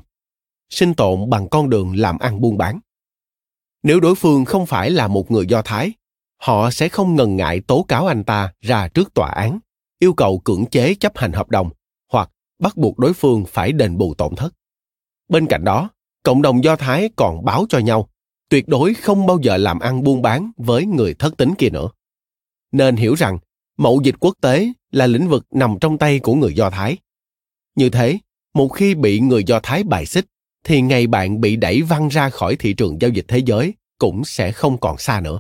Sinh 0.70 0.94
tồn 0.94 1.30
bằng 1.30 1.50
con 1.50 1.70
đường 1.70 1.96
làm 1.96 2.20
ăn 2.20 2.42
buôn 2.42 2.58
bán. 2.58 2.80
Nếu 3.84 4.00
đối 4.00 4.16
phương 4.16 4.46
không 4.46 4.66
phải 4.66 4.92
là 4.92 5.08
một 5.08 5.32
người 5.32 5.46
Do 5.46 5.62
Thái, 5.62 5.94
họ 6.38 6.72
sẽ 6.72 6.90
không 6.90 7.16
ngần 7.16 7.36
ngại 7.36 7.62
tố 7.68 7.86
cáo 7.88 8.08
anh 8.08 8.24
ta 8.24 8.54
ra 8.62 8.88
trước 8.88 9.14
tòa 9.14 9.30
án, 9.30 9.60
yêu 10.02 10.14
cầu 10.14 10.40
cưỡng 10.40 10.66
chế 10.66 10.96
chấp 10.96 11.18
hành 11.18 11.32
hợp 11.32 11.50
đồng 11.50 11.70
hoặc 12.12 12.30
bắt 12.60 12.78
buộc 12.78 13.00
đối 13.00 13.14
phương 13.14 13.46
phải 13.48 13.72
đền 13.72 13.98
bù 13.98 14.14
tổn 14.14 14.36
thất. 14.36 14.54
Bên 15.30 15.48
cạnh 15.48 15.64
đó, 15.64 15.90
cộng 16.24 16.42
đồng 16.42 16.64
Do 16.64 16.76
Thái 16.76 17.10
còn 17.16 17.46
báo 17.46 17.66
cho 17.70 17.80
nhau 17.80 18.10
tuyệt 18.50 18.68
đối 18.68 18.94
không 18.94 19.26
bao 19.26 19.40
giờ 19.42 19.58
làm 19.58 19.80
ăn 19.80 20.04
buôn 20.04 20.22
bán 20.22 20.52
với 20.58 20.86
người 20.86 21.14
thất 21.14 21.38
tính 21.38 21.54
kia 21.58 21.70
nữa. 21.70 21.90
Nên 22.72 22.96
hiểu 22.96 23.14
rằng 23.14 23.38
mậu 23.78 24.02
dịch 24.04 24.16
quốc 24.20 24.36
tế 24.42 24.72
là 24.92 25.08
lĩnh 25.08 25.30
vực 25.30 25.46
nằm 25.52 25.78
trong 25.82 25.98
tay 25.98 26.20
của 26.20 26.36
người 26.36 26.54
Do 26.54 26.70
Thái. 26.70 26.98
Như 27.76 27.90
thế, 27.90 28.20
một 28.54 28.68
khi 28.68 28.96
bị 28.96 29.20
người 29.20 29.44
Do 29.44 29.60
Thái 29.64 29.84
bài 29.84 30.06
xích, 30.06 30.26
thì 30.64 30.82
ngày 30.82 31.08
bạn 31.08 31.42
bị 31.42 31.56
đẩy 31.56 31.82
văng 31.82 32.08
ra 32.08 32.30
khỏi 32.30 32.56
thị 32.56 32.74
trường 32.74 33.02
giao 33.02 33.12
dịch 33.12 33.26
thế 33.28 33.38
giới 33.38 33.74
cũng 33.98 34.26
sẽ 34.26 34.52
không 34.52 34.78
còn 34.78 34.98
xa 34.98 35.22
nữa. 35.22 35.40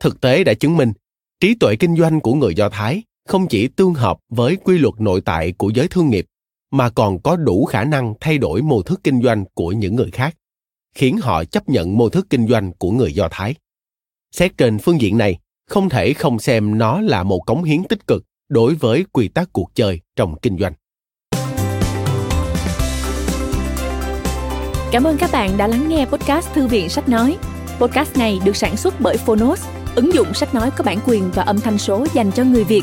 Thực 0.00 0.20
tế 0.20 0.44
đã 0.44 0.54
chứng 0.54 0.76
minh, 0.76 0.92
trí 1.40 1.54
tuệ 1.54 1.76
kinh 1.76 1.96
doanh 1.96 2.20
của 2.20 2.34
người 2.34 2.54
Do 2.54 2.68
Thái 2.68 3.02
không 3.26 3.46
chỉ 3.48 3.68
tương 3.68 3.94
hợp 3.94 4.18
với 4.28 4.56
quy 4.56 4.78
luật 4.78 4.94
nội 4.98 5.20
tại 5.20 5.52
của 5.52 5.70
giới 5.74 5.88
thương 5.88 6.10
nghiệp, 6.10 6.26
mà 6.70 6.90
còn 6.90 7.22
có 7.22 7.36
đủ 7.36 7.64
khả 7.64 7.84
năng 7.84 8.14
thay 8.20 8.38
đổi 8.38 8.62
mô 8.62 8.82
thức 8.82 9.00
kinh 9.04 9.22
doanh 9.22 9.44
của 9.54 9.72
những 9.72 9.96
người 9.96 10.10
khác, 10.10 10.36
khiến 10.94 11.18
họ 11.18 11.44
chấp 11.44 11.68
nhận 11.68 11.98
mô 11.98 12.08
thức 12.08 12.26
kinh 12.30 12.48
doanh 12.48 12.72
của 12.72 12.90
người 12.90 13.12
Do 13.12 13.28
Thái. 13.30 13.54
Xét 14.32 14.58
trên 14.58 14.78
phương 14.78 15.00
diện 15.00 15.18
này, 15.18 15.38
không 15.70 15.88
thể 15.88 16.12
không 16.12 16.38
xem 16.38 16.78
nó 16.78 17.00
là 17.00 17.22
một 17.22 17.40
cống 17.46 17.64
hiến 17.64 17.84
tích 17.84 18.06
cực 18.06 18.24
đối 18.48 18.74
với 18.74 19.04
quy 19.12 19.28
tắc 19.28 19.52
cuộc 19.52 19.74
chơi 19.74 20.00
trong 20.16 20.36
kinh 20.42 20.58
doanh. 20.58 20.72
Cảm 24.92 25.04
ơn 25.04 25.16
các 25.18 25.30
bạn 25.32 25.56
đã 25.56 25.66
lắng 25.66 25.88
nghe 25.88 26.06
podcast 26.06 26.52
Thư 26.52 26.66
viện 26.66 26.88
Sách 26.88 27.08
Nói. 27.08 27.36
Podcast 27.80 28.16
này 28.16 28.40
được 28.44 28.56
sản 28.56 28.76
xuất 28.76 28.94
bởi 29.00 29.16
Phonos, 29.16 29.66
ứng 29.94 30.14
dụng 30.14 30.34
sách 30.34 30.54
nói 30.54 30.70
có 30.76 30.84
bản 30.84 30.98
quyền 31.06 31.30
và 31.34 31.42
âm 31.42 31.60
thanh 31.60 31.78
số 31.78 32.06
dành 32.14 32.32
cho 32.32 32.44
người 32.44 32.64
Việt. 32.64 32.82